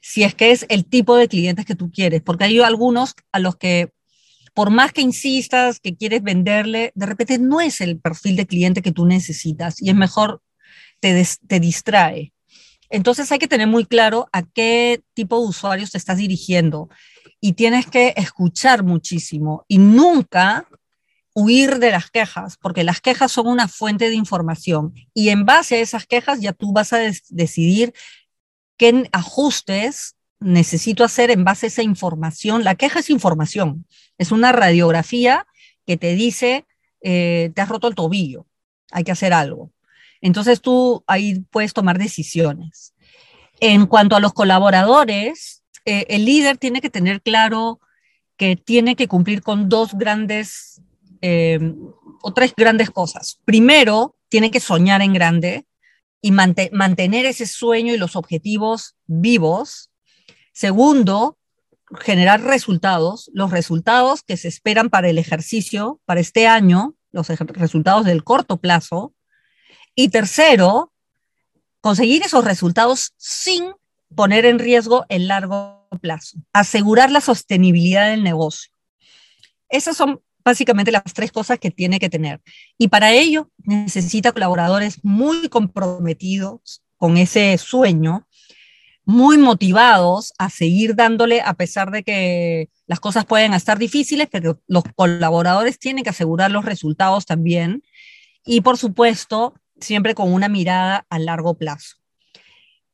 si 0.00 0.24
es 0.24 0.34
que 0.34 0.50
es 0.50 0.66
el 0.70 0.86
tipo 0.86 1.14
de 1.14 1.28
clientes 1.28 1.64
que 1.66 1.76
tú 1.76 1.92
quieres, 1.92 2.20
porque 2.20 2.42
hay 2.42 2.58
algunos 2.58 3.14
a 3.30 3.38
los 3.38 3.54
que 3.54 3.92
por 4.54 4.70
más 4.70 4.92
que 4.92 5.00
insistas 5.00 5.80
que 5.80 5.96
quieres 5.96 6.22
venderle, 6.22 6.92
de 6.94 7.06
repente 7.06 7.38
no 7.38 7.60
es 7.60 7.80
el 7.80 7.98
perfil 7.98 8.36
de 8.36 8.46
cliente 8.46 8.82
que 8.82 8.92
tú 8.92 9.06
necesitas 9.06 9.80
y 9.80 9.90
es 9.90 9.96
mejor 9.96 10.42
te, 11.00 11.26
te 11.46 11.60
distrae. 11.60 12.32
Entonces 12.90 13.32
hay 13.32 13.38
que 13.38 13.48
tener 13.48 13.66
muy 13.66 13.86
claro 13.86 14.28
a 14.32 14.42
qué 14.42 15.02
tipo 15.14 15.40
de 15.40 15.48
usuarios 15.48 15.90
te 15.90 15.98
estás 15.98 16.18
dirigiendo 16.18 16.90
y 17.40 17.54
tienes 17.54 17.86
que 17.86 18.12
escuchar 18.16 18.82
muchísimo 18.82 19.64
y 19.66 19.78
nunca 19.78 20.68
huir 21.34 21.78
de 21.78 21.90
las 21.90 22.10
quejas, 22.10 22.58
porque 22.58 22.84
las 22.84 23.00
quejas 23.00 23.32
son 23.32 23.46
una 23.46 23.66
fuente 23.68 24.10
de 24.10 24.16
información 24.16 24.92
y 25.14 25.30
en 25.30 25.46
base 25.46 25.76
a 25.76 25.80
esas 25.80 26.06
quejas 26.06 26.40
ya 26.40 26.52
tú 26.52 26.72
vas 26.72 26.92
a 26.92 26.98
decidir 27.30 27.94
qué 28.76 29.08
ajustes 29.12 30.16
necesito 30.42 31.04
hacer 31.04 31.30
en 31.30 31.44
base 31.44 31.66
a 31.66 31.68
esa 31.68 31.82
información. 31.82 32.64
La 32.64 32.74
queja 32.74 33.00
es 33.00 33.10
información, 33.10 33.86
es 34.18 34.32
una 34.32 34.52
radiografía 34.52 35.46
que 35.86 35.96
te 35.96 36.14
dice, 36.14 36.66
eh, 37.02 37.50
te 37.54 37.60
has 37.60 37.68
roto 37.68 37.88
el 37.88 37.94
tobillo, 37.94 38.46
hay 38.90 39.04
que 39.04 39.12
hacer 39.12 39.32
algo. 39.32 39.72
Entonces 40.20 40.60
tú 40.60 41.04
ahí 41.06 41.40
puedes 41.50 41.72
tomar 41.72 41.98
decisiones. 41.98 42.94
En 43.60 43.86
cuanto 43.86 44.16
a 44.16 44.20
los 44.20 44.32
colaboradores, 44.32 45.62
eh, 45.84 46.06
el 46.08 46.24
líder 46.24 46.58
tiene 46.58 46.80
que 46.80 46.90
tener 46.90 47.22
claro 47.22 47.80
que 48.36 48.56
tiene 48.56 48.96
que 48.96 49.08
cumplir 49.08 49.42
con 49.42 49.68
dos 49.68 49.94
grandes 49.94 50.80
eh, 51.20 51.74
o 52.22 52.32
tres 52.32 52.54
grandes 52.56 52.90
cosas. 52.90 53.40
Primero, 53.44 54.16
tiene 54.28 54.50
que 54.50 54.60
soñar 54.60 55.02
en 55.02 55.12
grande 55.12 55.66
y 56.20 56.30
mantener 56.30 57.26
ese 57.26 57.46
sueño 57.46 57.92
y 57.92 57.98
los 57.98 58.16
objetivos 58.16 58.96
vivos 59.06 59.91
Segundo, 60.52 61.38
generar 62.00 62.42
resultados, 62.42 63.30
los 63.34 63.50
resultados 63.50 64.22
que 64.22 64.36
se 64.36 64.48
esperan 64.48 64.90
para 64.90 65.08
el 65.08 65.18
ejercicio, 65.18 66.00
para 66.04 66.20
este 66.20 66.46
año, 66.46 66.94
los 67.10 67.28
resultados 67.28 68.04
del 68.04 68.24
corto 68.24 68.58
plazo. 68.58 69.14
Y 69.94 70.08
tercero, 70.08 70.92
conseguir 71.80 72.22
esos 72.22 72.44
resultados 72.44 73.12
sin 73.16 73.72
poner 74.14 74.44
en 74.44 74.58
riesgo 74.58 75.04
el 75.08 75.28
largo 75.28 75.88
plazo, 76.00 76.38
asegurar 76.52 77.10
la 77.10 77.20
sostenibilidad 77.20 78.10
del 78.10 78.22
negocio. 78.22 78.72
Esas 79.68 79.96
son 79.96 80.20
básicamente 80.44 80.92
las 80.92 81.04
tres 81.14 81.32
cosas 81.32 81.58
que 81.58 81.70
tiene 81.70 81.98
que 81.98 82.10
tener. 82.10 82.40
Y 82.78 82.88
para 82.88 83.12
ello 83.12 83.50
necesita 83.58 84.32
colaboradores 84.32 84.98
muy 85.02 85.48
comprometidos 85.48 86.82
con 86.96 87.16
ese 87.16 87.56
sueño 87.58 88.26
muy 89.04 89.36
motivados 89.38 90.32
a 90.38 90.48
seguir 90.50 90.94
dándole, 90.94 91.40
a 91.40 91.54
pesar 91.54 91.90
de 91.90 92.02
que 92.02 92.68
las 92.86 93.00
cosas 93.00 93.24
pueden 93.24 93.52
estar 93.52 93.78
difíciles, 93.78 94.28
pero 94.30 94.60
los 94.66 94.84
colaboradores 94.94 95.78
tienen 95.78 96.04
que 96.04 96.10
asegurar 96.10 96.50
los 96.50 96.64
resultados 96.64 97.26
también. 97.26 97.82
Y 98.44 98.60
por 98.60 98.78
supuesto, 98.78 99.54
siempre 99.80 100.14
con 100.14 100.32
una 100.32 100.48
mirada 100.48 101.06
a 101.10 101.18
largo 101.18 101.54
plazo. 101.54 101.96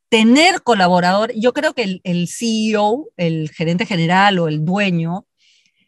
Tener 0.09 0.63
colaborador, 0.63 1.31
yo 1.35 1.53
creo 1.53 1.73
que 1.73 2.01
el, 2.03 2.27
CEO, 2.27 3.09
el 3.15 3.51
gerente 3.51 3.85
general 3.85 4.39
o 4.39 4.47
el 4.47 4.65
dueño, 4.65 5.27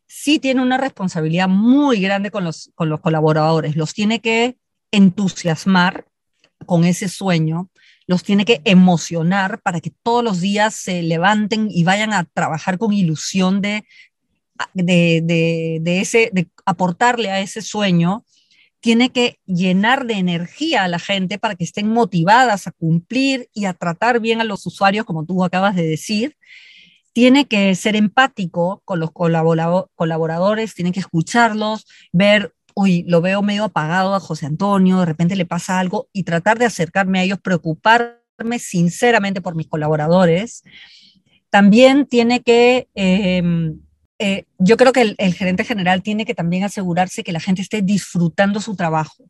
sí 0.06 0.38
tiene 0.38 0.62
una 0.62 0.78
responsabilidad 0.78 1.48
muy 1.48 2.00
grande 2.00 2.30
con 2.30 2.44
los, 2.44 2.72
con 2.76 2.90
los 2.90 3.00
colaboradores. 3.00 3.76
Los 3.76 3.94
tiene 3.96 4.20
que 4.20 4.58
entusiasmar 4.92 6.06
con 6.68 6.84
ese 6.84 7.10
sueño, 7.10 7.70
los 8.08 8.24
tiene 8.24 8.46
que 8.46 8.62
emocionar 8.66 9.62
para 9.62 9.80
que 9.80 9.92
todos 10.04 10.24
los 10.24 10.42
días 10.42 10.76
se 10.76 11.02
levanten 11.02 11.68
y 11.70 11.84
vayan 11.84 12.14
a 12.14 12.26
trabajar 12.26 12.78
con 12.78 12.94
ilusión 12.94 13.62
de, 13.62 13.86
de, 14.74 16.00
ese, 16.02 16.30
de 16.34 16.48
aportarle 16.66 17.32
a 17.32 17.40
ese 17.40 17.62
sueño, 17.62 18.26
tiene 18.80 19.12
que 19.12 19.40
llenar 19.46 20.08
de 20.08 20.16
energía 20.16 20.84
a 20.84 20.88
la 20.88 21.00
gente 21.00 21.38
para 21.38 21.56
que 21.56 21.64
estén 21.64 21.88
motivadas 21.88 22.68
a 22.68 22.72
cumplir 22.72 23.48
y 23.54 23.66
a 23.66 23.74
tratar 23.74 24.20
bien 24.20 24.42
a 24.42 24.44
los 24.44 24.66
usuarios, 24.66 25.06
como 25.06 25.26
tú 25.26 25.44
acabas 25.44 25.76
de 25.76 25.84
decir. 25.84 26.36
Tiene 27.14 27.46
que 27.46 27.76
ser 27.76 27.96
empático 27.96 28.82
con 28.86 29.00
los 29.00 29.12
colaboradores, 29.12 30.74
tiene 30.74 30.92
que 30.92 31.02
escucharlos, 31.02 31.86
ver 32.12 32.54
uy, 32.76 33.04
lo 33.08 33.22
veo 33.22 33.42
medio 33.42 33.66
apagado 33.66 34.16
a 34.16 34.20
José 34.20 34.46
Antonio, 34.46 35.00
de 35.00 35.06
repente 35.06 35.36
le 35.36 35.46
pasa 35.46 35.80
algo 35.80 36.08
y 36.14 36.24
tratar 36.24 36.60
de 36.60 36.66
acercarme 36.66 37.20
a 37.20 37.24
ellos, 37.24 37.40
preocuparme 37.40 38.60
sinceramente 38.60 39.42
por 39.42 39.56
mis 39.56 39.68
colaboradores. 39.68 40.64
También 41.50 42.06
tiene 42.06 42.42
que, 42.42 42.88
em, 42.96 43.80
eh, 44.20 44.46
yo 44.58 44.78
creo 44.78 44.94
que 44.94 45.16
el, 45.18 45.34
gerente 45.34 45.64
general 45.64 46.02
tiene 46.02 46.26
que 46.26 46.36
también 46.36 46.64
asegurarse 46.64 47.24
que 47.24 47.32
la 47.34 47.40
gente 47.40 47.62
esté 47.62 47.82
disfrutando 47.82 48.62
su 48.62 48.76
trabajo. 48.76 49.26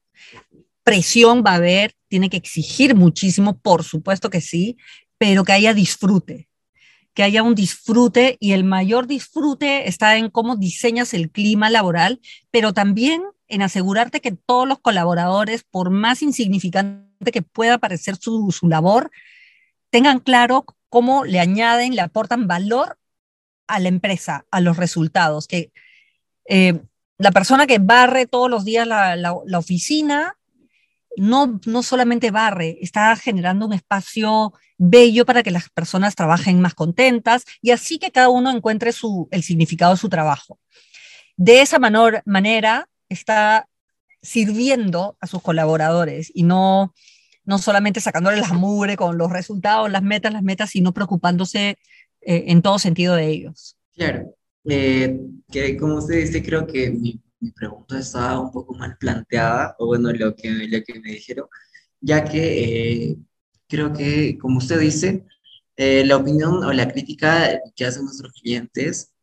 Presión 0.83 1.43
va 1.45 1.53
a 1.53 1.55
haber, 1.55 1.93
tiene 2.07 2.29
que 2.29 2.37
exigir 2.37 2.95
muchísimo, 2.95 3.57
por 3.59 3.83
supuesto 3.83 4.29
que 4.29 4.41
sí, 4.41 4.77
pero 5.17 5.43
que 5.43 5.53
haya 5.53 5.73
disfrute, 5.73 6.47
que 7.13 7.23
haya 7.23 7.43
un 7.43 7.55
disfrute 7.55 8.37
y 8.39 8.53
el 8.53 8.63
mayor 8.63 9.07
disfrute 9.07 9.87
está 9.87 10.17
en 10.17 10.29
cómo 10.29 10.55
diseñas 10.55 11.13
el 11.13 11.29
clima 11.29 11.69
laboral, 11.69 12.21
pero 12.51 12.73
también 12.73 13.23
en 13.47 13.61
asegurarte 13.61 14.21
que 14.21 14.31
todos 14.31 14.67
los 14.67 14.79
colaboradores, 14.79 15.63
por 15.63 15.89
más 15.89 16.21
insignificante 16.21 17.31
que 17.31 17.41
pueda 17.41 17.77
parecer 17.77 18.15
su, 18.15 18.53
labor, 18.63 19.11
tengan 19.89 20.19
claro 20.19 20.65
cómo 20.89 21.25
le 21.25 21.39
añaden, 21.39 21.95
le 21.95 22.01
aportan 22.01 22.47
valor 22.47 22.97
a 23.67 23.79
la 23.79 23.89
empresa, 23.89 24.45
a 24.51 24.61
los 24.61 24.77
resultados, 24.77 25.47
que 25.47 25.71
eh, 26.47 26.81
la 27.17 27.31
persona 27.31 27.67
que 27.67 27.79
barre 27.79 28.25
todos 28.25 28.49
los 28.49 28.63
días 28.63 28.87
la, 28.87 29.15
la 29.15 29.57
oficina 29.59 30.37
no, 31.17 31.59
no 31.65 31.83
solamente 31.83 32.31
barre, 32.31 32.77
está 32.81 33.15
generando 33.15 33.65
un 33.65 33.73
espacio 33.73 34.53
bello 34.83 35.25
para 35.25 35.43
que 35.43 35.51
las 35.51 35.69
personas 35.69 36.15
trabajen 36.15 36.61
más 36.61 36.73
contentas 36.73 37.45
y 37.61 37.71
así 37.71 37.99
que 37.99 38.11
cada 38.11 38.29
uno 38.29 38.51
encuentre 38.51 38.91
su, 38.91 39.27
el 39.31 39.43
significado 39.43 39.93
de 39.93 39.99
su 39.99 40.09
trabajo. 40.09 40.59
De 41.37 41.61
esa 41.61 41.79
manera 41.79 42.89
está 43.09 43.67
sirviendo 44.21 45.17
a 45.19 45.27
sus 45.27 45.41
colaboradores 45.41 46.31
y 46.33 46.43
no, 46.43 46.93
no 47.43 47.57
solamente 47.57 48.01
sacándole 48.01 48.41
la 48.41 48.53
mugre 48.53 48.95
con 48.97 49.17
los 49.17 49.31
resultados, 49.31 49.91
las 49.91 50.03
metas, 50.03 50.33
las 50.33 50.43
metas, 50.43 50.69
sino 50.69 50.93
preocupándose 50.93 51.77
eh, 52.21 52.45
en 52.47 52.61
todo 52.61 52.79
sentido 52.79 53.15
de 53.15 53.27
ellos. 53.27 53.77
Claro, 53.93 54.35
eh, 54.65 55.17
que 55.51 55.77
como 55.77 55.97
usted 55.97 56.21
dice, 56.21 56.43
creo 56.43 56.67
que 56.67 56.91
mi 56.91 57.19
mi 57.41 57.51
pregunta 57.51 57.99
estaba 57.99 58.39
un 58.39 58.51
poco 58.51 58.73
mal 58.75 58.95
planteada, 58.99 59.75
o 59.79 59.87
bueno, 59.87 60.11
lo 60.13 60.35
que, 60.35 60.49
lo 60.49 60.83
que 60.83 60.99
me 60.99 61.11
dijeron, 61.11 61.47
ya 61.99 62.23
que 62.23 63.09
eh, 63.11 63.17
creo 63.71 63.93
que, 63.93 64.37
como 64.37 64.57
usted 64.59 64.79
dice, 64.79 65.25
eh, 65.77 66.03
la 66.05 66.17
opinión 66.17 66.63
o 66.63 66.71
la 66.73 66.87
crítica 66.91 67.59
que 67.75 67.85
hacen 67.85 68.03
nuestros 68.03 68.33
clientes 68.33 69.13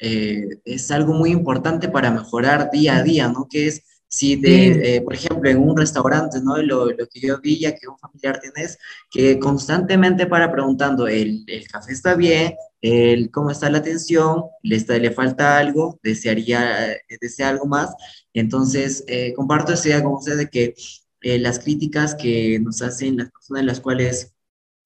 eh, 0.00 0.48
es 0.64 0.90
algo 0.90 1.12
muy 1.12 1.30
importante 1.30 1.88
para 1.88 2.10
mejorar 2.10 2.70
día 2.70 2.96
a 2.96 3.02
día, 3.02 3.28
¿no? 3.28 3.46
Que 3.50 3.66
es 3.66 3.82
si, 4.08 4.36
de, 4.36 5.00
por 5.04 5.14
ejemplo, 5.14 5.50
en 5.50 5.58
un 5.58 5.76
restaurante, 5.76 6.38
¿no? 6.42 6.58
Lo, 6.58 6.86
lo, 6.90 7.06
que 7.08 7.20
yo 7.20 7.40
vi, 7.40 7.58
ya 7.58 7.74
que 7.74 7.88
un 7.88 7.98
familiar 7.98 8.40
tienes, 8.40 8.78
que 9.10 9.38
constantemente 9.38 10.26
para 10.26 10.52
preguntando, 10.52 11.08
¿el, 11.08 11.44
el 11.46 11.66
café 11.66 11.92
está 11.92 12.14
bien? 12.14 12.54
el 12.82 13.30
cómo 13.30 13.50
está 13.50 13.70
la 13.70 13.78
atención, 13.78 14.44
le, 14.62 14.76
está, 14.76 14.98
le 14.98 15.12
falta 15.12 15.56
algo, 15.56 16.00
desearía, 16.02 16.92
eh, 16.92 17.00
desea 17.20 17.48
algo 17.48 17.66
más. 17.66 17.94
Entonces, 18.34 19.04
eh, 19.06 19.32
comparto 19.34 19.72
esa 19.72 19.88
idea 19.88 20.02
con 20.02 20.14
usted 20.14 20.36
de 20.36 20.50
que 20.50 20.74
eh, 21.22 21.38
las 21.38 21.58
críticas 21.58 22.14
que 22.14 22.58
nos 22.60 22.82
hacen 22.82 23.16
las 23.16 23.30
personas 23.30 23.64
las 23.64 23.80
cuales 23.80 24.34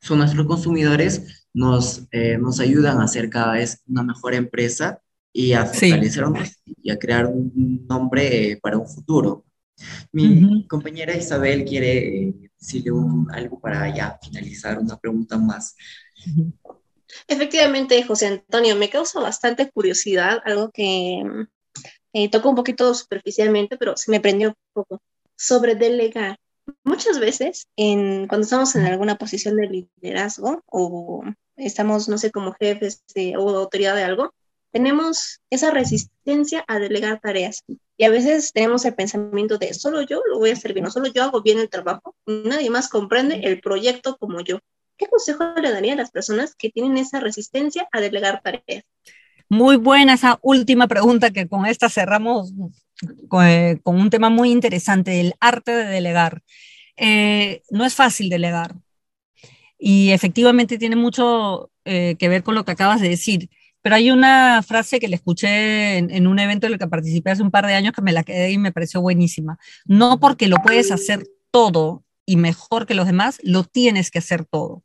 son 0.01 0.18
nuestros 0.18 0.47
consumidores 0.47 1.49
nos, 1.53 2.07
nos 2.39 2.61
ayudan 2.61 3.01
a 3.01 3.09
ser 3.09 3.30
cada 3.30 3.55
vez 3.55 3.82
una 3.87 4.03
mejor 4.03 4.34
empresa 4.34 5.01
y 5.32 5.53
a 5.53 5.64
fortalecernos 5.64 6.51
y 6.82 6.91
a 6.91 6.99
crear 6.99 7.26
un 7.26 7.87
nombre 7.89 8.59
para 8.62 8.78
un 8.78 8.87
futuro. 8.87 9.45
Mi 10.12 10.66
compañera 10.66 11.14
Isabel 11.16 11.64
quiere 11.64 12.32
decirle 12.59 12.93
algo 13.32 13.61
para 13.61 13.95
ya 13.95 14.18
finalizar, 14.22 14.78
una 14.78 14.99
pregunta 14.99 15.37
más. 15.37 15.76
Efectivamente, 17.28 18.03
José 18.03 18.26
Antonio, 18.26 18.76
me 18.76 18.91
causa 18.91 19.20
bastante 19.20 19.70
curiosidad, 19.70 20.41
algo 20.45 20.70
que, 20.70 21.22
eh, 22.12 22.30
tocó 22.30 22.51
un 22.51 22.57
poquito 22.57 22.95
superficialmente, 22.95 23.76
pero 23.76 23.97
se 23.97 24.11
me 24.11 24.20
prendió 24.20 24.49
un 24.49 24.55
poco, 24.72 25.03
sobre 25.37 25.74
delegar. 25.74 26.39
Muchas 26.82 27.20
veces, 27.20 27.68
en, 27.76 28.26
cuando 28.26 28.45
estamos 28.45 28.74
en 28.74 28.87
alguna 28.87 29.16
posición 29.16 29.57
de 29.57 29.89
liderazgo 30.03 30.62
o 30.66 31.22
estamos, 31.57 32.09
no 32.09 32.18
sé, 32.18 32.30
como 32.30 32.53
jefes 32.53 33.05
o 33.39 33.51
autoridad 33.51 33.95
de 33.95 34.03
algo, 34.03 34.34
tenemos 34.72 35.41
esa 35.49 35.70
resistencia 35.70 36.64
a 36.66 36.78
delegar 36.78 37.20
tareas. 37.20 37.62
Y 37.97 38.05
a 38.05 38.11
veces 38.11 38.53
tenemos 38.53 38.84
el 38.84 38.95
pensamiento 38.95 39.57
de 39.57 39.72
solo 39.72 40.03
yo 40.03 40.20
lo 40.28 40.39
voy 40.39 40.51
a 40.51 40.53
hacer 40.53 40.74
bien, 40.74 40.84
no 40.84 40.91
solo 40.91 41.07
yo 41.07 41.22
hago 41.22 41.41
bien 41.41 41.59
el 41.59 41.70
trabajo, 41.70 42.14
nadie 42.26 42.68
más 42.68 42.89
comprende 42.89 43.41
el 43.45 43.61
proyecto 43.61 44.18
como 44.18 44.41
yo. 44.43 44.59
¿Qué 44.99 45.07
consejo 45.07 45.45
le 45.61 45.70
daría 45.70 45.95
a 45.95 45.97
las 45.97 46.11
personas 46.11 46.55
que 46.55 46.70
tienen 46.70 46.99
esa 46.99 47.20
resistencia 47.20 47.89
a 47.93 48.01
delegar 48.01 48.43
tareas? 48.43 48.84
Muy 49.49 49.76
buena 49.76 50.14
esa 50.14 50.39
última 50.43 50.89
pregunta 50.89 51.30
que 51.30 51.49
con 51.49 51.66
esta 51.66 51.89
cerramos 51.89 52.53
con, 53.29 53.47
eh, 53.47 53.81
un 53.85 54.11
tema 54.11 54.31
muy 54.31 54.51
interesante, 54.51 55.21
el 55.21 55.35
arte 55.41 55.73
de 55.73 55.85
delegar. 55.85 56.43
Eh, 56.97 57.63
no 57.71 57.85
es 57.85 57.95
fácil 57.95 58.31
delegar 58.31 58.75
y 59.79 60.11
efectivamente 60.11 60.79
tiene 60.79 60.97
mucho 60.97 61.71
eh, 61.85 62.17
que 62.19 62.29
ver 62.29 62.43
con 62.43 62.55
lo 62.55 62.65
que 62.65 62.73
acabas 62.73 63.01
de 63.01 63.09
decir. 63.09 63.51
Pero 63.83 63.97
hay 63.97 64.11
una 64.11 64.63
frase 64.63 64.99
que 64.99 65.09
le 65.09 65.17
escuché 65.17 65.99
en, 65.99 66.11
en, 66.11 66.27
un 66.27 66.39
evento 66.39 66.67
en 66.67 66.73
el 66.73 66.79
que 66.79 66.89
participé 66.89 67.31
hace 67.31 67.43
un 67.43 67.51
par 67.53 67.67
de 67.67 67.75
años 67.75 67.93
que 67.93 68.03
me 68.03 68.13
la 68.13 68.25
quedé 68.25 68.51
y 68.51 68.59
me 68.59 68.73
pareció 68.73 69.01
buenísima. 69.01 69.59
No 69.85 70.19
porque 70.19 70.49
lo 70.49 70.57
puedes 70.57 70.91
hacer 70.91 71.25
todo 71.51 72.05
y 72.27 72.37
mejor 72.37 72.87
que 72.87 72.95
los 72.95 73.07
demás, 73.07 73.39
lo 73.43 73.65
tienes 73.65 74.11
que 74.11 74.19
hacer 74.19 74.45
todo. 74.45 74.83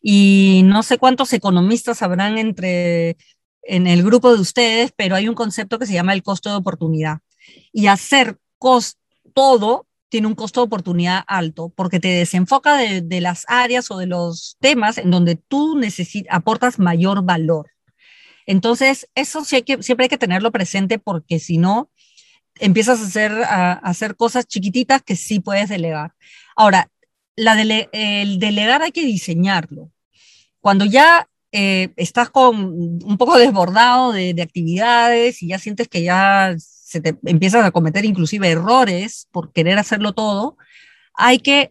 Y 0.00 0.62
no 0.64 0.82
sé 0.82 0.98
cuántos 0.98 1.32
economistas 1.32 2.02
habrán 2.02 2.38
entre 2.38 3.16
en 3.66 3.86
el 3.86 4.02
grupo 4.02 4.34
de 4.34 4.40
ustedes, 4.40 4.92
pero 4.96 5.16
hay 5.16 5.28
un 5.28 5.34
concepto 5.34 5.78
que 5.78 5.86
se 5.86 5.94
llama 5.94 6.12
el 6.12 6.22
costo 6.22 6.50
de 6.50 6.56
oportunidad. 6.56 7.18
Y 7.72 7.86
hacer 7.86 8.38
todo 9.34 9.86
tiene 10.08 10.28
un 10.28 10.34
costo 10.34 10.60
de 10.60 10.66
oportunidad 10.66 11.24
alto, 11.26 11.72
porque 11.74 12.00
te 12.00 12.08
desenfoca 12.08 12.76
de, 12.76 13.20
las 13.20 13.44
áreas 13.48 13.90
o 13.90 13.98
de 13.98 14.06
los 14.06 14.56
temas 14.60 14.96
en 14.98 15.10
donde 15.10 15.34
tú 15.36 15.80
aportas 16.30 16.78
mayor 16.78 17.24
valor. 17.24 17.70
Entonces, 18.46 19.08
eso 19.14 19.44
siempre 19.44 20.04
hay 20.04 20.08
que 20.08 20.18
tenerlo 20.18 20.52
presente 20.52 20.98
porque 20.98 21.38
si 21.40 21.58
no, 21.58 21.90
empiezas 22.60 23.00
a 23.00 23.06
hacer, 23.06 23.32
a, 23.32 23.72
hacer 23.72 24.16
cosas 24.16 24.46
chiquititas 24.46 25.02
que 25.02 25.16
sí 25.16 25.40
puedes 25.40 25.68
delegar. 25.68 26.12
Ahora, 26.54 26.90
la 27.36 27.60
el 27.60 28.38
delegar 28.38 28.82
hay 28.82 28.92
que 28.92 29.04
diseñarlo. 29.04 29.90
Cuando 30.60 30.84
ya 30.84 31.28
eh, 31.56 31.92
estás 31.96 32.30
con 32.30 32.56
un 32.56 33.16
poco 33.16 33.38
desbordado 33.38 34.10
de, 34.10 34.42
actividades 34.42 35.40
y 35.40 35.50
ya 35.50 35.60
sientes 35.60 35.86
que 35.86 36.02
ya 36.02 36.52
se 36.58 37.00
te 37.00 37.16
empiezas 37.26 37.64
a 37.64 37.70
cometer 37.70 38.04
inclusive 38.04 38.50
errores 38.50 39.28
por 39.30 39.52
querer 39.52 39.78
hacerlo 39.78 40.14
todo, 40.14 40.56
hay 41.14 41.38
que 41.38 41.70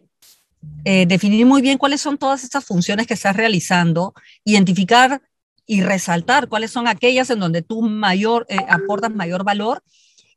eh, 0.86 1.04
definir 1.04 1.44
muy 1.44 1.60
bien 1.60 1.76
cuáles 1.76 2.00
son 2.00 2.16
todas 2.16 2.44
estas 2.44 2.64
funciones 2.64 3.06
que 3.06 3.12
estás 3.12 3.36
realizando, 3.36 4.14
identificar 4.42 5.20
y 5.66 5.82
resaltar 5.82 6.48
cuáles 6.48 6.70
son 6.70 6.88
aquellas 6.88 7.28
en 7.28 7.40
donde 7.40 7.60
tú 7.60 7.82
mayor, 7.82 8.46
eh, 8.48 8.56
aportas 8.66 9.14
mayor 9.14 9.44
valor 9.44 9.82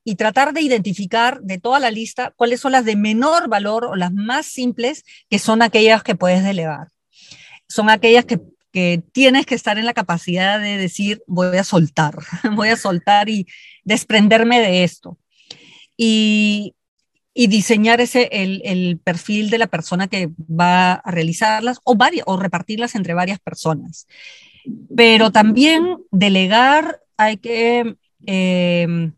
y 0.03 0.15
tratar 0.15 0.51
de 0.51 0.59
identificar 0.59 1.39
de 1.39 1.57
toda 1.57 1.79
la 1.79 1.89
lista 1.89 2.33
cuáles 2.35 2.59
son 2.59 2.73
las 2.73 2.83
de 2.83 2.97
menor 2.97 3.47
valor 3.47 3.85
o 3.85 3.95
las 3.95 4.11
más 4.11 4.45
simples, 4.45 5.05
que 5.29 5.39
son 5.39 5.61
aquellas 5.61 6.03
que 6.03 6.15
puedes 6.15 6.43
delegar. 6.43 6.89
Son 7.69 7.89
aquellas 7.89 8.25
que 8.25 8.41
tienes 9.11 9.45
que 9.45 9.55
estar 9.55 9.77
en 9.77 9.85
la 9.85 9.93
capacidad 9.93 10.59
de 10.59 10.77
decir, 10.77 11.23
voy 11.27 11.57
a 11.57 11.63
soltar, 11.63 12.15
voy 12.55 12.69
a 12.69 12.75
soltar 12.75 13.29
y 13.29 13.47
desprenderme 13.83 14.59
de 14.59 14.83
esto. 14.83 15.17
Y, 15.95 16.75
y 17.33 17.47
diseñar 17.47 18.01
ese, 18.01 18.29
el, 18.31 18.99
perfil 19.03 19.49
de 19.49 19.57
la 19.57 19.67
persona 19.67 20.07
que 20.07 20.29
va 20.39 20.93
a 20.93 21.11
realizarlas 21.11 21.79
o, 21.83 21.95
varias, 21.95 22.25
o 22.27 22.37
repartirlas 22.37 22.95
entre 22.95 23.13
varias 23.13 23.39
personas. 23.39 24.07
Pero 24.95 25.31
también 25.31 25.97
delegar, 26.11 27.01
hay 27.17 27.37
que... 27.37 27.95
Eh, 28.25 29.11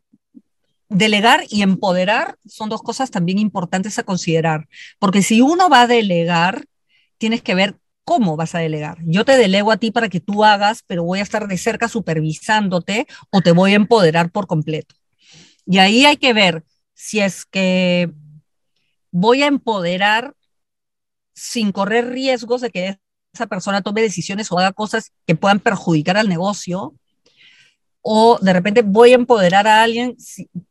delegar 0.89 1.43
y 1.49 1.61
empoderar 1.61 2.37
son 2.47 2.67
dos 2.67 2.81
cosas 2.81 3.11
también 3.11 3.37
importantes 3.37 3.99
a 3.99 4.03
considerar, 4.03 4.67
porque 4.97 5.21
si 5.21 5.39
uno 5.39 5.69
va 5.69 5.81
a 5.81 5.87
delegar, 5.87 6.65
tienes 7.19 7.43
que 7.43 7.53
ver 7.53 7.75
cómo 8.09 8.35
vas 8.35 8.55
a 8.55 8.59
delegar. 8.59 8.97
Yo 9.05 9.23
te 9.23 9.37
delego 9.37 9.71
a 9.71 9.77
ti 9.77 9.91
para 9.91 10.09
que 10.09 10.19
tú 10.19 10.43
hagas, 10.43 10.83
pero 10.87 11.03
voy 11.03 11.19
a 11.19 11.21
estar 11.21 11.47
de 11.47 11.59
cerca 11.59 11.87
supervisándote 11.87 13.05
o 13.29 13.41
te 13.41 13.51
voy 13.51 13.73
a 13.73 13.75
empoderar 13.75 14.31
por 14.31 14.47
completo. 14.47 14.95
Y 15.67 15.77
ahí 15.77 16.05
hay 16.05 16.17
que 16.17 16.33
ver 16.33 16.63
si 16.95 17.19
es 17.19 17.45
que 17.45 18.11
voy 19.11 19.43
a 19.43 19.45
empoderar 19.45 20.33
sin 21.35 21.71
correr 21.71 22.09
riesgos 22.09 22.61
de 22.61 22.71
que 22.71 22.97
esa 23.31 23.45
persona 23.45 23.83
tome 23.83 24.01
decisiones 24.01 24.51
o 24.51 24.57
haga 24.57 24.73
cosas 24.73 25.11
que 25.27 25.35
puedan 25.35 25.59
perjudicar 25.59 26.17
al 26.17 26.29
negocio, 26.29 26.95
o 28.01 28.39
de 28.41 28.53
repente 28.53 28.81
voy 28.81 29.11
a 29.11 29.21
empoderar 29.21 29.67
a 29.67 29.83
alguien 29.83 30.17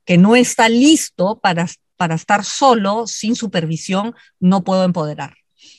que 0.04 0.18
no 0.18 0.34
está 0.34 0.68
listo 0.68 1.38
para, 1.38 1.68
para 1.96 2.16
estar 2.16 2.44
solo, 2.44 3.06
sin 3.06 3.36
supervisión, 3.36 4.16
no 4.40 4.64
puedo 4.64 4.82
empoderar 4.82 5.38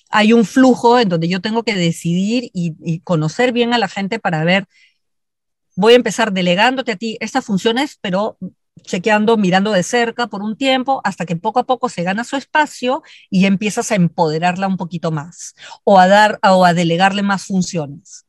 hay 0.09 0.33
un 0.33 0.45
flujo 0.45 0.99
en 0.99 1.09
donde 1.09 1.27
yo 1.27 1.41
tengo 1.41 1.63
que 1.63 1.75
decidir 1.75 2.49
y, 2.53 2.99
conocer 3.01 3.51
bien 3.51 3.73
a 3.73 3.77
la 3.77 3.87
gente 3.87 4.19
para 4.19 4.43
ver, 4.43 4.65
voy 5.75 5.93
a 5.93 5.97
empezar 5.97 6.33
delegándote 6.33 6.93
a 6.93 6.95
ti 6.95 7.17
estas 7.21 7.45
funciones, 7.45 7.97
pero 8.01 8.37
chequeando, 8.81 9.37
mirando 9.37 9.71
de 9.71 9.83
cerca 9.83 10.27
por 10.27 10.41
un 10.41 10.55
tiempo, 10.57 11.01
hasta 11.03 11.25
que 11.25 11.35
poco 11.35 11.59
a 11.59 11.65
poco 11.65 11.89
se 11.89 12.03
gana 12.03 12.23
su 12.23 12.37
espacio 12.37 13.03
y 13.29 13.45
empiezas 13.45 13.91
a 13.91 13.95
empoderarla 13.95 14.67
un 14.67 14.77
poquito 14.77 15.11
más 15.11 15.53
o 15.83 15.99
a 15.99 16.07
dar 16.07 16.39
o 16.43 16.65
a 16.65 16.73
delegarle 16.73 17.21
más 17.21 17.45
funciones. 17.45 18.25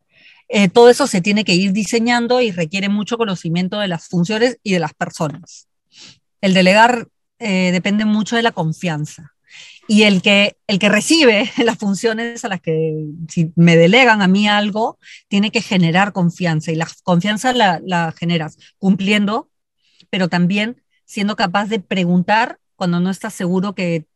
Eh, 0.48 0.68
todo 0.68 0.90
eso 0.90 1.06
se 1.06 1.20
tiene 1.20 1.44
que 1.44 1.54
ir 1.54 1.72
diseñando 1.72 2.40
y 2.40 2.50
requiere 2.50 2.88
mucho 2.88 3.16
conocimiento 3.16 3.78
de 3.78 3.88
las 3.88 4.08
funciones 4.08 4.58
y 4.64 4.72
de 4.72 4.80
las 4.80 4.92
personas. 4.92 5.68
El 6.40 6.54
delegar 6.54 7.06
eh, 7.38 7.70
depende 7.72 8.04
mucho 8.04 8.34
de 8.36 8.42
la 8.42 8.52
confianza 8.52 9.32
y 9.88 10.02
el 10.04 10.22
que, 10.22 10.56
el 10.66 10.78
que 10.78 10.88
recibe 10.88 11.50
las 11.64 11.78
funciones 11.78 12.44
a 12.44 12.48
las 12.48 12.60
que 12.60 13.06
si 13.28 13.52
me 13.56 13.76
delegan 13.76 14.22
a 14.22 14.28
mí 14.28 14.48
algo, 14.48 14.98
tiene 15.28 15.50
que 15.50 15.62
generar 15.62 16.12
confianza 16.12 16.72
y 16.72 16.76
la 16.76 16.88
confianza 17.02 17.52
la, 17.52 17.80
la 17.84 18.12
generas 18.12 18.56
cumpliendo, 18.78 19.50
pero 20.10 20.28
también 20.28 20.82
siendo 21.04 21.36
capaz 21.36 21.66
de 21.66 21.80
preguntar 21.80 22.58
cuando 22.76 23.00
no 23.00 23.10
estás 23.10 23.34
seguro 23.34 23.74
que, 23.74 24.06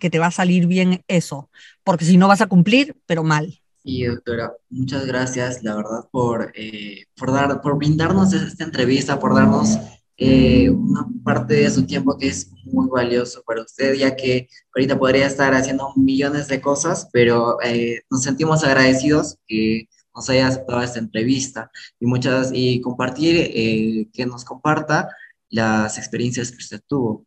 que 0.00 0.10
te 0.10 0.18
va 0.18 0.26
a 0.26 0.30
salir 0.30 0.66
bien 0.66 1.04
eso, 1.08 1.50
porque 1.84 2.04
si 2.04 2.16
no 2.16 2.28
vas 2.28 2.40
a 2.40 2.46
cumplir, 2.46 2.96
pero 3.06 3.22
mal. 3.22 3.60
Y 3.84 4.04
doctora, 4.04 4.52
muchas 4.70 5.06
gracias, 5.06 5.62
la 5.62 5.76
verdad, 5.76 6.08
por, 6.10 6.52
eh, 6.54 7.04
por, 7.16 7.32
dar, 7.32 7.60
por 7.60 7.78
brindarnos 7.78 8.32
esta 8.32 8.64
entrevista, 8.64 9.18
por 9.18 9.34
darnos 9.34 9.78
eh, 10.20 10.68
una 10.68 11.06
parte 11.22 11.54
de 11.54 11.70
su 11.70 11.86
tiempo 11.86 12.18
que 12.18 12.26
es 12.26 12.50
muy 12.64 12.88
valioso 12.88 13.40
para 13.46 13.62
usted, 13.62 13.94
ya 13.94 14.16
que 14.16 14.48
ahorita 14.74 14.98
podría 14.98 15.26
estar 15.26 15.54
haciendo 15.54 15.92
millones 15.94 16.48
de 16.48 16.60
cosas, 16.60 17.08
pero 17.12 17.62
eh, 17.62 18.02
nos 18.10 18.24
sentimos 18.24 18.64
agradecidos 18.64 19.38
que 19.46 19.88
nos 20.12 20.28
haya 20.28 20.48
aceptado 20.48 20.82
esta 20.82 20.98
entrevista 20.98 21.70
y 22.00 22.06
muchas 22.06 22.50
y 22.52 22.80
compartir, 22.80 23.36
eh, 23.54 24.08
que 24.12 24.26
nos 24.26 24.44
comparta 24.44 25.08
las 25.50 25.96
experiencias 25.98 26.50
que 26.50 26.58
usted 26.58 26.80
tuvo. 26.88 27.24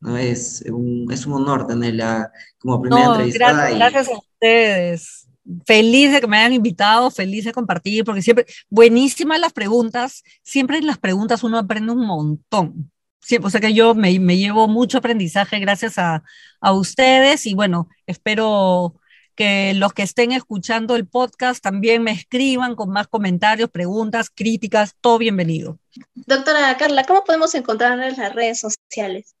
¿no? 0.00 0.18
Es, 0.18 0.62
un, 0.68 1.10
es 1.10 1.24
un 1.24 1.32
honor 1.32 1.66
tenerla 1.66 2.30
como 2.58 2.82
primera 2.82 3.06
entrevistada. 3.06 3.70
gracias 3.70 4.08
a 4.08 4.18
ustedes 4.18 5.25
feliz 5.64 6.12
de 6.12 6.20
que 6.20 6.26
me 6.26 6.38
hayan 6.38 6.52
invitado, 6.52 7.10
feliz 7.10 7.44
de 7.44 7.52
compartir, 7.52 8.04
porque 8.04 8.22
siempre, 8.22 8.46
buenísimas 8.68 9.40
las 9.40 9.52
preguntas, 9.52 10.22
siempre 10.42 10.78
en 10.78 10.86
las 10.86 10.98
preguntas 10.98 11.44
uno 11.44 11.58
aprende 11.58 11.92
un 11.92 12.06
montón. 12.06 12.90
Siempre, 13.20 13.48
o 13.48 13.50
sea 13.50 13.60
que 13.60 13.74
yo 13.74 13.94
me, 13.94 14.18
me 14.20 14.36
llevo 14.36 14.68
mucho 14.68 14.98
aprendizaje 14.98 15.58
gracias 15.58 15.98
a, 15.98 16.22
a, 16.60 16.72
ustedes 16.72 17.46
y 17.46 17.54
bueno, 17.54 17.88
espero 18.06 19.00
que 19.34 19.74
los 19.74 19.92
que 19.92 20.02
estén 20.02 20.32
escuchando 20.32 20.96
el 20.96 21.06
podcast 21.06 21.62
también 21.62 22.02
me 22.02 22.12
escriban 22.12 22.74
con 22.74 22.90
más 22.90 23.08
comentarios, 23.08 23.70
preguntas, 23.70 24.30
críticas, 24.30 24.94
todo 25.00 25.18
bienvenido. 25.18 25.78
Doctora 26.14 26.76
Carla, 26.76 27.04
¿cómo 27.04 27.24
podemos 27.24 27.54
encontrar 27.54 28.00
en 28.00 28.16
las 28.16 28.34
redes 28.34 28.60
sociales? 28.60 29.34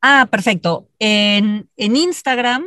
Ah, 0.00 0.26
perfecto. 0.30 0.88
En, 0.98 1.68
en 1.76 1.96
Instagram, 1.96 2.66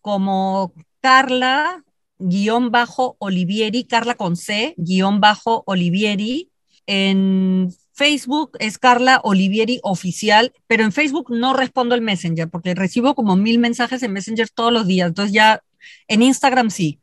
como 0.00 0.72
Carla 1.00 1.84
guion 2.20 2.70
bajo 2.70 3.16
Olivieri, 3.18 3.84
Carla 3.84 4.14
con 4.14 4.36
C, 4.36 4.74
guion 4.76 5.20
bajo 5.20 5.62
Olivieri. 5.66 6.50
En 6.86 7.72
Facebook 7.92 8.56
es 8.60 8.78
Carla 8.78 9.20
Olivieri 9.24 9.80
Oficial, 9.82 10.52
pero 10.66 10.84
en 10.84 10.92
Facebook 10.92 11.30
no 11.30 11.52
respondo 11.52 11.94
el 11.94 12.00
Messenger 12.00 12.48
porque 12.48 12.74
recibo 12.74 13.14
como 13.14 13.36
mil 13.36 13.58
mensajes 13.58 14.02
en 14.02 14.12
Messenger 14.12 14.48
todos 14.48 14.72
los 14.72 14.86
días. 14.86 15.08
Entonces 15.08 15.32
ya 15.32 15.62
en 16.08 16.22
Instagram 16.22 16.70
sí. 16.70 17.00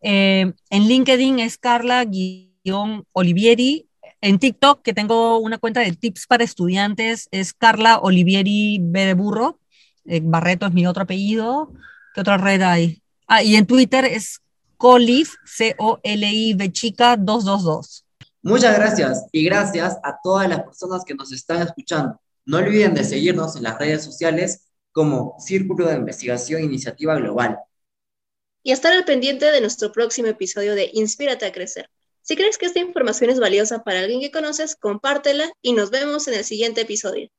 Eh, 0.00 0.52
en 0.70 0.88
LinkedIn 0.88 1.38
es 1.38 1.58
Carla 1.58 2.04
guion 2.04 3.04
Olivieri. 3.12 3.88
En 4.20 4.38
TikTok, 4.38 4.82
que 4.82 4.94
tengo 4.94 5.38
una 5.38 5.58
cuenta 5.58 5.80
de 5.80 5.92
tips 5.92 6.26
para 6.26 6.44
estudiantes, 6.44 7.28
es 7.32 7.52
Carla 7.52 7.98
Olivieri 7.98 8.78
B 8.80 9.04
de 9.04 9.14
Burro. 9.14 9.58
Eh, 10.04 10.20
Barreto 10.22 10.66
es 10.66 10.72
mi 10.72 10.86
otro 10.86 11.02
apellido. 11.02 11.72
¿Qué 12.14 12.20
otra 12.20 12.36
red 12.36 12.62
hay? 12.62 13.02
Ah, 13.26 13.42
y 13.42 13.56
en 13.56 13.66
Twitter 13.66 14.04
es 14.04 14.41
Colif, 14.82 15.34
C-O-L-I-V 15.44 16.72
chica 16.72 17.16
222. 17.16 18.04
Muchas 18.42 18.76
gracias 18.76 19.26
y 19.30 19.44
gracias 19.44 19.96
a 20.02 20.18
todas 20.20 20.48
las 20.48 20.64
personas 20.64 21.04
que 21.04 21.14
nos 21.14 21.30
están 21.30 21.62
escuchando. 21.62 22.20
No 22.44 22.56
olviden 22.56 22.92
de 22.92 23.04
seguirnos 23.04 23.54
en 23.54 23.62
las 23.62 23.78
redes 23.78 24.02
sociales 24.02 24.72
como 24.90 25.36
Círculo 25.38 25.86
de 25.86 25.94
Investigación 25.94 26.64
Iniciativa 26.64 27.14
Global. 27.14 27.58
Y 28.64 28.72
estar 28.72 28.92
al 28.92 29.04
pendiente 29.04 29.52
de 29.52 29.60
nuestro 29.60 29.92
próximo 29.92 30.26
episodio 30.26 30.74
de 30.74 30.90
Inspírate 30.94 31.46
a 31.46 31.52
Crecer. 31.52 31.88
Si 32.22 32.34
crees 32.34 32.58
que 32.58 32.66
esta 32.66 32.80
información 32.80 33.30
es 33.30 33.38
valiosa 33.38 33.84
para 33.84 34.00
alguien 34.00 34.20
que 34.20 34.32
conoces, 34.32 34.74
compártela 34.74 35.48
y 35.62 35.74
nos 35.74 35.90
vemos 35.90 36.26
en 36.26 36.34
el 36.34 36.44
siguiente 36.44 36.80
episodio. 36.80 37.30